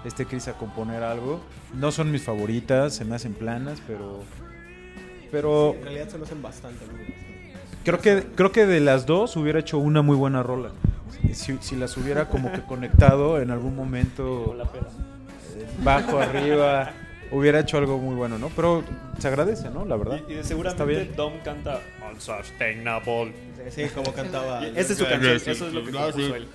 este 0.05 0.25
Chris 0.25 0.47
a 0.47 0.53
componer 0.53 1.03
algo. 1.03 1.41
No 1.73 1.91
son 1.91 2.11
mis 2.11 2.23
favoritas, 2.23 2.93
se 2.93 3.05
me 3.05 3.15
hacen 3.15 3.33
planas, 3.33 3.81
pero... 3.87 4.19
Pero 5.31 5.75
En 5.75 5.83
realidad 5.83 6.09
se 6.09 6.17
me 6.17 6.25
hacen 6.25 6.41
bastante. 6.41 6.85
Creo 7.83 7.99
que, 7.99 8.27
creo 8.35 8.51
que 8.51 8.65
de 8.65 8.81
las 8.81 9.05
dos 9.05 9.37
hubiera 9.37 9.59
hecho 9.59 9.79
una 9.79 10.01
muy 10.01 10.15
buena 10.15 10.43
rola. 10.43 10.71
Si, 11.33 11.57
si 11.61 11.75
las 11.77 11.95
hubiera 11.97 12.27
como 12.27 12.51
que 12.51 12.61
conectado 12.61 13.39
en 13.39 13.51
algún 13.51 13.75
momento 13.75 14.55
eh, 15.55 15.65
bajo, 15.81 16.19
arriba, 16.19 16.91
hubiera 17.31 17.59
hecho 17.59 17.77
algo 17.77 17.97
muy 17.97 18.15
bueno, 18.15 18.37
¿no? 18.37 18.49
Pero 18.55 18.83
se 19.19 19.27
agradece, 19.27 19.69
¿no? 19.69 19.85
La 19.85 19.95
verdad. 19.95 20.19
Y, 20.27 20.31
y 20.31 20.35
de 20.35 20.41
Está 20.41 20.47
seguramente 20.49 20.85
bien. 20.85 21.15
Dom 21.15 21.33
canta 21.43 21.79
Unsustainable. 22.11 23.33
Sí, 23.69 23.83
como 23.93 24.13
cantaba. 24.15 24.65
Esa 24.65 24.93
es 24.93 24.97
su 24.97 25.05
canción, 25.05 25.33
eso 25.35 25.51
es 25.51 25.73
lo 25.73 25.83
que 25.85 25.97
Ah, 25.97 26.03
compuso 26.11 26.35
él. 26.35 26.47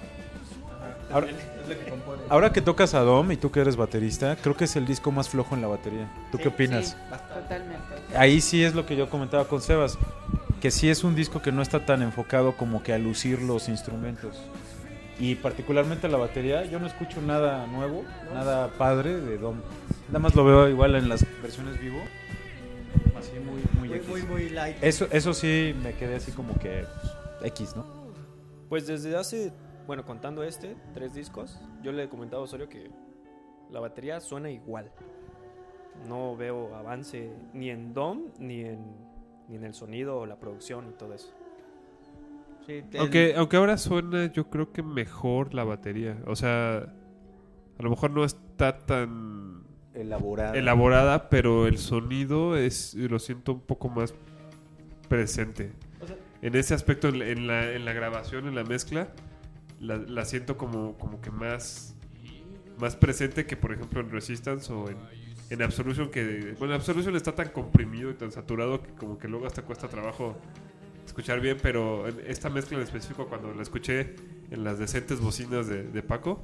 Ahora, 1.13 1.29
que 1.29 1.91
compone. 1.91 2.23
ahora 2.29 2.53
que 2.53 2.61
tocas 2.61 2.95
a 2.95 3.01
Dom 3.01 3.31
y 3.31 3.37
tú 3.37 3.53
que 3.53 3.61
eres 3.61 3.77
baterista, 3.77 4.37
creo 4.37 4.57
que 4.57 4.65
es 4.65 4.75
el 4.75 4.87
disco 4.87 5.13
más 5.13 5.29
flojo 5.29 5.55
en 5.55 5.63
la 5.63 5.69
batería. 5.69 6.11
¿Tú 6.33 6.39
qué 6.39 6.49
opinas? 6.49 6.89
Sí, 6.89 6.95
totalmente. 7.33 7.85
Ahí 8.17 8.41
sí 8.41 8.65
es 8.65 8.75
lo 8.75 8.87
que 8.87 8.97
yo 8.97 9.09
comentaba 9.09 9.47
con 9.47 9.61
Sebas, 9.63 9.99
que 10.61 10.73
sí 10.73 10.89
es 10.91 11.05
un 11.05 11.15
disco 11.15 11.41
que 11.43 11.53
no 11.53 11.63
está 11.63 11.87
tan 11.87 12.03
enfocado 12.03 12.57
como 12.57 12.83
que 12.83 12.93
a 12.93 12.99
lucir 12.99 13.41
los 13.41 13.69
instrumentos. 13.69 14.37
Y 15.19 15.35
particularmente 15.37 16.09
la 16.09 16.19
batería, 16.19 16.65
yo 16.67 16.79
no 16.79 16.87
escucho 16.87 17.23
nada 17.23 17.67
nuevo, 17.67 18.05
nada 18.35 18.69
padre 18.77 19.19
de 19.19 19.39
Dom. 19.39 19.61
Nada 20.09 20.19
más 20.19 20.35
lo 20.35 20.45
veo 20.45 20.69
igual 20.69 20.95
en 20.95 21.09
las 21.09 21.25
versiones 21.41 21.81
vivo. 21.81 21.99
Así 23.19 23.33
muy, 23.39 23.63
muy, 23.79 23.89
Muy, 23.89 24.01
muy, 24.07 24.23
muy 24.23 24.49
light. 24.51 24.77
Eso, 24.83 25.07
eso 25.11 25.33
sí 25.33 25.75
me 25.83 25.95
quedé 25.95 26.17
así 26.17 26.33
como 26.33 26.59
que 26.59 26.85
pues, 27.01 27.53
X, 27.53 27.77
¿no? 27.77 27.87
Pues 28.69 28.87
desde 28.87 29.17
hace, 29.17 29.53
bueno, 29.87 30.05
contando 30.05 30.43
este, 30.43 30.77
tres 30.93 31.15
discos, 31.15 31.59
yo 31.83 31.93
le 31.93 32.05
he 32.05 32.09
comentado 32.09 32.43
a 32.43 32.45
Osorio 32.45 32.69
que 32.69 32.91
la 33.71 33.81
batería 33.81 34.21
suena 34.21 34.51
igual. 34.51 34.93
No 36.07 36.37
veo 36.37 36.75
avance 36.75 37.33
ni 37.55 37.71
en 37.71 37.95
DOM, 37.95 38.33
ni 38.39 38.61
en, 38.61 38.85
ni 39.49 39.57
en 39.57 39.65
el 39.65 39.73
sonido 39.73 40.19
o 40.19 40.27
la 40.27 40.37
producción 40.37 40.91
y 40.91 40.93
todo 40.93 41.15
eso. 41.15 41.33
Sí, 42.67 42.83
el- 42.93 42.99
Aunque, 43.01 43.35
aunque 43.37 43.57
ahora 43.57 43.79
suena, 43.79 44.33
yo 44.33 44.51
creo 44.51 44.73
que 44.73 44.83
mejor 44.83 45.55
la 45.55 45.65
batería. 45.65 46.19
O 46.27 46.35
sea, 46.37 46.79
a 46.79 47.83
lo 47.83 47.91
mejor 47.91 48.11
no 48.11 48.25
está 48.25 48.79
tan 48.79 49.63
Elaborado. 49.95 50.55
elaborada, 50.55 51.29
pero 51.29 51.67
el 51.67 51.79
sonido 51.79 52.57
es, 52.57 52.95
lo 52.95 53.19
siento 53.19 53.53
un 53.53 53.61
poco 53.61 53.89
más 53.89 54.15
presente. 55.09 55.73
O 56.01 56.07
sea- 56.07 56.17
en 56.43 56.55
ese 56.55 56.75
aspecto, 56.75 57.09
en 57.09 57.19
la, 57.19 57.29
en 57.29 57.47
la, 57.47 57.73
en 57.73 57.85
la 57.85 57.93
grabación, 57.93 58.47
en 58.47 58.55
la 58.55 58.65
mezcla, 58.65 59.09
la, 59.81 59.97
la 59.97 60.25
siento 60.25 60.57
como, 60.57 60.97
como 60.99 61.21
que 61.21 61.31
más, 61.31 61.97
más 62.79 62.97
presente 62.97 63.47
que, 63.47 63.57
por 63.57 63.73
ejemplo, 63.73 64.01
en 64.01 64.11
Resistance 64.11 64.73
o 64.73 64.89
en, 64.89 64.97
en 65.51 65.63
Absolution, 65.63 66.11
que, 66.11 66.55
bueno, 66.59 66.75
Absolution 66.75 67.17
está 67.17 67.35
tan 67.35 67.49
comprimido 67.51 68.11
y 68.11 68.15
tan 68.15 68.33
saturado 68.33 68.83
que 68.83 68.91
como 68.93 69.19
que 69.19 69.29
luego 69.29 69.47
hasta 69.47 69.63
cuesta 69.63 69.89
trabajo 69.89 70.37
escuchar 71.17 71.41
bien, 71.41 71.57
pero 71.63 72.07
esta 72.27 72.51
mezcla 72.51 72.77
en 72.77 72.85
específico, 72.85 73.27
cuando 73.27 73.55
la 73.55 73.63
escuché 73.63 74.17
en 74.51 74.65
las 74.65 74.79
decentes 74.79 75.19
bocinas 75.19 75.67
de, 75.67 75.83
de 75.85 76.03
Paco, 76.03 76.43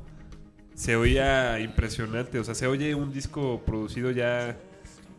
se 0.75 0.97
oía 0.97 1.61
impresionante, 1.61 2.39
o 2.39 2.45
sea, 2.45 2.55
se 2.55 2.67
oye 2.67 2.95
un 2.95 3.13
disco 3.13 3.61
producido 3.67 4.11
ya 4.13 4.57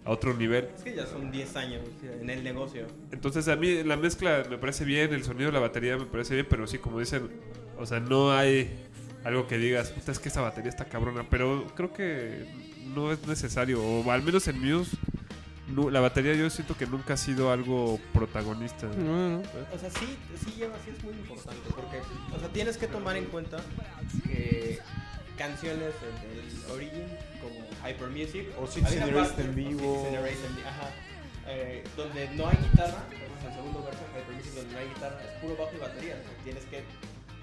a 0.05 0.09
otro 0.09 0.33
nivel. 0.33 0.69
Es 0.75 0.81
que 0.81 0.95
ya 0.95 1.05
son 1.05 1.29
10 1.29 1.55
años 1.55 1.81
en 2.19 2.31
el 2.31 2.43
negocio. 2.43 2.87
Entonces 3.11 3.47
a 3.47 3.55
mí 3.55 3.83
la 3.83 3.95
mezcla 3.95 4.43
me 4.49 4.57
parece 4.57 4.85
bien, 4.85 5.13
el 5.13 5.23
sonido 5.23 5.51
de 5.51 5.53
la 5.53 5.59
batería 5.59 5.97
me 5.97 6.05
parece 6.05 6.33
bien, 6.33 6.47
pero 6.49 6.65
sí, 6.65 6.79
como 6.79 6.99
dicen, 6.99 7.29
o 7.77 7.85
sea, 7.85 7.99
no 7.99 8.31
hay 8.33 8.71
algo 9.23 9.45
que 9.45 9.59
digas, 9.59 9.91
"Puta, 9.91 10.13
es 10.13 10.17
que 10.17 10.29
esta 10.29 10.41
batería 10.41 10.69
está 10.71 10.85
cabrona, 10.85 11.27
pero 11.29 11.67
creo 11.75 11.93
que 11.93 12.47
no 12.87 13.11
es 13.11 13.27
necesario, 13.27 13.79
o 13.83 14.09
al 14.11 14.23
menos 14.23 14.47
en 14.47 14.59
Muse, 14.59 14.97
la 15.67 15.99
batería 16.01 16.33
yo 16.33 16.49
siento 16.49 16.75
que 16.75 16.85
nunca 16.85 17.13
ha 17.13 17.17
sido 17.17 17.51
algo 17.51 17.99
protagonista. 18.13 18.87
No, 18.87 19.29
no. 19.29 19.41
O 19.73 19.79
sea, 19.79 19.89
sí, 19.89 20.17
sí 20.43 20.51
lleva, 20.57 20.75
sí 20.83 20.91
es 20.95 21.03
muy 21.03 21.13
importante. 21.13 21.61
Porque, 21.75 21.99
o 22.35 22.39
sea, 22.39 22.49
tienes 22.49 22.77
que 22.77 22.87
tomar 22.87 23.15
en 23.15 23.25
cuenta 23.25 23.57
que 24.25 24.79
canciones 25.37 25.93
del 26.01 26.71
Origin, 26.71 27.05
como 27.41 27.89
Hyper 27.89 28.09
Music, 28.09 28.47
O 28.61 28.67
Six 28.67 28.87
Generation 28.89 29.39
en 29.39 29.55
vivo. 29.55 30.07
ajá, 30.65 30.89
eh, 31.47 31.83
donde 31.97 32.29
no 32.35 32.47
hay 32.47 32.57
guitarra, 32.57 33.03
como 33.09 33.39
es 33.39 33.45
el 33.47 33.53
segundo 33.53 33.83
verso 33.83 33.99
de 34.13 34.21
Hyper 34.21 34.35
Music, 34.35 34.53
donde 34.53 34.73
no 34.73 34.79
hay 34.79 34.87
guitarra, 34.89 35.19
es 35.23 35.41
puro 35.41 35.57
bajo 35.57 35.71
y 35.75 35.79
batería. 35.79 36.21
tienes 36.43 36.63
que 36.65 36.83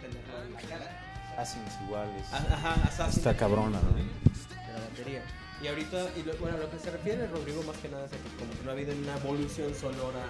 tenerlo 0.00 0.42
en 0.46 0.54
la 0.54 0.61
cara. 0.62 1.06
Assassins 1.37 1.74
iguales. 1.87 2.26
Ajá, 2.33 3.09
Está 3.09 3.37
cabrona, 3.37 3.80
¿no? 3.80 3.96
de 3.96 4.72
la 4.72 4.80
batería. 4.88 5.22
Y 5.62 5.66
ahorita, 5.68 6.11
y 6.16 6.23
lo- 6.23 6.35
bueno, 6.37 6.57
lo 6.59 6.70
que 6.70 6.79
se 6.79 6.90
refiere 6.90 7.27
Rodrigo 7.27 7.62
más 7.64 7.77
que 7.79 7.88
nada 7.88 8.07
es 8.07 8.12
que 8.12 8.18
como 8.38 8.51
que 8.53 8.64
no 8.64 8.70
ha 8.70 8.73
habido 8.73 8.92
una 8.94 9.16
evolución 9.18 9.75
sonora 9.75 10.25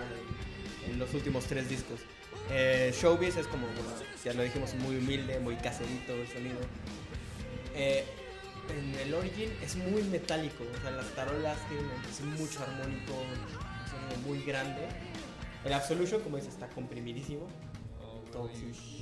en, 0.87 0.99
los 0.99 1.15
últimos 1.15 1.45
tres 1.45 1.69
discos. 1.69 2.01
Eh, 2.51 2.93
Showbiz 3.01 3.37
es 3.37 3.47
como, 3.47 3.67
ya 4.25 4.35
lo 4.35 4.43
dijimos, 4.43 4.75
muy 4.75 4.97
humilde, 4.97 5.39
muy 5.39 5.55
caserito 5.57 6.15
el 6.15 6.27
sonido. 6.27 6.59
Eh, 7.77 8.05
en 8.69 8.95
el 9.07 9.15
Origin 9.15 9.51
es 9.63 9.77
muy 9.77 10.03
metálico, 10.03 10.65
o 10.65 10.81
sea, 10.83 10.91
las 10.91 11.07
tarolas 11.15 11.59
tienen 11.69 12.35
mucho 12.37 12.61
armónico, 12.63 13.13
un 13.13 13.91
sonido 13.91 14.29
muy 14.29 14.43
grande. 14.45 14.89
El 15.65 15.73
Absolution, 15.73 16.23
como 16.23 16.37
dices, 16.37 16.55
está 16.55 16.69
comprimidísimo. 16.69 17.47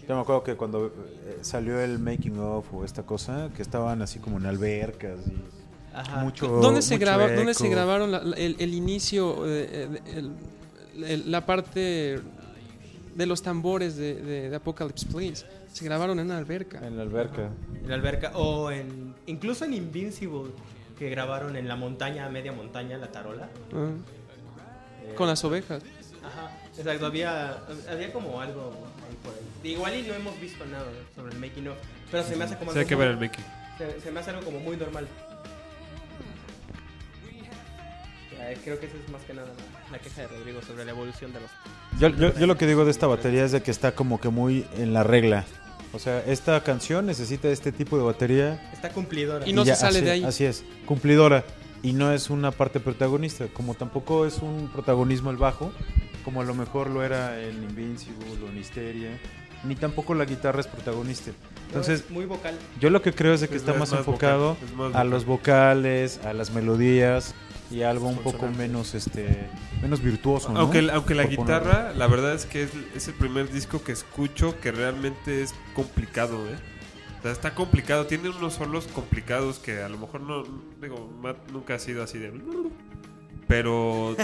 Yo 0.06 0.14
me 0.14 0.20
acuerdo 0.22 0.42
que 0.42 0.56
cuando 0.56 0.86
eh, 0.86 1.38
salió 1.42 1.80
el 1.80 1.98
making 1.98 2.38
of 2.38 2.72
o 2.72 2.84
esta 2.84 3.04
cosa, 3.04 3.50
que 3.54 3.62
estaban 3.62 4.00
así 4.02 4.18
como 4.18 4.38
en 4.38 4.46
albercas 4.46 5.18
y 5.26 5.57
Ajá. 6.00 6.16
mucho 6.22 6.46
¿Dónde 6.46 6.82
se, 6.82 6.94
mucho 6.94 7.04
graba, 7.06 7.28
¿Dónde 7.32 7.54
se 7.54 7.64
eco. 7.66 7.74
grabaron 7.74 8.10
la- 8.12 8.22
la- 8.22 8.36
el, 8.36 8.56
el 8.58 8.74
inicio, 8.74 9.46
eh, 9.46 9.68
eh, 9.70 10.00
el- 10.16 11.04
el- 11.04 11.30
la 11.30 11.44
parte 11.46 12.20
de 13.14 13.26
los 13.26 13.42
tambores 13.42 13.96
de, 13.96 14.14
de- 14.14 14.50
de 14.50 14.56
Apocalypse 14.56 15.06
Please? 15.06 15.44
Se 15.72 15.84
grabaron 15.84 16.18
en 16.18 16.26
una 16.26 16.38
alberca. 16.38 16.84
En 16.86 16.96
la 16.96 17.02
alberca. 17.02 17.50
En 17.82 17.88
la 17.88 17.94
alberca 17.94 18.32
o 18.36 18.70
en 18.70 19.14
incluso 19.26 19.64
en 19.64 19.74
Invincible 19.74 20.50
que 20.98 21.08
grabaron 21.10 21.54
en 21.56 21.68
la 21.68 21.76
montaña, 21.76 22.26
a 22.26 22.28
media 22.28 22.52
montaña, 22.52 22.96
la 22.98 23.08
tarola. 23.12 23.48
Ah, 23.72 23.90
Eh, 25.04 25.14
con 25.14 25.26
las 25.28 25.42
ovejas. 25.44 25.82
Ajá, 26.24 26.50
exacto, 26.76 27.06
había, 27.06 27.58
había 27.90 28.12
como 28.12 28.40
algo 28.40 28.72
ahí 29.08 29.16
por 29.22 29.32
ahí. 29.34 29.72
Igual 29.72 29.96
y 29.96 30.02
no 30.02 30.14
hemos 30.14 30.38
visto 30.40 30.66
nada 30.66 30.84
sobre 31.14 31.32
el 31.32 31.38
making 31.38 31.68
of, 31.68 31.76
pero 32.10 32.22
se 32.24 32.34
me 32.36 32.44
hace 32.44 32.56
como 32.56 32.72
Sí, 32.72 32.80
hay 32.80 32.84
que 32.86 32.94
ver 32.96 33.08
el 33.08 33.16
making. 33.18 33.44
se, 33.78 34.00
se 34.00 34.10
me 34.10 34.20
hace 34.20 34.30
algo 34.30 34.42
como 34.42 34.58
muy 34.60 34.76
normal. 34.76 35.06
Eh, 38.50 38.58
Creo 38.64 38.78
que 38.78 38.86
esa 38.86 38.96
es 38.96 39.10
más 39.10 39.22
que 39.22 39.34
nada 39.34 39.48
la, 39.90 39.98
queja 39.98 40.22
de 40.22 40.28
Rodrigo 40.28 40.60
sobre 40.62 40.84
la 40.84 40.90
evolución 40.90 41.32
de 41.32 41.40
los... 41.40 41.50
Yo, 41.98 42.08
yo, 42.08 42.38
yo 42.38 42.46
lo 42.46 42.56
que 42.56 42.66
digo 42.66 42.84
de 42.84 42.90
esta 42.90 43.06
batería 43.06 43.44
es 43.44 43.52
de 43.52 43.62
que 43.62 43.70
está 43.70 43.92
como 43.92 44.20
que 44.20 44.28
muy 44.28 44.66
en 44.76 44.92
la 44.92 45.02
regla. 45.02 45.44
O 45.92 45.98
sea, 45.98 46.22
esta 46.26 46.62
canción 46.62 47.06
necesita 47.06 47.48
este 47.48 47.72
tipo 47.72 47.96
de 47.96 48.04
batería. 48.04 48.70
Está 48.72 48.90
cumplidora. 48.90 49.48
Y 49.48 49.52
no 49.52 49.64
ya, 49.64 49.74
se 49.74 49.80
sale 49.82 49.98
así, 49.98 50.04
de 50.04 50.10
ahí. 50.10 50.24
Así 50.24 50.44
es, 50.44 50.64
cumplidora. 50.86 51.44
Y 51.82 51.92
no 51.92 52.12
es 52.12 52.28
una 52.28 52.50
parte 52.50 52.80
protagonista. 52.80 53.46
Como 53.48 53.74
tampoco 53.74 54.26
es 54.26 54.38
un 54.38 54.68
protagonismo 54.72 55.30
el 55.30 55.36
bajo, 55.36 55.72
como 56.24 56.42
a 56.42 56.44
lo 56.44 56.54
mejor 56.54 56.90
lo 56.90 57.02
era 57.02 57.40
en 57.40 57.62
Invincible 57.62 58.26
o 58.44 58.48
en 58.48 58.58
Hysteria. 58.58 59.18
Ni 59.64 59.74
tampoco 59.74 60.14
la 60.14 60.24
guitarra 60.24 60.60
es 60.60 60.66
protagonista. 60.66 61.30
Entonces, 61.66 62.08
muy 62.10 62.26
vocal. 62.26 62.56
yo 62.80 62.90
lo 62.90 63.02
que 63.02 63.12
creo 63.12 63.34
es 63.34 63.40
de 63.40 63.48
que 63.48 63.56
Es 63.56 63.62
está 63.62 63.72
más 63.72 63.90
más, 63.92 64.06
vocal, 64.06 64.30
enfocado 64.30 64.56
es 64.64 64.72
más 64.72 64.86
a 64.86 64.88
vocal. 64.88 65.10
los 65.10 65.24
vocales, 65.24 66.20
a 66.24 66.32
las 66.32 66.50
melodías 66.50 67.34
y 67.70 67.82
algo 67.82 68.08
un 68.08 68.18
poco 68.18 68.48
menos 68.48 68.94
este 68.94 69.48
menos 69.82 70.00
virtuoso, 70.02 70.50
¿no? 70.50 70.60
Aunque, 70.60 70.90
aunque 70.90 71.14
la 71.14 71.24
ponerlo. 71.24 71.44
guitarra, 71.44 71.92
la 71.92 72.06
verdad 72.06 72.34
es 72.34 72.46
que 72.46 72.62
es, 72.64 72.70
es 72.94 73.08
el 73.08 73.14
primer 73.14 73.50
disco 73.50 73.82
que 73.82 73.92
escucho 73.92 74.58
que 74.60 74.72
realmente 74.72 75.42
es 75.42 75.54
complicado, 75.74 76.46
¿eh? 76.48 76.56
O 77.18 77.22
sea, 77.22 77.32
está 77.32 77.54
complicado, 77.54 78.06
tiene 78.06 78.28
unos 78.28 78.54
solos 78.54 78.86
complicados 78.86 79.58
que 79.58 79.82
a 79.82 79.88
lo 79.88 79.98
mejor 79.98 80.20
no, 80.20 80.44
digo, 80.80 81.10
Matt 81.20 81.50
nunca 81.50 81.74
ha 81.74 81.78
sido 81.78 82.02
así 82.02 82.18
de... 82.18 82.32
pero 83.48 84.14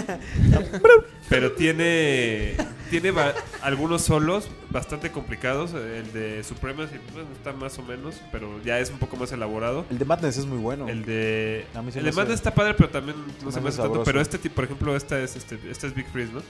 pero 1.29 1.51
tiene 1.53 2.55
tiene 2.89 3.11
ba- 3.11 3.33
algunos 3.61 4.03
solos 4.03 4.47
bastante 4.69 5.11
complicados. 5.11 5.73
El 5.73 6.13
de 6.13 6.43
Supremacy 6.43 6.95
bueno, 7.13 7.27
está 7.35 7.51
más 7.51 7.77
o 7.79 7.83
menos, 7.83 8.21
pero 8.31 8.61
ya 8.63 8.79
es 8.79 8.91
un 8.91 8.99
poco 8.99 9.17
más 9.17 9.31
elaborado. 9.31 9.85
El 9.89 9.97
de 9.97 10.05
Madness 10.05 10.37
es 10.37 10.45
muy 10.45 10.59
bueno. 10.59 10.87
El 10.87 11.03
de 11.03 11.65
A 11.73 11.81
mí 11.81 11.91
se 11.91 11.99
el 11.99 12.05
de 12.05 12.11
Madness 12.11 12.35
está 12.35 12.53
padre, 12.53 12.75
pero 12.75 12.89
también 12.89 13.17
no 13.43 13.51
se 13.51 13.59
me 13.59 13.69
hace 13.69 13.81
tanto. 13.81 14.03
Pero 14.03 14.21
este, 14.21 14.37
tipo, 14.37 14.55
por 14.55 14.63
ejemplo, 14.65 14.95
esta 14.95 15.19
es 15.19 15.35
este, 15.35 15.59
este 15.69 15.87
es 15.87 15.95
Big 15.95 16.05
Freeze, 16.07 16.31
¿no? 16.31 16.41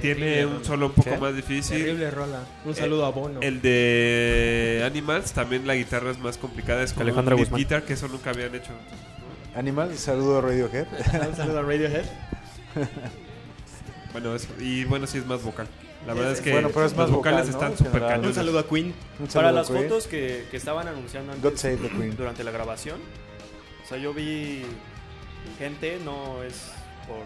Tiene 0.00 0.44
un 0.46 0.64
solo 0.64 0.86
un 0.86 0.92
poco 0.92 1.10
¿Qué? 1.10 1.18
más 1.18 1.36
difícil. 1.36 1.78
Terrible 1.78 2.10
rola. 2.10 2.40
Un 2.64 2.74
saludo 2.74 3.04
a 3.06 3.10
Bono. 3.10 3.40
El 3.42 3.60
de 3.62 4.82
Animals 4.84 5.32
también 5.32 5.66
la 5.66 5.74
guitarra 5.76 6.10
es 6.10 6.18
más 6.18 6.36
complicada, 6.38 6.82
es 6.82 6.92
como 6.92 7.02
Alejandra 7.02 7.36
un 7.36 7.42
Guzmán. 7.42 7.58
guitar 7.58 7.84
que 7.84 7.92
eso 7.92 8.08
nunca 8.08 8.30
habían 8.30 8.54
hecho. 8.54 8.72
Animal, 9.54 9.96
saludo 9.96 10.38
a 10.38 10.40
Radiohead. 10.40 10.86
Un 11.28 11.36
saludo 11.36 11.58
a 11.60 11.62
Radiohead. 11.62 12.04
Bueno, 14.12 14.32
eso. 14.32 14.46
y 14.60 14.84
bueno, 14.84 15.08
sí 15.08 15.18
es 15.18 15.26
más 15.26 15.42
vocal. 15.42 15.66
La 16.06 16.14
verdad 16.14 16.30
es 16.32 16.40
que 16.40 16.52
Bueno, 16.52 16.68
pero 16.68 16.86
es 16.86 16.92
los 16.92 16.98
más 16.98 17.10
vocales 17.10 17.48
vocal, 17.52 17.60
¿no? 17.60 17.74
están 17.74 17.76
súper 17.76 17.92
general. 17.94 18.10
Un 18.10 18.16
cañones. 18.20 18.36
saludo 18.36 18.58
a 18.60 18.68
Queen. 18.68 18.86
Un 19.18 19.26
Para 19.26 19.30
saludo 19.32 19.52
las 19.52 19.66
Queen. 19.68 19.82
fotos 19.82 20.06
que, 20.06 20.46
que 20.52 20.56
estaban 20.56 20.86
anunciando 20.86 21.32
God 21.38 21.46
antes 21.46 21.60
save 21.60 21.76
the 21.78 21.88
Queen. 21.88 22.16
durante 22.16 22.44
la 22.44 22.52
grabación, 22.52 23.00
o 23.84 23.88
sea, 23.88 23.98
yo 23.98 24.14
vi 24.14 24.62
gente, 25.58 25.98
no 26.04 26.44
es 26.44 26.70
por 27.08 27.24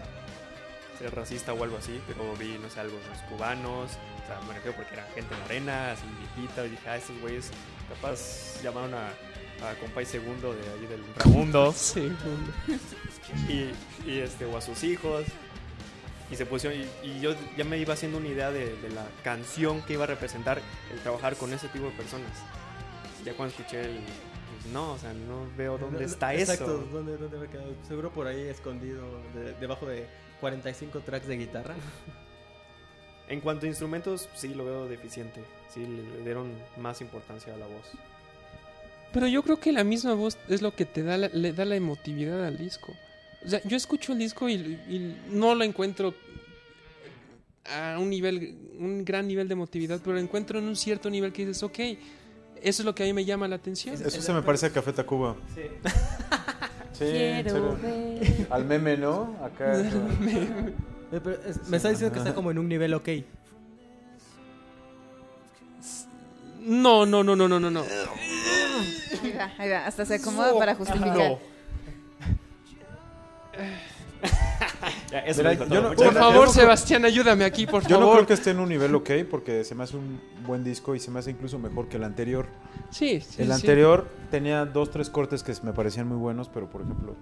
ser 0.97 1.13
racista 1.15 1.53
o 1.53 1.63
algo 1.63 1.77
así, 1.77 2.01
pero 2.07 2.33
vi, 2.39 2.57
no 2.59 2.71
sé, 2.71 2.79
algunos 2.79 3.05
cubanos, 3.29 3.91
o 4.23 4.25
sea, 4.27 4.39
me 4.47 4.55
refiero 4.55 4.75
porque 4.75 4.93
era 4.95 5.05
gente 5.13 5.35
morena, 5.43 5.91
así 5.91 6.05
viejita, 6.35 6.65
y 6.65 6.69
dije, 6.71 6.89
ah, 6.89 6.97
estos 6.97 7.19
güeyes 7.21 7.51
capaz 7.87 8.63
llamaron 8.63 8.95
a, 8.95 9.09
a 9.63 9.73
Compay 9.79 10.05
Segundo 10.05 10.53
de 10.53 10.61
ahí 10.61 10.85
del 10.87 11.01
Ramundo 11.17 11.73
Sí, 11.73 12.11
y, 13.47 14.09
y, 14.09 14.19
este, 14.19 14.45
o 14.45 14.57
a 14.57 14.61
sus 14.61 14.83
hijos. 14.83 15.25
Y 16.31 16.35
se 16.35 16.45
pusieron, 16.45 16.79
y, 16.79 17.07
y 17.07 17.19
yo 17.21 17.33
ya 17.57 17.63
me 17.63 17.77
iba 17.79 17.93
haciendo 17.95 18.19
una 18.19 18.27
idea 18.27 18.51
de, 18.51 18.75
de 18.77 18.89
la 18.91 19.05
canción 19.23 19.81
que 19.81 19.93
iba 19.93 20.03
a 20.03 20.07
representar 20.07 20.61
el 20.93 20.99
trabajar 20.99 21.35
con 21.35 21.51
ese 21.53 21.67
tipo 21.69 21.85
de 21.85 21.91
personas. 21.91 22.29
Ya 23.25 23.33
cuando 23.33 23.55
escuché 23.55 23.81
el. 23.81 23.95
pues, 24.61 24.71
no, 24.71 24.93
o 24.93 24.97
sea, 24.99 25.11
no 25.13 25.47
veo 25.57 25.77
dónde 25.79 26.05
está 26.05 26.33
Exacto, 26.35 26.65
eso. 26.65 26.87
¿dónde, 26.91 27.17
dónde 27.17 27.35
habrá 27.37 27.49
quedado? 27.49 27.73
Seguro 27.87 28.11
por 28.11 28.27
ahí 28.27 28.41
escondido, 28.47 29.01
de- 29.33 29.53
debajo 29.55 29.87
de 29.87 30.07
45 30.39 30.99
tracks 30.99 31.27
de 31.27 31.37
guitarra. 31.37 31.73
En 33.27 33.41
cuanto 33.41 33.65
a 33.65 33.69
instrumentos, 33.69 34.29
sí 34.35 34.53
lo 34.53 34.65
veo 34.65 34.87
deficiente. 34.87 35.43
Sí, 35.73 35.85
le 35.85 36.23
dieron 36.23 36.51
más 36.77 37.01
importancia 37.01 37.53
a 37.53 37.57
la 37.57 37.65
voz. 37.67 37.85
Pero 39.11 39.27
yo 39.27 39.41
creo 39.43 39.59
que 39.59 39.71
la 39.71 39.83
misma 39.83 40.13
voz 40.13 40.37
es 40.47 40.61
lo 40.61 40.75
que 40.75 40.85
te 40.85 41.01
da 41.03 41.17
la- 41.17 41.29
le 41.29 41.51
da 41.53 41.65
la 41.65 41.75
emotividad 41.75 42.45
al 42.45 42.57
disco. 42.57 42.93
O 43.45 43.49
sea, 43.49 43.61
yo 43.63 43.75
escucho 43.77 44.13
el 44.13 44.19
disco 44.19 44.47
y, 44.49 44.53
y 44.53 45.15
no 45.31 45.55
lo 45.55 45.63
encuentro 45.63 46.13
a 47.65 47.97
un 47.99 48.09
nivel, 48.09 48.55
un 48.77 49.03
gran 49.05 49.27
nivel 49.27 49.47
de 49.47 49.53
emotividad, 49.53 49.99
pero 50.03 50.13
lo 50.13 50.19
encuentro 50.19 50.59
en 50.59 50.65
un 50.65 50.75
cierto 50.75 51.09
nivel 51.09 51.31
que 51.33 51.45
dices, 51.45 51.63
ok, 51.63 51.79
eso 52.61 52.81
es 52.81 52.85
lo 52.85 52.93
que 52.93 53.03
a 53.03 53.05
mí 53.05 53.13
me 53.13 53.25
llama 53.25 53.47
la 53.47 53.55
atención. 53.55 53.95
Eso 53.95 54.21
se 54.21 54.33
me 54.33 54.41
parece 54.41 54.65
a 54.67 54.69
Café 54.71 54.93
Tacuba. 54.93 55.35
Sí. 55.55 55.61
Sí, 56.91 57.05
Quiero 57.05 57.77
ver. 57.77 58.47
Al 58.49 58.65
meme, 58.65 58.97
¿no? 58.97 59.33
Acá. 59.41 59.81
Eh, 61.11 61.19
pero 61.23 61.41
es- 61.43 61.67
me 61.69 61.77
está 61.77 61.89
diciendo 61.89 62.13
que 62.13 62.19
está 62.19 62.35
como 62.35 62.51
en 62.51 62.59
un 62.59 62.67
nivel 62.67 62.93
ok. 62.93 63.09
No, 66.61 67.05
no, 67.05 67.23
no, 67.23 67.35
no, 67.35 67.47
no, 67.47 67.59
no, 67.59 67.71
no. 67.71 67.83
Ahí 69.23 69.33
va, 69.37 69.51
ahí 69.57 69.69
va. 69.69 69.85
Hasta 69.85 70.05
se 70.05 70.15
acomoda 70.15 70.57
para 70.57 70.75
justificar. 70.75 71.37
Ya, 75.11 75.19
eso 75.19 75.39
Mira, 75.41 75.53
yo 75.53 75.65
no- 75.65 75.67
Por 75.89 75.97
Yo 75.97 76.03
gracias. 76.03 76.13
favor, 76.15 76.47
no 76.47 76.53
Sebastián, 76.53 77.05
ayúdame 77.05 77.45
aquí, 77.45 77.65
por 77.65 77.83
Yo 77.87 77.95
no 77.95 78.01
favor. 78.01 78.15
creo 78.17 78.27
que 78.27 78.33
esté 78.33 78.51
en 78.51 78.59
un 78.59 78.69
nivel 78.69 78.93
ok 78.93 79.09
porque 79.29 79.63
se 79.63 79.73
me 79.75 79.83
hace 79.83 79.95
un 79.97 80.19
buen 80.45 80.63
disco 80.63 80.93
y 80.93 80.99
se 80.99 81.09
me 81.09 81.19
hace 81.19 81.31
incluso 81.31 81.57
mejor 81.57 81.87
que 81.87 81.97
el 81.97 82.03
anterior. 82.03 82.47
Sí, 82.91 83.21
sí, 83.21 83.41
el 83.41 83.47
sí. 83.47 83.53
anterior 83.53 84.07
tenía 84.29 84.65
dos, 84.65 84.91
tres 84.91 85.09
cortes 85.09 85.41
que 85.41 85.53
me 85.63 85.73
parecían 85.73 86.07
muy 86.07 86.17
buenos, 86.17 86.49
pero 86.49 86.69
por 86.69 86.81
ejemplo, 86.81 87.15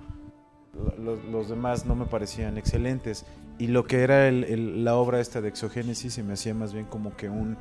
lo- 0.73 0.97
los, 0.97 1.25
los 1.25 1.49
demás 1.49 1.85
no 1.85 1.95
me 1.95 2.05
parecían 2.05 2.57
excelentes. 2.57 3.25
Y 3.59 3.67
lo 3.67 3.85
que 3.85 4.01
era 4.01 4.27
el- 4.27 4.43
el- 4.43 4.83
la 4.83 4.95
obra 4.95 5.19
esta 5.19 5.39
de 5.41 5.49
Exogénesis 5.49 6.13
se 6.15 6.23
me 6.23 6.33
hacía 6.33 6.53
más 6.53 6.73
bien 6.73 6.85
como 6.85 7.15
que 7.15 7.29
un. 7.29 7.57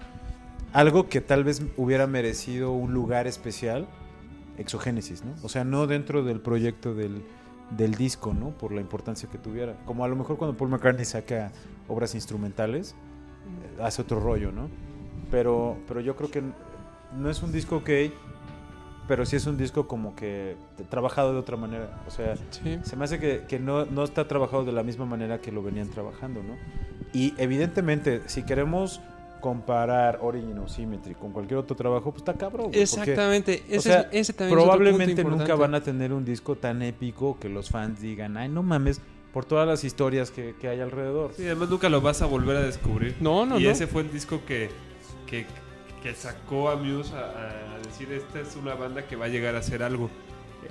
Algo 0.72 1.08
que 1.08 1.20
tal 1.20 1.44
vez 1.44 1.62
hubiera 1.76 2.06
merecido 2.06 2.72
un 2.72 2.92
lugar 2.92 3.26
especial, 3.26 3.86
Exogénesis, 4.58 5.22
¿no? 5.24 5.32
O 5.42 5.48
sea, 5.50 5.64
no 5.64 5.86
dentro 5.86 6.22
del 6.24 6.40
proyecto 6.40 6.94
del, 6.94 7.22
del 7.76 7.94
disco, 7.94 8.32
¿no? 8.32 8.50
Por 8.50 8.72
la 8.72 8.80
importancia 8.80 9.28
que 9.28 9.36
tuviera. 9.38 9.74
Como 9.84 10.04
a 10.04 10.08
lo 10.08 10.16
mejor 10.16 10.38
cuando 10.38 10.56
Paul 10.56 10.70
McCartney 10.70 11.04
saca 11.04 11.52
obras 11.88 12.14
instrumentales, 12.14 12.92
eh, 13.78 13.82
hace 13.82 14.00
otro 14.02 14.18
rollo, 14.18 14.52
¿no? 14.52 14.68
Pero, 15.30 15.76
pero 15.86 16.00
yo 16.00 16.16
creo 16.16 16.30
que 16.30 16.42
no 17.18 17.28
es 17.30 17.42
un 17.42 17.52
disco 17.52 17.76
ok, 17.76 17.90
pero 19.06 19.26
sí 19.26 19.36
es 19.36 19.46
un 19.46 19.56
disco 19.58 19.86
como 19.86 20.16
que 20.16 20.56
trabajado 20.88 21.32
de 21.34 21.38
otra 21.38 21.56
manera. 21.58 22.02
O 22.06 22.10
sea, 22.10 22.34
Sí. 22.50 22.78
se 22.82 22.96
me 22.96 23.04
hace 23.04 23.18
que, 23.18 23.44
que 23.46 23.58
no, 23.58 23.84
no 23.84 24.04
está 24.04 24.26
trabajado 24.26 24.64
de 24.64 24.72
la 24.72 24.82
misma 24.82 25.04
manera 25.04 25.38
que 25.40 25.52
lo 25.52 25.62
venían 25.62 25.88
trabajando, 25.90 26.42
¿no? 26.42 26.54
Y 27.12 27.34
evidentemente, 27.36 28.22
si 28.26 28.42
queremos 28.42 29.00
comparar 29.40 30.18
Origin 30.22 30.58
o 30.58 30.68
Symmetry 30.68 31.14
con 31.14 31.32
cualquier 31.32 31.58
otro 31.58 31.76
trabajo, 31.76 32.10
pues 32.10 32.22
está 32.22 32.34
cabrón. 32.34 32.68
güey, 32.68 32.72
porque 32.72 32.82
Exactamente. 32.82 33.62
Ese, 33.68 33.76
o 33.78 33.82
sea, 33.82 34.00
es- 34.02 34.08
ese 34.12 34.32
también 34.32 34.58
probablemente 34.58 35.24
nunca 35.24 35.54
van 35.54 35.74
a 35.74 35.80
tener 35.82 36.12
un 36.12 36.24
disco 36.24 36.56
tan 36.56 36.82
épico 36.82 37.38
que 37.40 37.48
los 37.48 37.70
fans 37.70 38.00
digan, 38.00 38.36
ay, 38.36 38.48
no 38.48 38.62
mames, 38.62 39.00
por 39.32 39.44
todas 39.44 39.66
las 39.68 39.84
historias 39.84 40.30
que, 40.30 40.54
que 40.60 40.68
hay 40.68 40.80
alrededor. 40.80 41.32
Sí, 41.36 41.44
además 41.44 41.68
nunca 41.68 41.88
lo 41.88 42.00
vas 42.00 42.22
a 42.22 42.26
volver 42.26 42.56
a 42.56 42.62
descubrir. 42.62 43.14
No, 43.20 43.44
no, 43.46 43.58
y 43.60 43.64
no. 43.64 43.70
ese 43.70 43.86
fue 43.86 44.02
el 44.02 44.10
disco 44.10 44.40
que, 44.46 44.70
que, 45.26 45.44
que 46.02 46.14
sacó 46.14 46.70
a 46.70 46.76
Muse 46.76 47.12
a, 47.14 47.74
a 47.74 47.78
decir, 47.86 48.10
esta 48.12 48.40
es 48.40 48.56
una 48.56 48.74
banda 48.74 49.06
que 49.06 49.14
va 49.16 49.26
a 49.26 49.28
llegar 49.28 49.54
a 49.54 49.58
hacer 49.58 49.82
algo. 49.82 50.08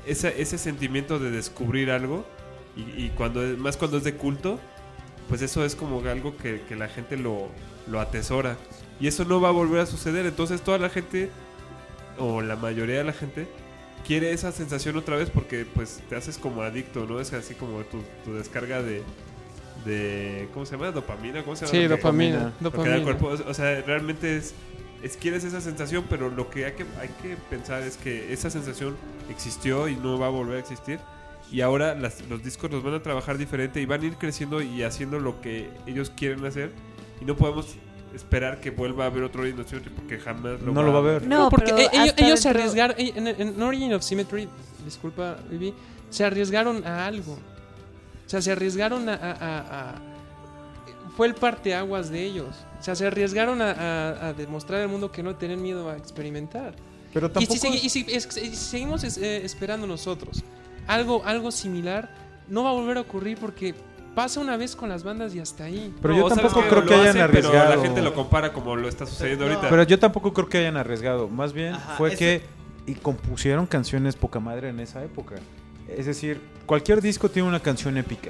Ese, 0.07 0.41
ese 0.41 0.57
sentimiento 0.57 1.19
de 1.19 1.29
descubrir 1.31 1.91
algo, 1.91 2.25
y, 2.75 2.81
y 3.05 3.09
cuando 3.15 3.41
más 3.57 3.77
cuando 3.77 3.97
es 3.97 4.03
de 4.03 4.15
culto, 4.15 4.59
pues 5.29 5.41
eso 5.41 5.63
es 5.63 5.75
como 5.75 5.99
algo 6.09 6.35
que, 6.35 6.61
que 6.67 6.75
la 6.75 6.87
gente 6.87 7.17
lo, 7.17 7.47
lo 7.87 7.99
atesora. 7.99 8.57
Y 8.99 9.07
eso 9.07 9.25
no 9.25 9.41
va 9.41 9.49
a 9.49 9.51
volver 9.51 9.81
a 9.81 9.85
suceder. 9.85 10.25
Entonces 10.25 10.61
toda 10.61 10.77
la 10.77 10.89
gente, 10.89 11.29
o 12.17 12.41
la 12.41 12.55
mayoría 12.55 12.97
de 12.97 13.03
la 13.03 13.13
gente, 13.13 13.47
quiere 14.07 14.31
esa 14.31 14.51
sensación 14.51 14.95
otra 14.97 15.15
vez 15.17 15.29
porque 15.29 15.65
pues 15.65 16.01
te 16.09 16.15
haces 16.15 16.37
como 16.37 16.61
adicto, 16.61 17.05
¿no? 17.05 17.19
Es 17.19 17.33
así 17.33 17.55
como 17.55 17.79
tu, 17.83 18.01
tu 18.23 18.33
descarga 18.35 18.81
de, 18.81 19.01
de... 19.85 20.47
¿Cómo 20.53 20.65
se 20.65 20.73
llama? 20.73 20.91
¿Dopamina? 20.91 21.43
¿Cómo 21.43 21.55
se 21.55 21.65
llama? 21.65 21.71
Sí, 21.71 21.79
que- 21.79 21.87
dopamina. 21.89 22.53
lo 22.61 22.71
que 22.71 22.77
da 22.77 22.95
el 22.95 23.03
dopamina. 23.03 23.19
cuerpo. 23.19 23.49
O 23.49 23.53
sea, 23.53 23.81
realmente 23.81 24.37
es, 24.37 24.53
es 25.03 25.17
quieres 25.17 25.43
esa 25.43 25.61
sensación, 25.61 26.05
pero 26.09 26.29
lo 26.29 26.49
que 26.49 26.65
hay 26.65 26.73
que, 26.73 26.85
hay 26.99 27.09
que 27.21 27.35
pensar 27.49 27.81
es 27.83 27.97
que 27.97 28.31
esa 28.33 28.49
sensación 28.49 28.95
existió 29.29 29.87
y 29.87 29.95
no 29.95 30.17
va 30.17 30.27
a 30.27 30.29
volver 30.29 30.57
a 30.57 30.59
existir. 30.59 30.99
Y 31.51 31.61
ahora 31.61 31.93
las- 31.95 32.27
los 32.29 32.43
discos 32.43 32.71
los 32.71 32.83
van 32.83 32.93
a 32.95 33.03
trabajar 33.03 33.37
diferente 33.37 33.81
y 33.81 33.85
van 33.85 34.01
a 34.01 34.05
ir 34.05 34.15
creciendo 34.15 34.61
y 34.61 34.83
haciendo 34.83 35.19
lo 35.19 35.41
que 35.41 35.69
ellos 35.85 36.09
quieren 36.15 36.43
hacer. 36.45 36.71
Y 37.21 37.25
no 37.25 37.35
podemos 37.35 37.75
esperar 38.13 38.59
que 38.61 38.71
vuelva 38.71 39.05
a 39.05 39.07
haber 39.07 39.23
otro 39.23 39.41
Origin 39.41 39.59
of 39.61 39.67
Symmetry 39.69 39.91
porque 39.93 40.17
jamás 40.19 40.61
lo 40.61 40.71
No 40.73 40.83
lo 40.83 40.93
va 40.93 40.99
a 40.99 41.01
ver. 41.01 41.27
No, 41.27 41.39
No, 41.45 41.49
porque 41.49 41.71
e- 41.71 42.13
ellos, 42.17 42.39
se 42.39 42.49
arriesgaron. 42.49 42.95
eh, 42.99 43.11
En, 43.15 43.27
en 43.27 43.61
Origin 43.61 43.93
of 43.93 44.03
Symmetry, 44.03 44.47
disculpa, 44.83 45.37
Vivi, 45.49 45.73
se 46.09 46.23
arriesgaron 46.23 46.85
a 46.85 47.05
algo. 47.05 47.33
O 47.33 48.29
sea, 48.29 48.41
se 48.41 48.51
arriesgaron 48.51 49.07
a. 49.09 49.13
a- 49.13 49.31
a- 49.31 49.89
a- 49.89 50.01
fue 51.17 51.27
el 51.27 51.35
parteaguas 51.35 52.09
de 52.09 52.23
ellos. 52.23 52.55
O 52.79 52.83
sea, 52.83 52.93
se 52.95 53.07
arriesgaron 53.07 53.61
a, 53.61 53.71
a- 53.71 54.27
a 54.27 54.33
demostrar 54.33 54.81
al 54.81 54.89
mundo 54.89 55.11
que 55.11 55.23
no 55.23 55.35
tenían 55.35 55.61
miedo 55.61 55.89
a 55.89 55.95
experimentar. 55.97 56.75
Pero 57.13 57.27
Y 57.27 57.29
tampoco... 57.31 57.53
si, 57.53 57.59
segui- 57.67 57.83
y 57.83 57.89
si 57.89 58.05
es- 58.09 58.37
y 58.37 58.47
si 58.49 58.55
seguimos 58.55 59.03
es- 59.05 59.17
eh, 59.17 59.45
esperando 59.45 59.87
nosotros 59.87 60.43
algo, 60.87 61.23
algo 61.25 61.51
similar, 61.51 62.09
no 62.49 62.63
va 62.63 62.71
a 62.71 62.73
volver 62.73 62.97
a 62.97 63.01
ocurrir 63.01 63.37
porque 63.37 63.73
pasa 64.15 64.39
una 64.39 64.57
vez 64.57 64.75
con 64.75 64.89
las 64.89 65.03
bandas 65.03 65.35
y 65.35 65.39
hasta 65.39 65.65
ahí. 65.65 65.93
Pero 66.01 66.13
No, 66.15 66.21
yo 66.21 66.29
¿sabes 66.29 66.43
tampoco 66.51 66.67
creo 66.69 66.85
que 66.85 66.93
hayan 66.95 67.07
hacen, 67.09 67.21
arriesgado. 67.21 67.65
Pero 67.69 67.75
la 67.75 67.81
gente 67.85 68.01
lo 68.01 68.13
compara 68.13 68.53
como 68.53 68.75
lo 68.75 68.87
está 68.87 69.05
sucediendo 69.05 69.45
No. 69.45 69.51
ahorita. 69.51 69.69
Pero 69.69 69.83
yo 69.83 69.99
tampoco 69.99 70.33
creo 70.33 70.49
que 70.49 70.57
hayan 70.59 70.77
arriesgado. 70.77 71.27
Más 71.27 71.53
bien 71.53 71.73
Ajá, 71.75 71.95
fue 71.97 72.09
eso- 72.09 72.17
que 72.19 72.41
y 72.87 72.93
compusieron 72.95 73.65
canciones 73.67 74.15
poca 74.15 74.39
madre 74.39 74.69
en 74.69 74.79
esa 74.79 75.03
época. 75.03 75.35
Es 75.89 76.05
decir, 76.05 76.39
cualquier 76.65 77.01
disco 77.01 77.29
tiene 77.29 77.47
una 77.47 77.59
canción 77.59 77.97
épica. 77.97 78.29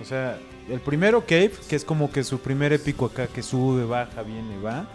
O 0.00 0.04
sea, 0.04 0.38
el 0.68 0.80
primero, 0.80 1.22
Cave, 1.22 1.52
que 1.68 1.76
es 1.76 1.84
como 1.84 2.10
que 2.12 2.22
su 2.24 2.38
primer 2.40 2.72
épico 2.72 3.06
acá, 3.06 3.26
que 3.26 3.42
sube, 3.42 3.84
baja, 3.84 4.22
viene, 4.22 4.58
va. 4.60 4.86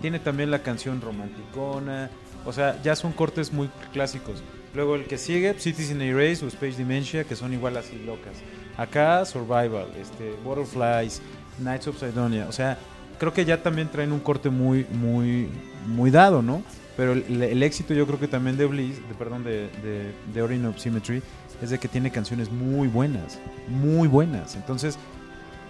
Tiene 0.00 0.18
también 0.18 0.50
la 0.50 0.62
canción 0.62 1.00
romanticona. 1.00 2.10
O 2.46 2.52
sea, 2.52 2.80
ya 2.82 2.96
son 2.96 3.12
cortes 3.12 3.52
muy 3.52 3.68
clásicos. 3.92 4.42
Luego 4.74 4.94
el 4.96 5.04
que 5.04 5.18
sigue, 5.18 5.52
Cities 5.58 5.90
in 5.90 6.00
Erase 6.00 6.44
o 6.44 6.48
Space 6.48 6.76
Dementia, 6.78 7.24
que 7.24 7.36
son 7.36 7.52
igual 7.52 7.76
así 7.76 7.96
locas. 8.06 8.32
Acá, 8.76 9.24
Survival, 9.24 9.86
este, 10.00 10.34
Butterflies, 10.44 11.20
Nights 11.58 11.86
of 11.88 11.98
Sidonia. 11.98 12.46
O 12.48 12.52
sea, 12.52 12.78
creo 13.18 13.32
que 13.32 13.44
ya 13.44 13.62
también 13.62 13.88
traen 13.88 14.12
un 14.12 14.20
corte 14.20 14.50
muy, 14.50 14.86
muy, 14.90 15.48
muy 15.86 16.10
dado, 16.10 16.42
¿no? 16.42 16.62
Pero 16.96 17.12
el, 17.12 17.42
el 17.42 17.62
éxito 17.62 17.94
yo 17.94 18.06
creo 18.06 18.18
que 18.18 18.28
también 18.28 18.56
de 18.56 18.66
Bliss, 18.66 18.96
de, 19.08 19.14
perdón, 19.14 19.44
de, 19.44 19.68
de, 19.82 20.12
de 20.32 20.42
Origin 20.42 20.66
of 20.66 20.78
Symmetry, 20.78 21.22
es 21.62 21.70
de 21.70 21.78
que 21.78 21.88
tiene 21.88 22.10
canciones 22.10 22.50
muy 22.50 22.88
buenas, 22.88 23.38
muy 23.68 24.08
buenas. 24.08 24.54
Entonces, 24.54 24.98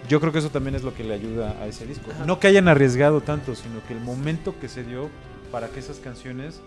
yo 0.09 0.19
creo 0.19 0.31
que 0.33 0.39
eso 0.39 0.49
también 0.49 0.75
es 0.75 0.83
lo 0.83 0.93
que 0.93 1.03
le 1.03 1.13
ayuda 1.13 1.55
a 1.61 1.67
ese 1.67 1.85
disco. 1.85 2.11
No 2.25 2.39
que 2.39 2.47
hayan 2.47 2.67
arriesgado 2.67 3.21
tanto, 3.21 3.55
sino 3.55 3.83
que 3.87 3.93
el 3.93 3.99
momento 4.01 4.55
que 4.59 4.67
se 4.67 4.83
dio 4.83 5.09
para 5.51 5.67
que 5.67 5.79
esas 5.79 5.97
canciones... 5.99 6.61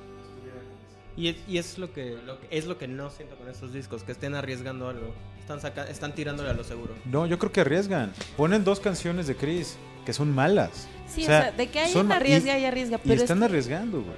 Y 1.17 1.29
es, 1.29 1.37
y 1.47 1.59
es 1.59 1.79
lo 1.79 1.93
que, 1.93 2.17
lo 2.27 2.41
que- 2.41 2.49
es 2.51 2.67
lo 2.67 2.77
que 2.77 2.89
no 2.89 3.09
siento 3.11 3.37
con 3.37 3.49
estos 3.49 3.73
discos, 3.73 4.03
que 4.03 4.13
estén 4.13 4.35
arriesgando 4.35 4.89
algo. 4.89 5.13
Están 5.45 5.61
saca, 5.61 5.85
están 5.91 6.15
tirándole 6.15 6.49
a 6.49 6.55
lo 6.55 6.65
seguro. 6.65 6.95
No, 7.05 7.27
yo 7.27 7.39
creo 7.39 7.53
que 7.53 7.61
arriesgan. 7.61 8.13
Ponen 8.37 8.65
dos 8.65 8.81
canciones 8.81 9.27
de 9.27 9.37
Chris 9.37 9.77
que 10.07 10.15
son 10.15 10.35
malas. 10.35 10.89
Sí, 11.07 11.21
O 11.21 11.25
o 11.25 11.27
sea, 11.27 11.43
sea, 11.43 11.53
de 11.53 11.67
que 11.69 11.81
hay 11.81 11.93
son 11.93 12.07
una 12.07 12.15
ma- 12.15 12.21
arriesga 12.21 12.59
y- 12.59 12.63
y 12.63 12.65
arriesga, 12.65 12.97
Y 12.97 13.01
pero 13.03 13.15
es 13.17 13.23
están 13.23 13.39
que- 13.41 13.45
arriesgando, 13.45 14.01
güey. 14.03 14.17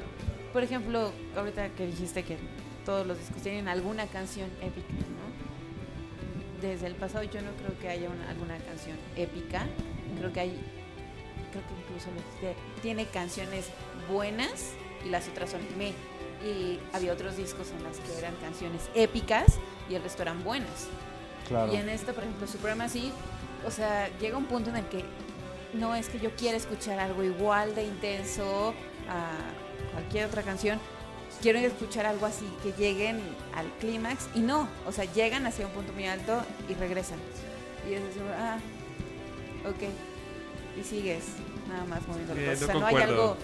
por 0.52 0.62
ejemplo, 0.62 1.10
ahorita 1.36 1.68
que 1.70 1.86
dijiste 1.86 2.22
que 2.22 2.36
todos 2.84 3.04
los 3.06 3.18
discos 3.18 3.42
tienen 3.42 3.66
alguna 3.66 4.06
canción 4.06 4.48
épica, 4.62 4.86
¿no? 4.92 5.26
Desde 6.66 6.86
el 6.86 6.94
pasado 6.94 7.24
yo 7.24 7.42
no 7.42 7.50
creo 7.62 7.76
que 7.80 7.88
haya 7.88 8.08
una- 8.08 8.30
alguna 8.30 8.56
canción 8.58 8.96
épica. 9.16 9.66
Creo 10.18 10.32
que 10.32 10.40
hay, 10.40 10.50
creo 11.50 11.62
que 11.66 11.74
incluso 11.82 12.08
tiene 12.82 13.04
canciones 13.06 13.66
buenas 14.10 14.72
y 15.04 15.08
las 15.10 15.28
otras 15.28 15.50
son 15.50 15.60
me. 15.76 15.92
Y 16.48 16.78
había 16.92 17.12
otros 17.12 17.36
discos 17.36 17.72
en 17.76 17.82
las 17.82 17.98
que 17.98 18.16
eran 18.18 18.34
canciones 18.36 18.82
épicas 18.94 19.58
y 19.90 19.94
el 19.96 20.02
resto 20.02 20.22
eran 20.22 20.44
buenas. 20.44 20.86
Claro. 21.49 21.72
Y 21.72 21.76
en 21.76 21.88
esto, 21.88 22.12
por 22.12 22.24
ejemplo, 22.24 22.47
Supremacy, 22.47 23.12
o 23.66 23.70
sea, 23.70 24.09
llega 24.18 24.36
un 24.36 24.47
punto 24.47 24.70
en 24.70 24.76
el 24.76 24.86
que 24.86 25.05
no 25.74 25.94
es 25.94 26.09
que 26.09 26.18
yo 26.18 26.30
quiera 26.36 26.57
escuchar 26.57 26.99
algo 26.99 27.22
igual 27.22 27.74
de 27.74 27.84
intenso 27.84 28.74
a 29.09 29.92
cualquier 29.92 30.26
otra 30.26 30.42
canción. 30.42 30.78
Quiero 31.42 31.59
escuchar 31.59 32.07
algo 32.07 32.26
así, 32.26 32.47
que 32.62 32.72
lleguen 32.72 33.20
al 33.55 33.66
clímax 33.78 34.28
y 34.34 34.40
no, 34.40 34.68
o 34.86 34.92
sea, 34.92 35.05
llegan 35.05 35.47
hacia 35.47 35.66
un 35.66 35.72
punto 35.72 35.92
muy 35.92 36.07
alto 36.07 36.42
y 36.68 36.74
regresan. 36.74 37.18
Y 37.88 37.94
es 37.94 38.03
así, 38.03 38.20
ah, 38.38 38.59
ok. 39.68 40.80
Y 40.80 40.84
sigues 40.84 41.24
nada 41.68 41.84
más 41.84 42.07
moviendo 42.09 42.34
Eh, 42.34 42.47
no 42.47 42.53
O 42.53 42.57
sea, 42.57 42.74
no 42.74 42.86
hay 42.86 42.97
algo. 42.97 43.36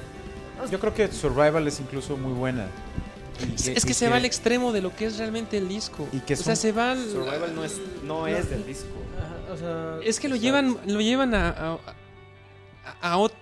Yo 0.70 0.80
creo 0.80 0.94
que 0.94 1.09
Survival 1.09 1.66
es 1.66 1.80
incluso 1.80 2.16
muy 2.16 2.32
buena. 2.32 2.66
Es, 3.54 3.68
es 3.68 3.84
que 3.84 3.94
se 3.94 4.08
va 4.08 4.16
al 4.16 4.24
extremo 4.24 4.72
de 4.72 4.82
lo 4.82 4.94
que 4.94 5.06
es 5.06 5.18
realmente 5.18 5.56
el 5.58 5.68
disco. 5.68 6.08
Y 6.12 6.20
que 6.20 6.34
o 6.34 6.36
sea, 6.36 6.56
se 6.56 6.72
va 6.72 6.92
al... 6.92 6.98
Survival 7.10 7.54
no 7.54 7.64
es, 7.64 7.80
no 8.04 8.26
es 8.26 8.48
del 8.50 8.64
disco. 8.66 8.88
o 9.52 9.56
sea, 9.56 9.98
Es 10.04 10.20
que 10.20 10.28
lo 10.28 10.36
llevan, 10.36 10.76
lo 10.86 11.00
llevan 11.00 11.34
a, 11.34 11.48
a, 11.50 11.78
a, 13.00 13.16
ot- 13.18 13.32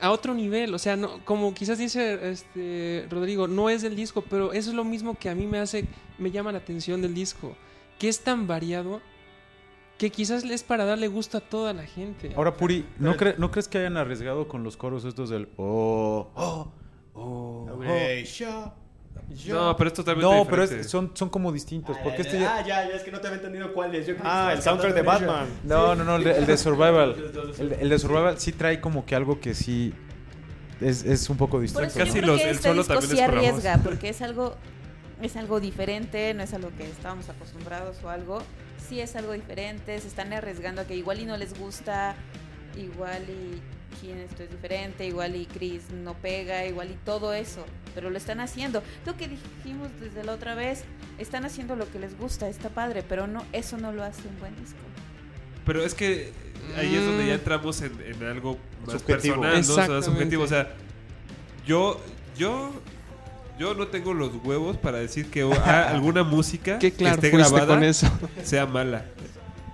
a 0.00 0.10
otro 0.10 0.34
nivel. 0.34 0.74
O 0.74 0.78
sea, 0.78 0.96
no, 0.96 1.24
como 1.24 1.52
quizás 1.54 1.78
dice 1.78 2.30
este 2.30 3.06
Rodrigo, 3.10 3.48
no 3.48 3.68
es 3.70 3.82
del 3.82 3.96
disco, 3.96 4.22
pero 4.28 4.52
eso 4.52 4.70
es 4.70 4.76
lo 4.76 4.84
mismo 4.84 5.16
que 5.18 5.28
a 5.28 5.34
mí 5.34 5.46
me 5.46 5.58
hace, 5.58 5.86
me 6.18 6.30
llama 6.30 6.52
la 6.52 6.58
atención 6.58 7.02
del 7.02 7.14
disco. 7.14 7.56
Que 7.98 8.08
es 8.08 8.20
tan 8.20 8.46
variado 8.46 9.00
que 9.98 10.10
quizás 10.10 10.42
es 10.44 10.62
para 10.64 10.84
darle 10.84 11.06
gusto 11.08 11.38
a 11.38 11.40
toda 11.40 11.72
la 11.72 11.84
gente. 11.84 12.32
Ahora, 12.36 12.56
Puri, 12.56 12.84
¿no, 12.98 13.16
cre- 13.16 13.36
¿no 13.38 13.50
crees 13.50 13.68
que 13.68 13.78
hayan 13.78 13.96
arriesgado 13.96 14.48
con 14.48 14.64
los 14.64 14.76
coros 14.76 15.04
estos 15.04 15.30
del 15.30 15.48
oh, 15.56 16.28
oh, 16.34 16.72
oh, 17.14 17.66
oh? 17.70 17.80
Hey, 17.84 18.24
yo, 18.24 18.72
yo. 19.34 19.54
No, 19.54 19.76
pero 19.76 19.88
es 19.88 19.94
totalmente 19.94 20.34
No, 20.34 20.44
pero 20.44 20.62
diferente. 20.62 20.84
es- 20.86 20.90
son, 20.90 21.12
son 21.14 21.28
como 21.30 21.50
distintos. 21.52 21.96
Porque 22.02 22.22
este 22.22 22.40
ya... 22.40 22.56
Ah, 22.56 22.60
ya, 22.66 22.88
ya, 22.88 22.94
es 22.96 23.02
que 23.02 23.10
no 23.10 23.20
te 23.20 23.26
había 23.28 23.36
entendido 23.38 23.72
cuál 23.72 23.94
es. 23.94 24.06
Yo 24.06 24.14
Ah, 24.22 24.50
el 24.52 24.62
soundtrack 24.62 24.94
de 24.94 25.02
Batman. 25.02 25.46
No, 25.64 25.94
no, 25.94 26.04
no, 26.04 26.16
el 26.16 26.24
de, 26.24 26.36
el 26.38 26.46
de 26.46 26.56
Survival. 26.56 27.14
El 27.58 27.68
de, 27.70 27.76
el 27.80 27.88
de 27.88 27.98
Survival 27.98 28.38
sí 28.38 28.52
trae 28.52 28.80
como 28.80 29.04
que 29.06 29.14
algo 29.14 29.40
que 29.40 29.54
sí 29.54 29.92
es, 30.80 31.04
es 31.04 31.30
un 31.30 31.36
poco 31.36 31.52
Por 31.52 31.62
distinto. 31.62 31.86
eso 31.88 31.98
Casi 31.98 32.10
yo 32.14 32.20
creo 32.22 32.26
los- 32.32 32.40
que 32.40 32.48
el 32.50 32.56
este 32.56 32.68
solo 32.68 32.82
disco 32.82 32.94
también 32.94 33.16
sí 33.16 33.20
arriesga, 33.22 33.78
porque 33.84 34.08
es 34.10 34.20
algo, 34.22 34.56
es 35.22 35.36
algo 35.36 35.60
diferente, 35.60 36.34
no 36.34 36.42
es 36.42 36.52
algo 36.52 36.70
que 36.76 36.84
estábamos 36.84 37.28
acostumbrados 37.28 37.96
o 38.02 38.08
algo. 38.10 38.42
Sí 38.88 39.00
es 39.00 39.16
algo 39.16 39.32
diferente, 39.32 39.98
se 40.00 40.08
están 40.08 40.32
arriesgando 40.34 40.82
a 40.82 40.84
que 40.84 40.94
igual 40.94 41.18
y 41.20 41.24
no 41.24 41.36
les 41.38 41.58
gusta, 41.58 42.14
igual 42.76 43.22
y 43.30 43.62
esto 44.10 44.42
es 44.42 44.50
diferente, 44.50 45.06
igual 45.06 45.36
y 45.36 45.46
Chris 45.46 45.90
no 45.90 46.14
pega, 46.14 46.64
igual 46.66 46.90
y 46.90 46.94
todo 47.04 47.32
eso, 47.34 47.64
pero 47.94 48.10
lo 48.10 48.16
están 48.18 48.40
haciendo. 48.40 48.82
Lo 49.06 49.16
que 49.16 49.28
dijimos 49.28 49.88
desde 50.00 50.24
la 50.24 50.32
otra 50.32 50.54
vez, 50.54 50.84
están 51.18 51.44
haciendo 51.44 51.76
lo 51.76 51.90
que 51.90 51.98
les 51.98 52.16
gusta, 52.18 52.48
está 52.48 52.68
padre, 52.68 53.02
pero 53.08 53.26
no 53.26 53.44
eso 53.52 53.76
no 53.78 53.92
lo 53.92 54.02
hace 54.04 54.22
un 54.28 54.38
buen 54.40 54.54
disco. 54.56 54.78
Pero 55.64 55.84
es 55.84 55.94
que 55.94 56.32
ahí 56.76 56.94
es 56.94 57.04
donde 57.04 57.26
ya 57.26 57.32
Mm. 57.34 57.38
entramos 57.38 57.80
en, 57.82 57.92
en 58.02 58.22
algo 58.24 58.58
más 58.86 59.00
Subjetivo. 59.00 59.40
personal, 59.40 59.66
¿no? 59.66 59.72
O 59.72 59.86
sea, 60.00 60.02
subjetivo. 60.02 60.42
O 60.44 60.46
sea, 60.48 60.74
yo, 61.66 62.00
yo, 62.36 62.70
yo 63.58 63.74
no 63.74 63.86
tengo 63.88 64.12
los 64.12 64.30
huevos 64.44 64.76
para 64.76 64.98
decir 64.98 65.30
que 65.30 65.42
ah, 65.64 65.88
alguna 65.90 66.22
música 66.24 66.78
que 66.78 66.88
esté 66.88 67.30
grabada 67.30 67.66
con 67.66 67.82
eso. 67.84 68.10
sea 68.42 68.66
mala. 68.66 69.04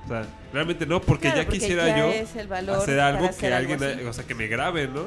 O 0.04 0.08
sea, 0.08 0.26
realmente 0.52 0.86
no, 0.86 1.00
porque 1.00 1.28
Claro, 1.30 1.42
ya 1.42 1.48
quisiera 1.48 1.86
ya 1.88 1.98
yo 1.98 2.06
es 2.10 2.34
el 2.36 2.46
valor 2.48 2.76
hacer 2.78 3.00
algo 3.00 3.26
hacer 3.26 3.50
que 3.50 3.54
algo 3.54 3.72
alguien, 3.74 3.90
así. 3.98 4.04
o 4.04 4.12
sea, 4.12 4.24
que 4.24 4.34
me 4.34 4.46
grabe, 4.48 4.88
¿no? 4.88 5.04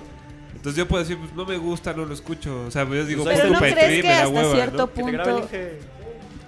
Entonces 0.56 0.78
yo 0.78 0.88
puedo 0.88 1.04
decir, 1.04 1.18
pues 1.18 1.34
no 1.34 1.46
me 1.46 1.58
gusta, 1.58 1.94
no 1.94 2.06
lo 2.06 2.14
escucho. 2.14 2.66
O 2.68 2.72
sea, 2.72 2.86
yo 2.88 3.06
digo, 3.06 3.24
Pues 3.26 3.40
Pero 3.42 3.54
está 3.54 3.60
no 3.68 3.74
crees 3.74 4.02
que 4.02 4.04
me 4.04 4.10
da 4.14 4.24
hasta 4.24 4.30
hueva, 4.30 4.54
cierto 4.56 4.78
¿no? 4.78 4.88
Punto, 4.88 5.50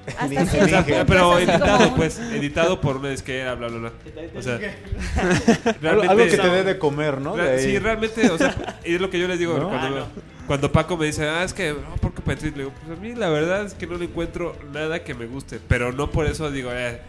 hasta 0.08 0.46
cierto 0.46 0.86
punto 0.86 1.06
pero 1.08 1.38
editado, 1.40 1.88
un- 1.90 1.96
pues, 1.96 2.20
editado 2.20 2.80
por 2.80 2.98
una 2.98 3.10
disquera, 3.10 3.56
bla, 3.56 3.68
bla, 3.68 3.78
bla. 3.80 3.92
O 4.38 4.42
sea, 4.42 4.56
Algo, 4.60 5.74
realmente... 5.82 6.08
algo 6.10 6.26
que 6.26 6.38
te 6.38 6.50
dé 6.50 6.64
de 6.64 6.78
comer, 6.78 7.20
¿no? 7.20 7.36
De. 7.36 7.60
Sí, 7.60 7.78
realmente, 7.80 8.30
o 8.30 8.38
sea, 8.38 8.80
y 8.86 8.96
es 8.96 9.02
lo 9.02 9.10
que 9.10 9.20
yo 9.20 9.28
les 9.28 9.40
digo 9.40 9.58
¿No? 9.58 9.68
cuando, 9.70 10.00
Ah, 10.02 10.08
cuando 10.48 10.72
Paco 10.72 10.96
me 10.96 11.08
dice, 11.08 11.28
ah, 11.28 11.44
es 11.44 11.54
que, 11.54 11.74
no, 11.74 11.96
¿por 11.98 12.14
qué 12.14 12.22
Petri? 12.22 12.52
Le 12.52 12.58
digo, 12.60 12.72
pues 12.86 12.98
a 12.98 13.02
mí 13.02 13.16
la 13.16 13.30
verdad 13.30 13.66
es 13.66 13.74
que 13.74 13.88
no 13.88 13.98
le 13.98 14.06
encuentro 14.06 14.56
nada 14.72 15.04
que 15.04 15.16
me 15.16 15.26
guste, 15.26 15.60
pero 15.68 15.92
no 15.92 16.12
por 16.12 16.28
eso 16.28 16.52
digo, 16.52 16.70
eh, 16.72 17.02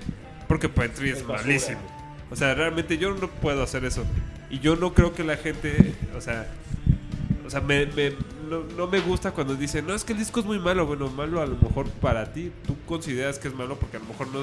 porque 0.48 0.68
Petri 0.68 1.10
es, 1.10 1.26
malísimo. 1.26 1.80
O 2.30 2.36
sea, 2.36 2.54
realmente 2.54 2.98
yo 2.98 3.14
no 3.14 3.28
puedo 3.28 3.62
hacer 3.62 3.84
eso. 3.84 4.04
Y 4.50 4.58
yo 4.60 4.76
no 4.76 4.94
creo 4.94 5.14
que 5.14 5.24
la 5.24 5.36
gente, 5.36 5.94
o 6.16 6.20
sea, 6.20 6.46
o 7.46 7.50
sea, 7.50 7.60
me, 7.60 7.86
me- 7.86 8.12
no, 8.48 8.62
no 8.76 8.86
me 8.86 9.00
gusta 9.00 9.32
cuando 9.32 9.54
dicen, 9.56 9.86
no, 9.86 9.94
es 9.94 10.04
que 10.04 10.12
el 10.12 10.18
disco 10.18 10.40
es 10.40 10.46
muy 10.46 10.58
malo. 10.58 10.86
Bueno, 10.86 11.08
malo 11.08 11.40
a 11.40 11.46
lo 11.46 11.56
mejor 11.56 11.88
para 11.90 12.32
ti. 12.32 12.52
Tú 12.66 12.76
consideras 12.86 13.38
que 13.38 13.48
es 13.48 13.54
malo 13.54 13.76
porque 13.76 13.96
a 13.96 14.00
lo 14.00 14.06
mejor 14.06 14.28
no, 14.28 14.40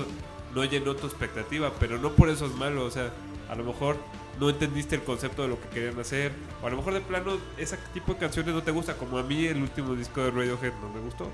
no 0.55 0.63
llenó 0.65 0.95
tu 0.95 1.07
expectativa, 1.07 1.71
pero 1.79 1.97
no 1.97 2.11
por 2.13 2.29
eso 2.29 2.45
es 2.45 2.53
malo. 2.53 2.85
O 2.85 2.91
sea, 2.91 3.11
a 3.49 3.55
lo 3.55 3.63
mejor 3.63 3.97
no 4.39 4.49
entendiste 4.49 4.95
el 4.95 5.03
concepto 5.03 5.43
de 5.43 5.47
lo 5.49 5.61
que 5.61 5.67
querían 5.69 5.99
hacer. 5.99 6.31
O 6.61 6.67
a 6.67 6.69
lo 6.69 6.77
mejor 6.77 6.93
de 6.93 7.01
plano 7.01 7.37
ese 7.57 7.77
tipo 7.93 8.13
de 8.13 8.19
canciones 8.19 8.53
no 8.53 8.61
te 8.63 8.71
gusta. 8.71 8.95
Como 8.95 9.17
a 9.17 9.23
mí 9.23 9.45
el 9.45 9.61
último 9.61 9.95
disco 9.95 10.21
de 10.21 10.31
Radiohead 10.31 10.73
no 10.81 10.89
me 10.93 10.99
gustó. 10.99 11.29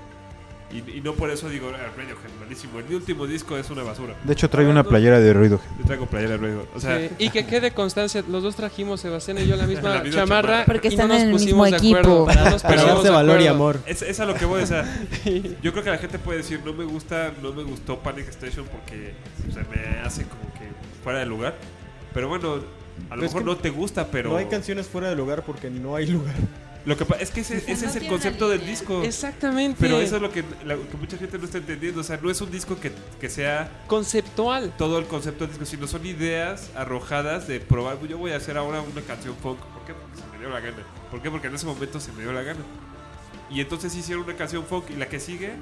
Y, 0.72 0.98
y 0.98 1.00
no 1.00 1.14
por 1.14 1.30
eso 1.30 1.48
digo, 1.48 1.70
ah, 1.74 1.78
Radiohead 1.96 2.30
malísimo. 2.40 2.78
El 2.78 2.94
último 2.94 3.26
disco 3.26 3.56
es 3.56 3.68
una 3.70 3.82
basura. 3.82 4.14
De 4.22 4.32
hecho, 4.32 4.48
trae 4.48 4.66
una 4.68 4.84
playera 4.84 5.18
de 5.18 5.32
ruido. 5.32 5.60
Yo 5.78 5.84
traigo 5.84 6.06
playera 6.06 6.32
de 6.32 6.38
Radiohead. 6.38 6.66
O 6.76 6.80
sea, 6.80 6.98
Sí, 6.98 7.10
Y 7.18 7.30
que 7.30 7.44
quede 7.46 7.72
constancia, 7.72 8.22
los 8.28 8.42
dos 8.44 8.54
trajimos, 8.54 9.00
Sebastián 9.00 9.38
y 9.38 9.46
yo, 9.46 9.56
la 9.56 9.66
misma, 9.66 9.94
La 9.96 10.02
misma 10.02 10.20
chamarra. 10.20 10.48
chamarra. 10.48 10.64
Porque 10.66 10.88
y 10.88 10.90
están 10.92 11.08
no 11.08 11.14
nos 11.14 11.22
en 11.22 11.28
el 11.28 11.32
pusimos 11.34 11.70
mismo 11.70 11.90
de 11.90 11.96
acuerdo. 11.96 12.30
equipo. 12.30 12.40
No 12.44 12.50
nos 12.50 12.62
Para 12.62 12.74
pusimos 12.74 12.94
darse 12.94 13.08
de 13.08 13.10
valor 13.10 13.40
y 13.40 13.46
acuerdo. 13.46 13.54
amor. 13.54 13.80
Es, 13.86 14.02
es 14.02 14.20
a 14.20 14.26
lo 14.26 14.34
que 14.34 14.44
voy, 14.44 14.62
o 14.62 14.66
sea, 14.66 14.84
yo 15.62 15.72
creo 15.72 15.82
que 15.84 15.90
la 15.90 15.98
gente 15.98 16.18
puede 16.20 16.38
decir, 16.38 16.60
no 16.64 16.72
me 16.72 16.84
gusta, 16.84 17.32
no 17.42 17.52
me 17.52 17.62
gustó 17.64 17.98
Panic 17.98 18.28
Station 18.28 18.64
porque 18.70 19.14
o 19.48 19.52
sea, 19.52 19.64
me 19.74 20.00
hace 20.06 20.22
como 20.24 20.42
que 20.54 20.68
fuera 21.02 21.18
de 21.18 21.26
lugar. 21.26 21.56
Pero 22.14 22.28
bueno, 22.28 22.54
a 22.54 22.56
lo 22.56 22.62
Pero 23.08 23.16
es 23.16 23.22
mejor 23.22 23.40
que 23.42 23.46
no 23.46 23.56
te 23.56 23.70
gusta, 23.70 24.06
pero 24.08 24.30
No 24.30 24.36
hay 24.36 24.46
canciones 24.46 24.86
fuera 24.86 25.08
de 25.08 25.16
lugar 25.16 25.42
porque 25.44 25.68
no 25.70 25.96
hay 25.96 26.06
lugar. 26.06 26.34
Lo 26.86 26.96
que 26.96 27.04
es 27.20 27.30
que 27.30 27.40
ese, 27.40 27.58
ese 27.58 27.84
No 27.84 27.90
es 27.90 27.96
el 27.96 28.06
concepto 28.08 28.48
del 28.48 28.64
disco. 28.64 29.02
Exactamente. 29.02 29.76
Pero 29.80 30.00
eso 30.00 30.16
es 30.16 30.22
lo 30.22 30.32
que, 30.32 30.44
la- 30.64 30.76
que 30.76 30.96
mucha 30.98 31.16
gente 31.18 31.36
no 31.38 31.44
está 31.44 31.58
entendiendo. 31.58 32.00
O 32.00 32.04
sea, 32.04 32.18
no 32.22 32.30
es 32.30 32.40
un 32.40 32.50
disco 32.50 32.78
que, 32.80 32.90
que 33.20 33.28
sea 33.28 33.70
conceptual. 33.86 34.72
todo 34.78 34.98
el 34.98 35.06
concepto 35.06 35.44
del 35.44 35.50
disco, 35.50 35.66
sino 35.66 35.86
son 35.86 36.06
ideas 36.06 36.70
arrojadas 36.74 37.46
de 37.46 37.60
probar. 37.60 37.98
Yo 38.06 38.16
voy 38.18 38.32
a 38.32 38.36
hacer 38.36 38.56
ahora 38.56 38.80
una 38.80 39.02
canción 39.02 39.34
funk. 39.36 39.58
¿Por 39.58 39.84
qué? 39.84 39.92
Porque 39.94 40.16
se 40.20 40.26
me 40.32 40.38
dio 40.38 40.48
la 40.48 40.60
gana. 40.60 40.82
¿Por 41.10 41.20
qué? 41.20 41.30
Porque 41.30 41.48
en 41.48 41.54
ese 41.54 41.66
momento 41.66 42.00
se 42.00 42.12
me 42.12 42.22
dio 42.22 42.32
la 42.32 42.42
gana. 42.42 42.60
Y 43.50 43.60
entonces 43.60 43.94
hicieron 43.94 44.24
una 44.24 44.36
canción 44.36 44.64
funk 44.64 44.90
y 44.90 44.94
la 44.96 45.06
que 45.08 45.18
sigue, 45.20 45.52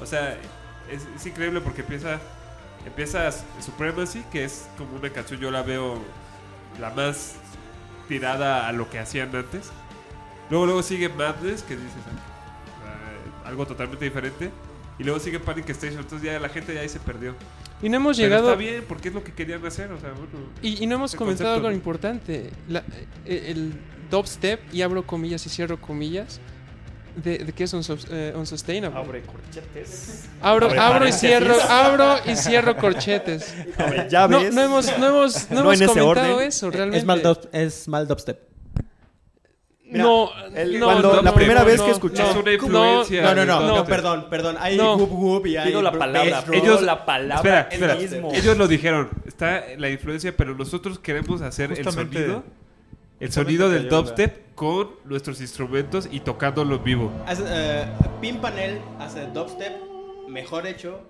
o 0.00 0.06
sea, 0.06 0.38
es, 0.90 1.02
es 1.14 1.26
increíble 1.26 1.60
porque 1.60 1.82
empieza, 1.82 2.18
empieza 2.86 3.30
Supremacy, 3.64 4.24
que 4.32 4.44
es 4.44 4.66
como 4.78 4.96
una 4.96 5.10
canción, 5.10 5.38
yo 5.40 5.50
la 5.50 5.62
veo 5.62 5.98
la 6.80 6.90
más 6.90 7.34
tirada 8.08 8.66
a 8.66 8.72
lo 8.72 8.88
que 8.90 8.98
hacían 8.98 9.34
antes. 9.36 9.70
Luego, 10.50 10.66
luego 10.66 10.82
sigue 10.82 11.08
Madness, 11.08 11.62
que 11.62 11.74
dices 11.76 11.92
ah, 12.84 13.48
algo 13.48 13.66
totalmente 13.66 14.04
diferente. 14.04 14.50
Y 14.98 15.02
luego 15.02 15.18
sigue 15.18 15.40
Panic 15.40 15.68
Station, 15.70 16.00
entonces 16.00 16.24
ya 16.24 16.38
la 16.38 16.48
gente 16.48 16.72
ya 16.72 16.80
ahí 16.80 16.88
se 16.88 17.00
perdió. 17.00 17.34
Y 17.82 17.88
no 17.88 17.96
hemos 17.96 18.16
Pero 18.16 18.28
llegado. 18.28 18.48
está 18.50 18.58
bien, 18.58 18.84
porque 18.88 19.08
es 19.08 19.14
lo 19.14 19.24
que 19.24 19.32
querían 19.32 19.64
hacer, 19.66 19.90
o 19.90 19.98
sea, 20.00 20.10
bueno. 20.10 20.28
Y, 20.62 20.84
y 20.84 20.86
no 20.86 20.94
hemos 20.94 21.12
El 21.14 21.18
comentado 21.18 21.48
concepto. 21.50 21.66
algo 21.66 21.76
importante. 21.76 22.50
La- 22.68 22.84
eh, 23.24 23.46
el 23.48 23.74
dubstep, 24.10 24.60
y 24.72 24.82
abro 24.82 25.04
comillas 25.04 25.44
y 25.46 25.48
cierro 25.48 25.80
comillas, 25.80 26.40
de, 27.16 27.38
de 27.38 27.52
que 27.52 27.64
es 27.64 27.74
unsus- 27.74 28.06
eh, 28.10 28.32
unsustainable. 28.36 28.96
Abre 28.98 29.22
corchetes. 29.22 30.26
Abro, 30.40 30.66
Abre 30.66 30.78
abro 30.78 31.08
y 31.08 31.12
cierro, 31.12 31.54
abro 31.68 32.16
y 32.26 32.36
cierro 32.36 32.76
corchetes. 32.76 33.52
Abre 33.76 34.04
No, 34.04 34.08
llaves. 34.08 34.54
no 34.54 34.62
hemos, 34.62 34.98
no 34.98 35.06
hemos, 35.08 35.50
no 35.50 35.54
No 35.56 35.60
hemos 35.72 35.74
en 35.80 35.82
ese 35.88 36.00
comentado 36.00 36.34
orden. 36.36 36.46
eso 36.48 36.70
realmente. 36.70 36.98
Es 36.98 37.04
mal, 37.04 37.20
dub- 37.22 37.48
es 37.52 37.88
mal 37.88 38.06
dubstep. 38.06 38.38
Mira, 39.94 40.04
no, 40.04 40.30
el- 40.54 40.78
no, 40.80 40.86
cuando 40.86 41.08
no, 41.10 41.16
la 41.16 41.22
no, 41.30 41.34
primera 41.34 41.60
no, 41.60 41.66
vez 41.66 41.80
que 41.80 41.88
no, 41.88 41.94
escuché- 41.94 42.22
no, 42.22 42.30
es 42.30 42.36
una 42.36 42.52
influencia. 42.52 43.22
No, 43.22 43.34
no, 43.34 43.44
no, 43.46 43.60
no, 43.76 43.84
perdón, 43.84 44.26
perdón. 44.28 44.56
Hay 44.58 44.76
No. 44.76 44.96
whoop 44.96 45.12
whoop 45.12 45.46
y 45.46 45.56
hay 45.56 45.68
Pido 45.68 45.80
la 45.82 45.92
br- 45.92 45.98
palabra. 45.98 46.42
drum. 46.42 46.60
Pido 46.60 46.80
la 46.82 47.06
palabra 47.06 47.36
Espera, 47.70 47.94
espera. 47.94 47.94
mismo. 47.96 48.32
Ellos 48.34 48.56
lo 48.58 48.68
dijeron. 48.68 49.08
Está 49.26 49.64
la 49.78 49.88
influencia, 49.88 50.36
pero 50.36 50.54
nosotros 50.54 50.98
queremos 50.98 51.40
hacer 51.42 51.70
Justamente- 51.70 52.18
el 52.18 52.24
sonido. 52.24 52.44
El 53.20 53.32
sonido 53.32 53.70
del 53.70 53.88
dubstep 53.88 54.54
con 54.54 54.90
nuestros 55.04 55.40
instrumentos 55.40 56.08
y 56.10 56.20
tocándolo 56.20 56.74
en 56.76 56.84
vivo. 56.84 57.12
Hace, 57.26 57.44
eh, 57.46 57.84
Pin 58.20 58.38
Panel 58.38 58.80
hace 58.98 59.26
dubstep 59.26 59.72
mejor 60.28 60.66
hecho. 60.66 61.00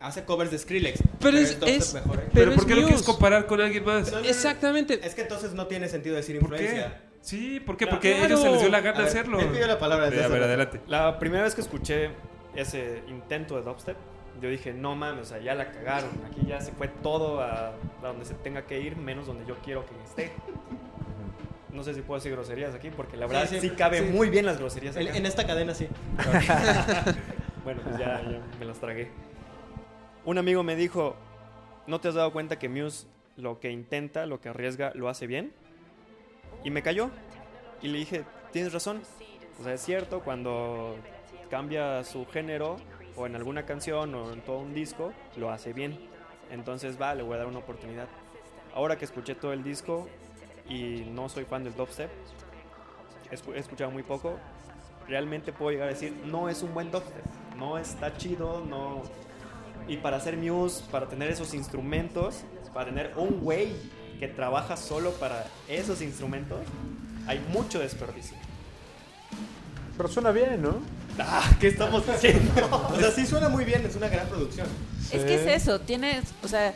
Hace 0.00 0.24
covers 0.24 0.50
de 0.50 0.58
Skrillex. 0.58 0.98
Pero 1.20 1.36
es- 1.38 1.58
dubstep 1.60 1.68
es- 1.78 1.94
mejor 1.94 2.16
hecho. 2.18 2.22
Pero, 2.32 2.32
Pero 2.34 2.50
¿por 2.52 2.60
es 2.60 2.66
qué 2.66 2.74
lo 2.74 2.86
quieres 2.86 3.02
comparar 3.02 3.46
con 3.46 3.60
alguien 3.60 3.84
más? 3.84 4.12
Exactamente. 4.24 5.00
Es 5.02 5.14
que 5.14 5.22
entonces 5.22 5.52
no 5.54 5.66
tiene 5.66 5.88
sentido 5.88 6.16
decir 6.16 6.38
¿Por 6.40 6.54
qué? 6.56 6.84
Sí, 7.26 7.58
¿por 7.58 7.76
qué? 7.76 7.86
Claro. 7.86 7.96
Porque 7.96 8.14
a 8.14 8.24
ellos 8.26 8.40
se 8.40 8.48
les 8.50 8.60
dio 8.60 8.68
la 8.68 8.80
gana 8.80 8.98
ver, 8.98 9.08
hacerlo. 9.08 9.40
él 9.40 9.48
pidió 9.48 9.66
la 9.66 9.80
palabra 9.80 10.08
desde 10.10 10.24
a 10.24 10.28
ver, 10.28 10.44
adelante. 10.44 10.80
La 10.86 11.18
primera 11.18 11.42
vez 11.42 11.56
que 11.56 11.60
escuché 11.60 12.10
ese 12.54 13.02
intento 13.08 13.56
de 13.56 13.62
dubstep, 13.62 13.96
yo 14.40 14.48
dije, 14.48 14.72
no 14.72 14.94
mames, 14.94 15.22
o 15.22 15.24
sea, 15.24 15.38
ya 15.38 15.56
la 15.56 15.72
cagaron. 15.72 16.10
Aquí 16.24 16.46
ya 16.46 16.60
se 16.60 16.70
fue 16.70 16.86
todo 16.86 17.40
a, 17.40 17.70
a 17.70 18.06
donde 18.06 18.24
se 18.26 18.34
tenga 18.34 18.62
que 18.62 18.80
ir, 18.80 18.96
menos 18.96 19.26
donde 19.26 19.44
yo 19.44 19.56
quiero 19.64 19.84
que 19.86 19.94
esté. 20.04 20.32
No 21.72 21.82
sé 21.82 21.94
si 21.94 22.00
puedo 22.02 22.18
decir 22.20 22.30
groserías 22.30 22.74
aquí, 22.76 22.90
porque 22.90 23.16
la 23.16 23.26
Sí, 23.26 23.32
verdad 23.34 23.48
sí, 23.50 23.60
sí, 23.60 23.70
cabe 23.70 23.98
sí. 23.98 24.04
muy 24.04 24.30
bien 24.30 24.46
las 24.46 24.58
groserías 24.58 24.96
En, 24.96 25.08
acá. 25.08 25.16
en 25.18 25.26
esta 25.26 25.46
cadena 25.48 25.74
sí. 25.74 25.88
Bueno, 27.64 27.80
pues 27.82 27.98
ya, 27.98 28.22
ya 28.22 28.40
me 28.60 28.64
las 28.66 28.78
tragué. 28.78 29.10
Un 30.24 30.38
amigo 30.38 30.62
me 30.62 30.76
dijo, 30.76 31.16
¿no 31.88 32.00
te 32.00 32.06
has 32.08 32.14
dado 32.14 32.32
cuenta 32.32 32.58
que 32.60 32.68
Muse 32.68 33.08
lo 33.36 33.58
que 33.58 33.70
intenta, 33.72 34.26
lo 34.26 34.40
que 34.40 34.48
arriesga, 34.48 34.92
lo 34.94 35.08
hace 35.08 35.26
bien? 35.26 35.52
Y 36.66 36.70
me 36.70 36.82
cayó. 36.82 37.10
Y 37.80 37.86
le 37.86 37.98
dije, 37.98 38.24
tienes 38.50 38.72
razón. 38.72 39.00
O 39.60 39.62
sea, 39.62 39.74
es 39.74 39.80
cierto, 39.82 40.24
cuando 40.24 40.96
cambia 41.48 42.02
su 42.02 42.26
género, 42.26 42.76
o 43.14 43.24
en 43.24 43.36
alguna 43.36 43.64
canción, 43.64 44.12
o 44.16 44.32
en 44.32 44.40
todo 44.40 44.58
un 44.58 44.74
disco, 44.74 45.12
lo 45.36 45.52
hace 45.52 45.72
bien. 45.72 45.96
Entonces, 46.50 47.00
va, 47.00 47.14
le 47.14 47.22
voy 47.22 47.34
a 47.34 47.38
dar 47.38 47.46
una 47.46 47.60
oportunidad. 47.60 48.08
Ahora 48.74 48.98
que 48.98 49.04
escuché 49.04 49.36
todo 49.36 49.52
el 49.52 49.62
disco 49.62 50.08
y 50.68 51.06
no 51.08 51.28
soy 51.28 51.44
fan 51.44 51.62
del 51.62 51.76
dubstep, 51.76 52.10
he 53.30 53.58
escuchado 53.58 53.92
muy 53.92 54.02
poco, 54.02 54.36
realmente 55.06 55.52
puedo 55.52 55.70
llegar 55.70 55.86
a 55.86 55.92
decir, 55.92 56.12
no 56.24 56.48
es 56.48 56.64
un 56.64 56.74
buen 56.74 56.90
dubstep, 56.90 57.24
no 57.56 57.78
está 57.78 58.16
chido, 58.16 58.64
no... 58.66 59.04
Y 59.86 59.98
para 59.98 60.16
hacer 60.16 60.36
Muse, 60.36 60.82
para 60.90 61.06
tener 61.06 61.30
esos 61.30 61.54
instrumentos, 61.54 62.42
para 62.74 62.86
tener 62.86 63.12
un 63.16 63.40
güey 63.40 63.72
que 64.18 64.28
trabaja 64.28 64.76
solo 64.76 65.12
para 65.12 65.46
esos 65.68 66.02
instrumentos, 66.02 66.58
hay 67.26 67.38
mucho 67.52 67.78
desperdicio. 67.78 68.36
Pero 69.96 70.08
suena 70.08 70.30
bien, 70.30 70.62
¿no? 70.62 70.80
Ah, 71.18 71.50
¿Qué 71.58 71.68
estamos 71.68 72.06
diciendo? 72.06 72.52
O 72.92 72.96
sea, 72.98 73.10
sí 73.10 73.26
suena 73.26 73.48
muy 73.48 73.64
bien, 73.64 73.84
es 73.86 73.96
una 73.96 74.08
gran 74.08 74.26
producción. 74.28 74.66
Es 75.12 75.24
que 75.24 75.34
es 75.36 75.62
eso, 75.62 75.80
tienes, 75.80 76.24
o 76.42 76.48
sea, 76.48 76.74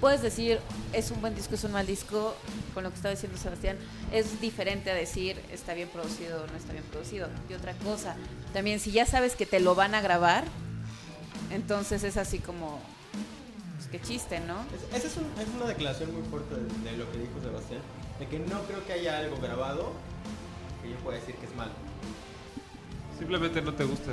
puedes 0.00 0.22
decir 0.22 0.58
es 0.92 1.10
un 1.12 1.20
buen 1.20 1.34
disco, 1.36 1.54
es 1.54 1.62
un 1.64 1.72
mal 1.72 1.86
disco, 1.86 2.34
con 2.74 2.82
lo 2.82 2.90
que 2.90 2.96
estaba 2.96 3.14
diciendo 3.14 3.38
Sebastián, 3.38 3.76
es 4.12 4.40
diferente 4.40 4.90
a 4.90 4.94
decir 4.94 5.40
está 5.52 5.72
bien 5.72 5.88
producido 5.88 6.42
o 6.42 6.46
no 6.46 6.56
está 6.56 6.72
bien 6.72 6.84
producido. 6.84 7.28
Y 7.48 7.54
otra 7.54 7.72
cosa, 7.74 8.16
también 8.52 8.80
si 8.80 8.90
ya 8.90 9.06
sabes 9.06 9.36
que 9.36 9.46
te 9.46 9.60
lo 9.60 9.74
van 9.74 9.94
a 9.94 10.00
grabar, 10.00 10.44
entonces 11.50 12.02
es 12.02 12.16
así 12.16 12.38
como, 12.38 12.80
qué 13.98 14.00
chiste, 14.06 14.40
¿no? 14.40 14.56
Es- 14.74 14.96
Esa 14.98 15.06
es, 15.08 15.16
un- 15.16 15.30
es 15.40 15.48
una 15.56 15.66
declaración 15.66 16.12
muy 16.14 16.22
fuerte 16.28 16.54
de, 16.56 16.90
de 16.90 16.96
lo 16.96 17.10
que 17.12 17.18
dijo 17.18 17.32
Sebastián. 17.42 17.80
De 18.18 18.26
que 18.26 18.38
no 18.40 18.60
creo 18.62 18.84
que 18.86 18.92
haya 18.92 19.18
algo 19.18 19.36
grabado 19.40 19.92
que 20.82 20.90
yo 20.90 20.96
pueda 20.96 21.18
decir 21.18 21.34
que 21.36 21.46
es 21.46 21.54
malo. 21.54 21.72
Simplemente 23.18 23.62
no 23.62 23.72
te 23.74 23.84
gusta. 23.84 24.10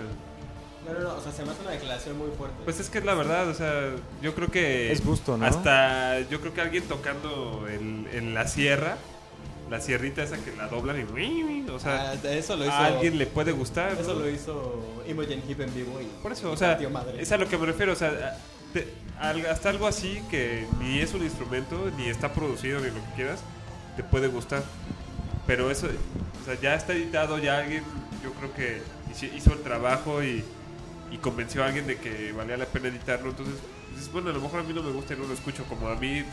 No, 0.86 0.94
no, 0.94 1.00
no. 1.00 1.16
O 1.16 1.22
sea, 1.22 1.32
se 1.32 1.44
me 1.44 1.52
hace 1.52 1.62
una 1.62 1.72
declaración 1.72 2.18
muy 2.18 2.30
fuerte. 2.38 2.58
Pues 2.64 2.80
es 2.80 2.90
que 2.90 3.00
es 3.00 3.06
la 3.06 3.14
verdad, 3.16 3.48
o 3.48 3.54
sea, 3.54 3.92
yo 4.22 4.34
creo 4.36 4.50
que... 4.50 4.92
Es 4.92 5.04
gusto, 5.06 5.38
¿no? 5.38 5.46
Hasta 5.46 6.20
yo 6.22 6.40
creo 6.42 6.54
que 6.54 6.62
alguien 6.62 6.84
tocando 6.86 7.68
en, 7.70 8.08
en 8.12 8.34
la 8.34 8.48
sierra, 8.48 8.98
la 9.70 9.80
sierrita 9.80 10.24
esa 10.24 10.38
que 10.38 10.56
la 10.56 10.68
doblan 10.68 11.00
y... 11.00 11.70
O 11.70 11.80
sea, 11.80 12.12
Ah, 12.12 12.16
de 12.16 12.38
eso 12.40 12.56
lo 12.58 12.66
hizo. 12.66 12.74
a 12.74 12.86
alguien 12.88 13.18
le 13.18 13.26
puede 13.28 13.52
gustar. 13.52 13.94
Eso 14.00 14.14
¿no? 14.14 14.22
lo 14.22 14.30
hizo 14.30 15.04
Imogen 15.08 15.42
Heap 15.48 15.62
en 15.62 15.74
vivo. 15.74 16.00
Y 16.02 16.06
Por 16.22 16.32
eso, 16.32 16.52
o 16.52 16.58
sea, 16.58 16.80
es 17.18 17.32
a 17.32 17.38
lo 17.38 17.48
que 17.48 17.58
me 17.58 17.66
refiero, 17.68 17.94
o 17.94 17.96
sea, 17.96 18.38
te- 18.74 18.88
hasta 19.22 19.70
algo 19.70 19.88
así 19.88 20.22
que 20.30 20.66
ni 20.80 21.00
es 21.00 21.14
un 21.14 21.24
instrumento, 21.24 21.92
ni 21.98 22.08
está 22.08 22.34
producido, 22.34 22.80
ni 22.80 22.88
lo 22.88 22.96
que 22.96 23.14
quieras, 23.16 23.42
te 23.96 24.04
puede 24.04 24.28
gustar. 24.28 24.64
Pero 25.48 25.70
eso, 25.72 25.88
o 25.88 26.46
sea, 26.46 26.60
ya 26.60 26.76
está 26.76 26.94
editado, 26.94 27.38
ya 27.38 27.58
alguien, 27.60 27.84
yo 28.24 28.32
creo 28.34 28.54
que 28.54 28.82
hizo 29.36 29.54
el 29.54 29.62
trabajo 29.62 30.24
y, 30.24 30.44
y 31.12 31.18
convenció 31.18 31.64
a 31.64 31.68
alguien 31.68 31.88
de 31.88 31.98
que 31.98 32.32
valía 32.32 32.58
la 32.58 32.66
pena 32.66 32.88
editarlo. 32.88 33.30
Entonces, 33.32 33.56
dices, 33.96 34.12
bueno, 34.12 34.30
a 34.30 34.34
lo 34.34 34.42
mejor 34.42 34.62
a 34.62 34.64
mí 34.64 34.74
no 34.74 34.82
me 34.84 34.92
gusta 34.92 35.14
y 35.14 35.18
no 35.18 35.26
lo 35.28 35.34
escucho, 35.34 35.64
como 35.66 35.88
a 35.88 35.96
mí, 35.96 36.24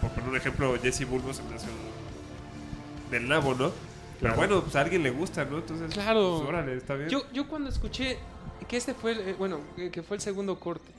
por 0.00 0.10
poner 0.10 0.28
un 0.30 0.36
ejemplo, 0.36 0.76
Jesse 0.80 1.08
Bulbo 1.08 1.32
se 1.32 1.42
me 1.44 1.54
hace 1.56 1.66
un- 1.66 3.10
del 3.10 3.28
nabo, 3.28 3.54
¿no? 3.54 3.72
Pero 4.20 4.34
bueno, 4.34 4.62
pues 4.62 4.74
a 4.76 4.80
alguien 4.80 5.02
le 5.02 5.10
gusta, 5.10 5.44
¿no? 5.44 5.58
Entonces, 5.58 5.92
Claro. 5.92 6.38
pues, 6.38 6.48
órale, 6.48 6.76
está 6.76 6.94
bien. 6.94 7.08
Yo, 7.08 7.22
yo 7.32 7.46
cuando 7.48 7.68
escuché 7.68 8.18
que 8.66 8.76
este 8.76 8.94
fue, 8.94 9.12
el, 9.12 9.20
eh, 9.20 9.34
bueno, 9.38 9.60
que 9.92 10.02
fue 10.02 10.16
el 10.16 10.20
segundo 10.22 10.58
corte, 10.58 10.90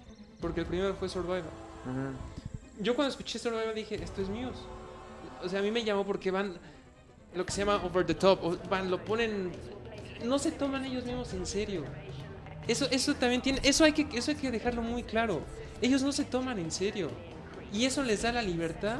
porque 0.41 0.61
el 0.61 0.65
primero 0.65 0.95
fue 0.95 1.09
Survivor. 1.09 1.51
Yo 2.79 2.95
cuando 2.95 3.11
escuché 3.11 3.39
Survivor 3.39 3.73
dije, 3.73 3.95
esto 3.95 4.21
es 4.21 4.29
Muse. 4.29 4.59
O 5.43 5.49
sea, 5.49 5.59
a 5.59 5.61
mí 5.61 5.71
me 5.71 5.83
llamó 5.83 6.05
porque 6.05 6.31
van 6.31 6.57
lo 7.35 7.45
que 7.45 7.51
se 7.51 7.59
llama 7.59 7.83
over 7.83 8.05
the 8.05 8.15
top, 8.15 8.43
o 8.43 8.57
van, 8.69 8.89
lo 8.89 9.03
ponen, 9.03 9.51
no 10.23 10.39
se 10.39 10.51
toman 10.51 10.85
ellos 10.85 11.05
mismos 11.05 11.33
en 11.33 11.45
serio. 11.45 11.83
Eso, 12.67 12.87
eso 12.91 13.13
también 13.15 13.41
tiene, 13.41 13.59
eso 13.63 13.83
hay 13.83 13.93
que, 13.93 14.07
eso 14.17 14.31
hay 14.31 14.37
que 14.37 14.51
dejarlo 14.51 14.81
muy 14.81 15.03
claro. 15.03 15.41
Ellos 15.81 16.01
no 16.01 16.11
se 16.11 16.25
toman 16.25 16.59
en 16.59 16.71
serio 16.71 17.09
y 17.71 17.85
eso 17.85 18.03
les 18.03 18.23
da 18.23 18.31
la 18.31 18.41
libertad 18.41 18.99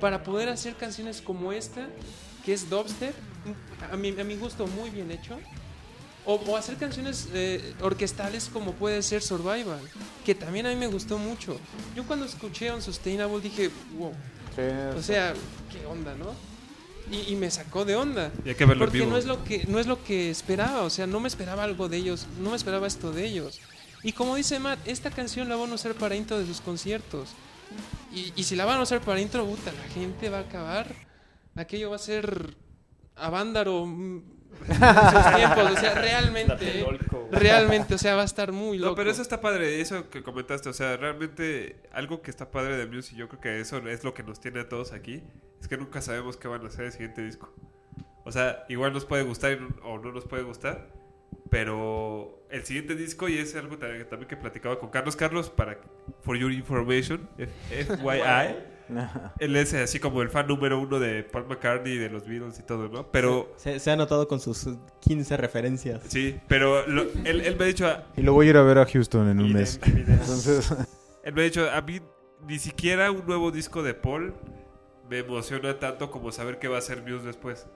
para 0.00 0.22
poder 0.22 0.48
hacer 0.48 0.74
canciones 0.74 1.22
como 1.22 1.52
esta, 1.52 1.88
que 2.44 2.52
es 2.52 2.68
dubstep, 2.68 3.14
a 3.90 3.96
mi, 3.96 4.08
a 4.18 4.24
mi 4.24 4.36
gusto 4.36 4.66
muy 4.66 4.90
bien 4.90 5.10
hecho. 5.10 5.38
O, 6.24 6.34
o 6.34 6.56
hacer 6.56 6.76
canciones 6.76 7.28
eh, 7.32 7.74
orquestales 7.80 8.48
como 8.52 8.72
puede 8.74 9.02
ser 9.02 9.22
Survival, 9.22 9.80
que 10.24 10.34
también 10.34 10.66
a 10.66 10.70
mí 10.70 10.76
me 10.76 10.86
gustó 10.86 11.18
mucho. 11.18 11.56
Yo 11.96 12.04
cuando 12.04 12.26
escuché 12.26 12.70
Unsustainable 12.72 13.40
dije, 13.40 13.70
wow, 13.98 14.12
o 14.96 15.02
sea, 15.02 15.34
qué 15.70 15.84
onda, 15.86 16.14
¿no? 16.14 16.32
Y, 17.10 17.32
y 17.32 17.36
me 17.36 17.50
sacó 17.50 17.84
de 17.84 17.96
onda. 17.96 18.30
Y 18.44 18.50
hay 18.50 18.54
que 18.54 18.64
verlo 18.64 18.84
Porque 18.84 18.98
vivo. 18.98 19.10
no 19.10 19.16
es 19.16 19.24
lo 19.24 19.42
que 19.42 19.64
no 19.66 19.80
es 19.80 19.86
lo 19.86 20.02
que 20.04 20.30
esperaba, 20.30 20.82
o 20.82 20.90
sea, 20.90 21.06
no 21.08 21.18
me 21.18 21.26
esperaba 21.28 21.64
algo 21.64 21.88
de 21.88 21.96
ellos, 21.96 22.26
no 22.40 22.50
me 22.50 22.56
esperaba 22.56 22.86
esto 22.86 23.10
de 23.12 23.24
ellos. 23.26 23.60
Y 24.04 24.12
como 24.12 24.36
dice 24.36 24.58
Matt, 24.60 24.78
esta 24.86 25.10
canción 25.10 25.48
la 25.48 25.56
van 25.56 25.70
a 25.70 25.74
usar 25.74 25.94
para 25.94 26.14
intro 26.14 26.38
de 26.38 26.46
sus 26.46 26.60
conciertos. 26.60 27.30
Y, 28.14 28.32
y 28.36 28.44
si 28.44 28.54
la 28.56 28.64
van 28.64 28.78
a 28.78 28.82
usar 28.82 29.00
para 29.00 29.20
intro, 29.20 29.44
puta, 29.46 29.72
la 29.72 29.92
gente 29.94 30.28
va 30.28 30.38
a 30.38 30.42
acabar. 30.42 30.94
Aquello 31.56 31.90
va 31.90 31.96
a 31.96 31.98
ser 31.98 32.56
Avándaro 33.16 33.86
mm, 33.86 34.22
en 34.68 34.74
sus 34.74 35.34
tiempos, 35.36 35.70
o 35.72 35.76
sea, 35.80 35.94
realmente, 35.94 36.84
realmente, 37.30 37.94
o 37.94 37.98
sea, 37.98 38.14
va 38.14 38.22
a 38.22 38.24
estar 38.26 38.52
muy 38.52 38.78
loco. 38.78 38.90
No, 38.90 38.96
pero 38.96 39.10
eso 39.10 39.22
está 39.22 39.40
padre, 39.40 39.80
eso 39.80 40.08
que 40.10 40.22
comentaste, 40.22 40.68
o 40.68 40.72
sea, 40.72 40.96
realmente 40.96 41.76
algo 41.92 42.22
que 42.22 42.30
está 42.30 42.50
padre 42.50 42.76
de 42.76 42.86
Muse 42.86 43.14
y 43.14 43.18
yo 43.18 43.28
creo 43.28 43.40
que 43.40 43.60
eso 43.60 43.78
es 43.88 44.04
lo 44.04 44.14
que 44.14 44.22
nos 44.22 44.40
tiene 44.40 44.60
a 44.60 44.68
todos 44.68 44.92
aquí, 44.92 45.22
es 45.60 45.68
que 45.68 45.76
nunca 45.76 46.00
sabemos 46.00 46.36
qué 46.36 46.48
van 46.48 46.64
a 46.64 46.68
hacer 46.68 46.86
el 46.86 46.92
siguiente 46.92 47.22
disco. 47.22 47.52
O 48.24 48.30
sea, 48.32 48.64
igual 48.68 48.92
nos 48.92 49.04
puede 49.04 49.24
gustar 49.24 49.58
o 49.82 49.98
no 49.98 50.12
nos 50.12 50.24
puede 50.26 50.42
gustar, 50.44 50.88
pero 51.50 52.44
el 52.50 52.64
siguiente 52.64 52.94
disco, 52.94 53.28
y 53.28 53.38
es 53.38 53.54
algo 53.56 53.76
también, 53.78 54.06
que 54.28 54.36
platicaba 54.36 54.78
con 54.78 54.90
Carlos, 54.90 55.16
Carlos, 55.16 55.50
para 55.50 55.78
For 56.22 56.36
Your 56.36 56.52
Information, 56.52 57.28
F- 57.38 57.96
FYI, 57.96 58.56
él 59.38 59.56
es 59.56 59.72
así 59.74 59.98
como 60.00 60.22
el 60.22 60.28
fan 60.28 60.46
número 60.46 60.78
uno 60.80 60.98
de 60.98 61.22
Paul 61.24 61.46
McCartney, 61.46 61.96
de 61.98 62.08
los 62.10 62.26
Beatles 62.26 62.58
y 62.58 62.62
todo, 62.62 62.88
¿no? 62.88 63.10
Pero, 63.10 63.52
Se, 63.56 63.78
se 63.78 63.90
ha 63.90 63.96
notado 63.96 64.28
con 64.28 64.40
sus 64.40 64.68
15 65.00 65.36
referencias. 65.36 66.02
sí, 66.08 66.38
pero 66.48 66.86
lo- 66.86 67.02
él, 67.24 67.40
él 67.42 67.56
me 67.56 67.64
ha 67.64 67.66
dicho, 67.68 67.86
Y 68.16 68.22
lo 68.22 68.32
voy 68.34 68.46
a 68.46 68.50
ir 68.50 68.56
a 68.56 68.62
ver 68.62 68.78
a 68.78 68.86
Houston 68.86 69.28
en 69.28 69.40
un 69.40 69.52
mes. 69.52 69.80
Entonces, 69.84 70.74
Él 71.24 71.32
me 71.34 71.42
ha 71.42 71.44
dicho, 71.44 71.70
a 71.70 71.80
mí 71.82 72.00
ni 72.46 72.58
siquiera 72.58 73.10
un 73.12 73.24
nuevo 73.26 73.50
disco 73.52 73.82
de 73.82 73.94
Paul 73.94 74.34
me 75.08 75.18
emociona 75.18 75.78
tanto 75.78 76.10
como 76.10 76.32
saber 76.32 76.58
qué 76.58 76.66
va 76.68 76.76
a 76.76 76.78
hacer 76.80 77.02
Muse 77.02 77.24
después. 77.26 77.66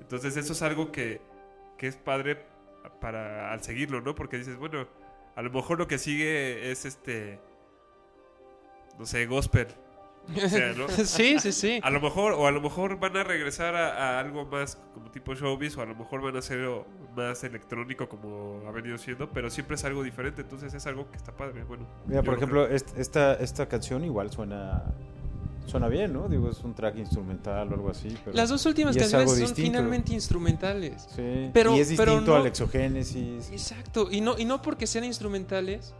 Entonces 0.00 0.36
eso 0.36 0.52
es 0.52 0.60
algo 0.62 0.92
que, 0.92 1.20
que 1.78 1.86
es 1.86 1.96
padre 1.96 2.44
para 3.00 3.52
al 3.52 3.62
seguirlo, 3.62 4.02
¿no? 4.02 4.14
Porque 4.14 4.36
dices, 4.36 4.56
bueno, 4.58 4.86
a 5.34 5.40
lo 5.42 5.50
mejor 5.50 5.78
lo 5.78 5.86
que 5.88 5.96
sigue 5.98 6.70
es 6.70 6.84
este, 6.84 7.38
no 8.98 9.06
sé, 9.06 9.24
gospel. 9.26 9.68
O 10.44 10.48
sea, 10.48 10.72
¿no? 10.72 10.88
sí, 11.04 11.38
sí, 11.38 11.52
sí. 11.52 11.80
A 11.82 11.90
lo 11.90 12.00
mejor, 12.00 12.32
o 12.32 12.46
a 12.46 12.50
lo 12.50 12.60
mejor 12.60 12.98
van 12.98 13.16
a 13.16 13.24
regresar 13.24 13.74
a, 13.74 14.16
a 14.16 14.20
algo 14.20 14.44
más 14.46 14.78
como 14.94 15.10
tipo 15.10 15.34
showbiz, 15.34 15.76
o 15.76 15.82
a 15.82 15.86
lo 15.86 15.94
mejor 15.94 16.22
van 16.22 16.36
a 16.36 16.42
ser 16.42 16.66
más 17.16 17.44
electrónico 17.44 18.08
como 18.08 18.62
ha 18.66 18.70
venido 18.72 18.96
siendo, 18.98 19.28
pero 19.30 19.50
siempre 19.50 19.76
es 19.76 19.84
algo 19.84 20.02
diferente, 20.02 20.42
entonces 20.42 20.72
es 20.74 20.86
algo 20.86 21.10
que 21.10 21.16
está 21.16 21.32
padre. 21.32 21.62
Bueno, 21.64 21.86
mira, 22.06 22.22
por 22.22 22.32
lo 22.32 22.36
ejemplo, 22.38 22.66
est- 22.68 22.96
esta, 22.96 23.34
esta 23.34 23.66
canción 23.68 24.04
igual 24.04 24.30
suena 24.30 24.82
suena 25.66 25.88
bien, 25.88 26.12
¿no? 26.12 26.28
Digo, 26.28 26.50
es 26.50 26.62
un 26.62 26.74
track 26.74 26.96
instrumental 26.98 27.70
o 27.70 27.74
algo 27.74 27.90
así. 27.90 28.14
Pero, 28.22 28.36
Las 28.36 28.50
dos 28.50 28.66
últimas 28.66 28.94
canciones 28.96 29.30
son 29.30 29.38
distinto. 29.40 29.62
finalmente 29.62 30.12
instrumentales. 30.12 31.06
Sí, 31.16 31.50
pero- 31.54 31.74
y 31.74 31.80
es 31.80 31.88
pero 31.96 32.12
distinto 32.12 32.32
no- 32.32 32.36
al 32.40 32.46
exogénesis. 32.46 33.50
Exacto, 33.50 34.08
y 34.10 34.20
no, 34.20 34.38
y 34.38 34.44
no 34.44 34.60
porque 34.60 34.86
sean 34.86 35.04
instrumentales 35.04 35.94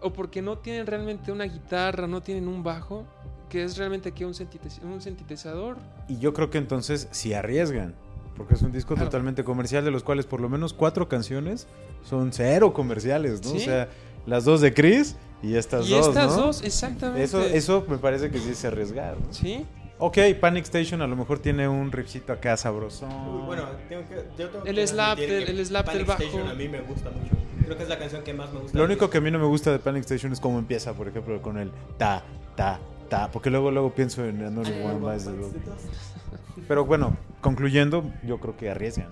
o 0.00 0.12
porque 0.14 0.40
no 0.40 0.58
tienen 0.58 0.86
realmente 0.86 1.30
una 1.30 1.44
guitarra, 1.44 2.06
no 2.06 2.22
tienen 2.22 2.48
un 2.48 2.62
bajo, 2.62 3.04
que 3.52 3.62
es 3.64 3.76
realmente 3.76 4.08
aquí 4.08 4.24
un, 4.24 4.32
sintetiz- 4.32 4.82
un 4.82 5.02
sintetizador. 5.02 5.76
Y 6.08 6.18
yo 6.18 6.32
creo 6.32 6.48
que 6.48 6.56
entonces 6.56 7.06
si 7.10 7.34
arriesgan, 7.34 7.94
porque 8.34 8.54
es 8.54 8.62
un 8.62 8.72
disco 8.72 8.94
Claro. 8.94 9.10
totalmente 9.10 9.44
comercial, 9.44 9.84
de 9.84 9.90
los 9.90 10.02
cuales 10.02 10.24
por 10.24 10.40
lo 10.40 10.48
menos 10.48 10.72
cuatro 10.72 11.06
canciones 11.06 11.66
son 12.02 12.32
cero 12.32 12.72
comerciales, 12.72 13.42
¿no? 13.44 13.50
Sí. 13.50 13.56
O 13.58 13.60
sea, 13.60 13.88
las 14.26 14.46
dos 14.46 14.62
de 14.62 14.72
Chris 14.72 15.16
y 15.42 15.56
estas 15.56 15.86
y 15.86 15.90
dos, 15.92 16.08
estas 16.08 16.34
¿no? 16.36 16.42
dos, 16.46 16.62
exactamente. 16.62 17.22
Eso, 17.24 17.42
eso 17.42 17.84
me 17.88 17.98
parece 17.98 18.30
que 18.30 18.38
sí 18.38 18.48
es 18.52 18.64
arriesgar, 18.64 19.16
¿no? 19.20 19.32
Sí, 19.32 19.66
Ok, 19.98 20.18
Panic 20.40 20.64
Station 20.64 21.00
a 21.00 21.06
lo 21.06 21.14
mejor 21.14 21.38
tiene 21.38 21.68
un 21.68 21.92
riffcito 21.92 22.32
acá 22.32 22.56
sabroso. 22.56 23.06
Uy, 23.06 23.42
bueno, 23.46 23.64
tengo 23.88 24.02
que, 24.08 24.16
yo 24.36 24.48
tengo 24.48 24.64
El 24.64 24.74
que 24.74 24.86
slap 24.88 25.16
del- 25.18 25.44
que 25.44 25.50
el 25.52 25.64
slap 25.64 25.86
del 25.92 26.04
Panic 26.06 26.20
Station 26.22 26.42
bajo. 26.42 26.54
a 26.54 26.58
mí 26.58 26.68
me 26.68 26.80
gusta 26.80 27.10
mucho. 27.10 27.34
Creo 27.64 27.76
que 27.76 27.82
es 27.84 27.88
la 27.88 27.98
canción 28.00 28.24
que 28.24 28.34
más 28.34 28.52
me 28.52 28.60
gusta. 28.60 28.76
Lo 28.76 28.82
del 28.82 28.90
único 28.90 29.08
que 29.10 29.18
a 29.18 29.20
mí 29.20 29.30
no 29.30 29.38
me 29.38 29.44
gusta 29.46 29.70
de 29.70 29.78
Panic 29.78 30.00
Station 30.00 30.32
es 30.32 30.40
cómo 30.40 30.58
empieza, 30.58 30.92
por 30.94 31.06
ejemplo, 31.06 31.40
con 31.40 31.56
el 31.56 31.70
ta, 31.98 32.24
ta, 32.56 32.80
ta, 33.12 33.30
porque 33.30 33.50
luego 33.50 33.70
luego 33.70 33.94
pienso 33.94 34.24
en 34.24 34.42
Another. 34.42 34.86
One 34.86 34.98
Bites 35.00 35.26
the 35.26 35.32
Dust. 35.32 35.54
Pero 36.68 36.86
bueno, 36.86 37.14
concluyendo, 37.42 38.10
yo 38.24 38.40
creo 38.40 38.56
que 38.56 38.70
arriesgan. 38.70 39.08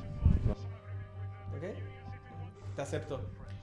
¿Ok? 1.54 1.64
Te 2.76 2.82
acepto. 2.82 3.20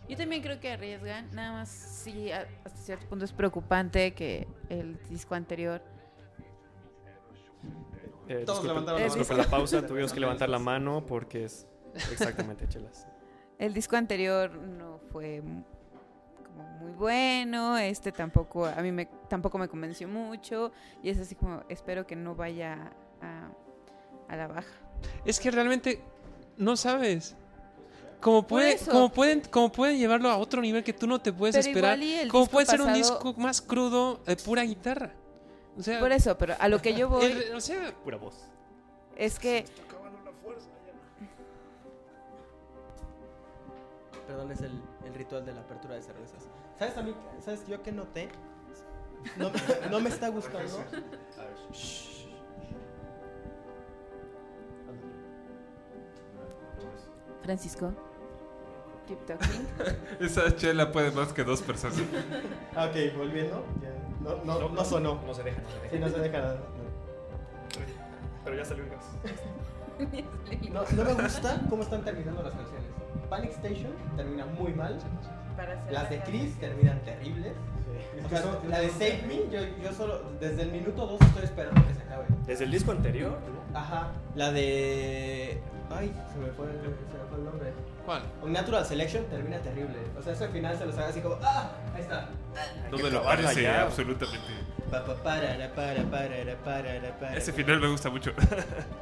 Yo 0.07 0.15
también 0.15 0.43
creo 0.43 0.59
que 0.59 0.71
arriesgan, 0.71 1.29
nada 1.33 1.53
más 1.53 1.69
sí, 1.69 2.31
a- 2.31 2.47
hasta 2.63 2.77
cierto 2.79 3.07
punto 3.07 3.25
es 3.25 3.33
preocupante 3.33 4.13
que 4.13 4.47
el 4.69 4.99
disco 5.09 5.33
anterior 5.33 5.81
Eh, 8.29 8.43
Todos 8.45 8.59
disculpen- 8.59 8.67
levantaron 8.67 8.99
la 8.99 9.05
disculpen 9.05 9.37
mano. 9.37 9.43
la 9.49 9.49
pausa, 9.57 9.81
tuvimos 9.87 10.13
que 10.13 10.19
levantar 10.19 10.49
la 10.49 10.59
mano 10.59 11.05
porque 11.05 11.45
es 11.45 11.65
exactamente 12.11 12.67
chelas. 12.67 13.07
El 13.57 13.73
disco 13.73 13.95
anterior 13.95 14.51
no 14.53 14.99
fue 15.11 15.41
muy 16.79 16.91
bueno, 16.91 17.77
este 17.77 18.11
tampoco, 18.11 18.65
a 18.65 18.75
mí 18.81 18.91
me, 18.91 19.05
tampoco 19.27 19.57
me 19.57 19.67
convenció 19.67 20.07
mucho 20.07 20.71
y 21.03 21.09
es 21.09 21.19
así 21.19 21.35
como, 21.35 21.63
espero 21.69 22.05
que 22.07 22.15
no 22.15 22.35
vaya 22.35 22.91
a, 23.21 23.49
a 24.27 24.35
la 24.35 24.47
baja. 24.47 24.67
es 25.25 25.39
que 25.39 25.51
realmente 25.51 26.01
no 26.57 26.75
sabes. 26.75 27.35
Como, 28.19 28.47
puede, 28.47 28.77
como, 28.79 29.09
pueden, 29.11 29.41
como 29.41 29.71
pueden 29.71 29.97
llevarlo 29.99 30.29
a 30.31 30.37
otro 30.37 30.59
nivel 30.59 30.83
que 30.83 30.91
tú 30.91 31.05
no 31.05 31.21
te 31.21 31.31
puedes 31.31 31.55
Pero 31.55 31.67
esperar. 31.67 31.97
igual 31.99 32.09
y 32.09 32.13
el 32.15 32.29
Como 32.29 32.43
disco 32.45 32.51
puede 32.53 32.65
ser 32.65 32.81
un 32.81 32.93
disco 32.93 33.33
más 33.37 33.61
crudo 33.61 34.17
de 34.25 34.35
pura 34.37 34.63
guitarra. 34.63 35.11
O 35.77 35.83
sea, 35.83 35.99
Por 35.99 36.11
eso, 36.11 36.35
pero 36.35 36.55
a 36.59 36.67
lo 36.67 36.81
que 36.81 36.95
yo 36.95 37.07
voy 37.09 37.25
el- 37.25 37.53
o 37.55 37.61
sea, 37.61 37.93
Pura 38.03 38.17
voz. 38.17 38.33
es 39.15 39.37
que 39.37 39.65
Perdón, 44.27 44.51
es 44.51 44.61
el, 44.61 44.81
el 45.07 45.13
ritual 45.13 45.45
de 45.45 45.53
la 45.53 45.61
apertura 45.61 45.95
de 45.95 46.01
cervezas. 46.01 46.47
¿Sabes 46.77 46.97
a 46.97 47.01
mí? 47.01 47.15
¿Sabes 47.43 47.65
yo 47.67 47.81
qué 47.81 47.91
noté? 47.91 48.29
No, 49.37 49.51
no 49.89 49.99
me 49.99 50.09
está 50.09 50.29
gustando. 50.29 50.83
Francisco, 57.43 57.93
keep 59.07 59.25
talking. 59.25 59.67
Esa 60.19 60.53
chela 60.55 60.91
puede 60.91 61.11
más 61.11 61.31
que 61.31 61.43
dos 61.43 61.61
personas. 61.61 61.97
Ok, 62.75 63.15
volviendo. 63.17 63.65
Ya. 63.81 63.89
No, 64.21 64.43
no, 64.43 64.69
no 64.69 64.85
sonó. 64.85 65.21
No 65.25 65.33
se 65.33 65.43
deja, 65.43 65.61
no 65.61 65.69
se 65.69 65.79
deja. 65.79 65.89
Sí, 65.89 65.99
no 65.99 66.09
se 66.09 66.19
deja 66.19 66.39
nada. 66.39 66.59
Pero 68.43 68.57
ya 68.57 68.65
salió 68.65 68.83
un 68.83 68.89
gas. 68.89 69.05
No, 70.71 70.83
no 70.95 71.03
me 71.03 71.23
gusta 71.23 71.61
cómo 71.69 71.83
están 71.83 72.03
terminando 72.03 72.43
las 72.43 72.53
canciones. 72.53 72.86
Panic 73.29 73.51
Station 73.51 73.91
termina 74.15 74.45
muy 74.45 74.73
mal. 74.73 74.97
Las 75.89 76.09
de 76.09 76.19
Chris 76.21 76.57
terminan 76.59 76.99
terribles. 77.03 77.53
O 78.25 78.29
sea, 78.29 78.43
la 78.67 78.79
de 78.79 78.89
Save 78.89 79.23
Me, 79.27 79.35
yo, 79.51 79.61
yo 79.83 79.93
solo, 79.93 80.21
desde 80.39 80.63
el 80.63 80.71
minuto 80.71 81.05
2 81.05 81.21
estoy 81.21 81.43
esperando 81.43 81.87
que 81.87 81.93
se 81.93 82.01
acabe. 82.01 82.25
Desde 82.45 82.63
el 82.65 82.71
disco 82.71 82.91
anterior, 82.91 83.37
Ajá. 83.73 84.11
La 84.35 84.51
de. 84.51 85.61
Ay, 85.89 86.11
se 86.33 86.39
me 86.39 86.47
fue 86.51 86.65
el, 86.65 86.81
se 86.81 86.87
me 86.87 87.25
fue 87.29 87.37
el 87.37 87.45
nombre. 87.45 87.73
¿cuál? 88.07 88.23
Natural 88.45 88.85
Selection 88.85 89.25
termina 89.25 89.59
terrible. 89.59 89.97
O 90.17 90.23
sea, 90.23 90.33
ese 90.33 90.47
final 90.47 90.77
se 90.77 90.85
los 90.85 90.97
haga 90.97 91.09
así 91.09 91.21
como. 91.21 91.37
¡Ah! 91.43 91.71
Ahí 91.93 92.01
está. 92.01 92.29
No 92.89 92.97
me 92.97 93.11
lo 93.11 93.23
parece 93.23 93.61
ya. 93.61 93.83
absolutamente. 93.83 94.47
Pa, 94.89 95.03
pa, 95.03 95.15
parara, 95.15 95.69
para, 95.75 96.03
parara, 96.03 96.55
parara, 96.63 97.19
para. 97.19 97.37
Ese 97.37 97.51
final 97.51 97.79
me 97.81 97.89
gusta 97.89 98.09
mucho. 98.09 98.31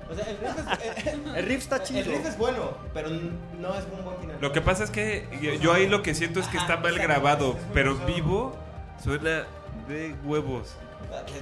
O 0.09 0.15
sea, 0.15 0.25
el 0.25 0.37
riff 0.37 0.57
es, 0.57 1.07
el, 1.07 1.27
El 1.37 1.45
riff 1.45 1.59
está 1.59 1.83
chido. 1.83 1.99
el 1.99 2.05
riff 2.05 2.25
es 2.25 2.37
bueno, 2.37 2.71
pero 2.93 3.09
no 3.09 3.75
es 3.75 3.85
un 3.85 4.03
buen 4.03 4.17
final. 4.19 4.37
Lo 4.41 4.51
que 4.51 4.61
pasa 4.61 4.83
es 4.83 4.89
que 4.89 5.27
yo, 5.41 5.53
yo 5.53 5.73
ahí 5.73 5.87
lo 5.87 6.01
que 6.01 6.15
siento 6.15 6.39
es 6.39 6.47
que 6.47 6.57
está 6.57 6.77
mal 6.77 6.97
grabado, 6.97 7.55
pero 7.73 7.95
vivo 8.05 8.55
suena 9.03 9.43
de 9.87 10.15
huevos. 10.23 10.75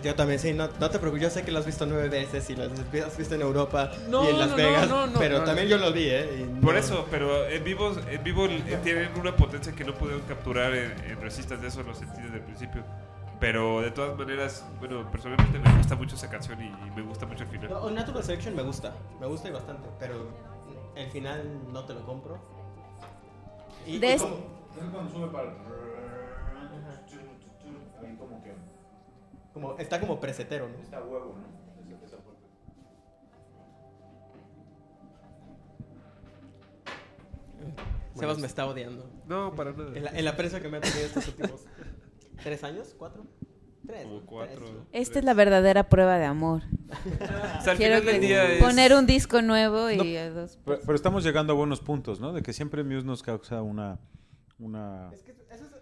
Yo 0.03 0.13
también, 0.13 0.39
sí, 0.39 0.53
no, 0.53 0.67
no 0.79 0.89
te 0.89 0.99
preocupes, 0.99 1.21
yo 1.23 1.29
sé 1.29 1.43
que 1.43 1.51
lo 1.51 1.59
has 1.59 1.65
visto 1.65 1.85
nueve 1.85 2.09
veces 2.09 2.47
y 2.49 2.55
lo 2.55 2.63
has 2.65 3.17
visto 3.17 3.33
en 3.35 3.41
Europa 3.41 3.91
No, 4.09 4.23
y 4.25 4.27
en 4.27 4.39
Las 4.39 4.49
no, 4.51 4.55
Vegas, 4.57 4.89
no, 4.89 5.07
no, 5.07 5.19
pero 5.19 5.39
no, 5.39 5.43
también 5.45 5.69
no. 5.69 5.77
yo 5.77 5.83
lo 5.83 5.93
vi, 5.93 6.09
¿eh? 6.09 6.45
Por 6.61 6.73
no- 6.73 6.79
eso, 6.79 7.07
pero 7.09 7.47
en 7.47 7.63
vivo, 7.63 7.91
en 8.09 8.23
vivo 8.23 8.45
eh, 8.45 8.79
tienen 8.83 9.09
una 9.19 9.35
potencia 9.35 9.73
que 9.73 9.83
no 9.85 9.93
pudieron 9.93 10.21
capturar 10.27 10.75
en, 10.75 10.91
en 11.09 11.21
Resistas, 11.21 11.61
de 11.61 11.69
eso 11.69 11.81
lo 11.83 11.95
sentí 11.95 12.21
desde 12.21 12.35
el 12.37 12.43
principio. 12.43 12.83
Pero 13.39 13.81
de 13.81 13.91
todas 13.91 14.17
maneras, 14.17 14.63
bueno, 14.79 15.09
personalmente 15.11 15.57
me 15.59 15.77
gusta 15.77 15.95
mucho 15.95 16.15
esa 16.15 16.29
canción 16.29 16.61
y, 16.61 16.65
y 16.67 16.91
me 16.95 17.01
gusta 17.01 17.25
mucho 17.25 17.43
el 17.43 17.49
final. 17.49 17.69
No, 17.69 17.89
Natural 17.89 18.23
Selection 18.23 18.55
me 18.55 18.63
gusta, 18.63 18.93
me 19.19 19.27
gusta 19.27 19.47
y 19.49 19.51
bastante, 19.51 19.87
pero 19.99 20.27
el 20.95 21.09
final 21.09 21.43
no 21.71 21.83
te 21.85 21.93
lo 21.93 22.05
compro. 22.05 22.37
Y, 23.87 23.97
De 23.99 24.07
y 24.07 24.11
es- 24.11 24.21
como- 24.21 24.37
cuando 24.91 25.11
sube 25.11 25.27
para 25.27 25.49
ahí 25.49 25.55
como- 29.53 29.77
está 29.77 29.99
como 29.99 30.19
presetero, 30.19 30.67
¿no? 30.69 30.77
está 30.81 31.01
huevo, 31.01 31.35
¿no? 31.37 31.53
Sebas 38.15 38.37
me 38.39 38.47
está 38.47 38.67
odiando. 38.67 39.09
No, 39.27 39.55
para 39.55 39.71
nada. 39.73 39.91
En 39.95 40.03
la, 40.03 40.11
en 40.11 40.25
la 40.25 40.35
prensa 40.35 40.61
que 40.61 40.69
me 40.69 40.77
ha 40.77 40.81
tenido 40.81 41.05
estos 41.05 41.27
últimos 41.29 41.65
tres 42.43 42.63
años, 42.63 42.93
cuatro, 42.97 43.25
tres. 43.87 44.05
¿no? 44.07 44.21
cuatro. 44.25 44.59
Tres, 44.59 44.71
¿no? 44.71 44.85
Esta 44.91 45.19
es 45.19 45.25
la 45.25 45.33
verdadera 45.33 45.89
prueba 45.89 46.17
de 46.17 46.25
amor. 46.25 46.61
O 46.91 47.61
sea, 47.63 47.71
al 47.71 47.77
Quiero 47.77 47.99
final 47.99 48.05
del 48.05 48.13
que 48.19 48.27
día 48.27 48.53
es... 48.53 48.63
poner 48.63 48.93
un 48.93 49.07
disco 49.07 49.41
nuevo 49.41 49.89
y 49.89 49.97
No. 49.97 50.19
a 50.19 50.29
dos. 50.29 50.59
Pero, 50.63 50.79
pero 50.85 50.95
estamos 50.95 51.23
llegando 51.23 51.53
a 51.53 51.55
buenos 51.55 51.81
puntos, 51.81 52.19
¿no? 52.19 52.33
De 52.33 52.43
que 52.43 52.53
siempre 52.53 52.83
Muse 52.83 53.05
nos 53.05 53.23
causa 53.23 53.61
una... 53.63 53.99
una... 54.59 55.09
Es 55.11 55.23
que 55.23 55.31
eso 55.31 55.65
es 55.65 55.72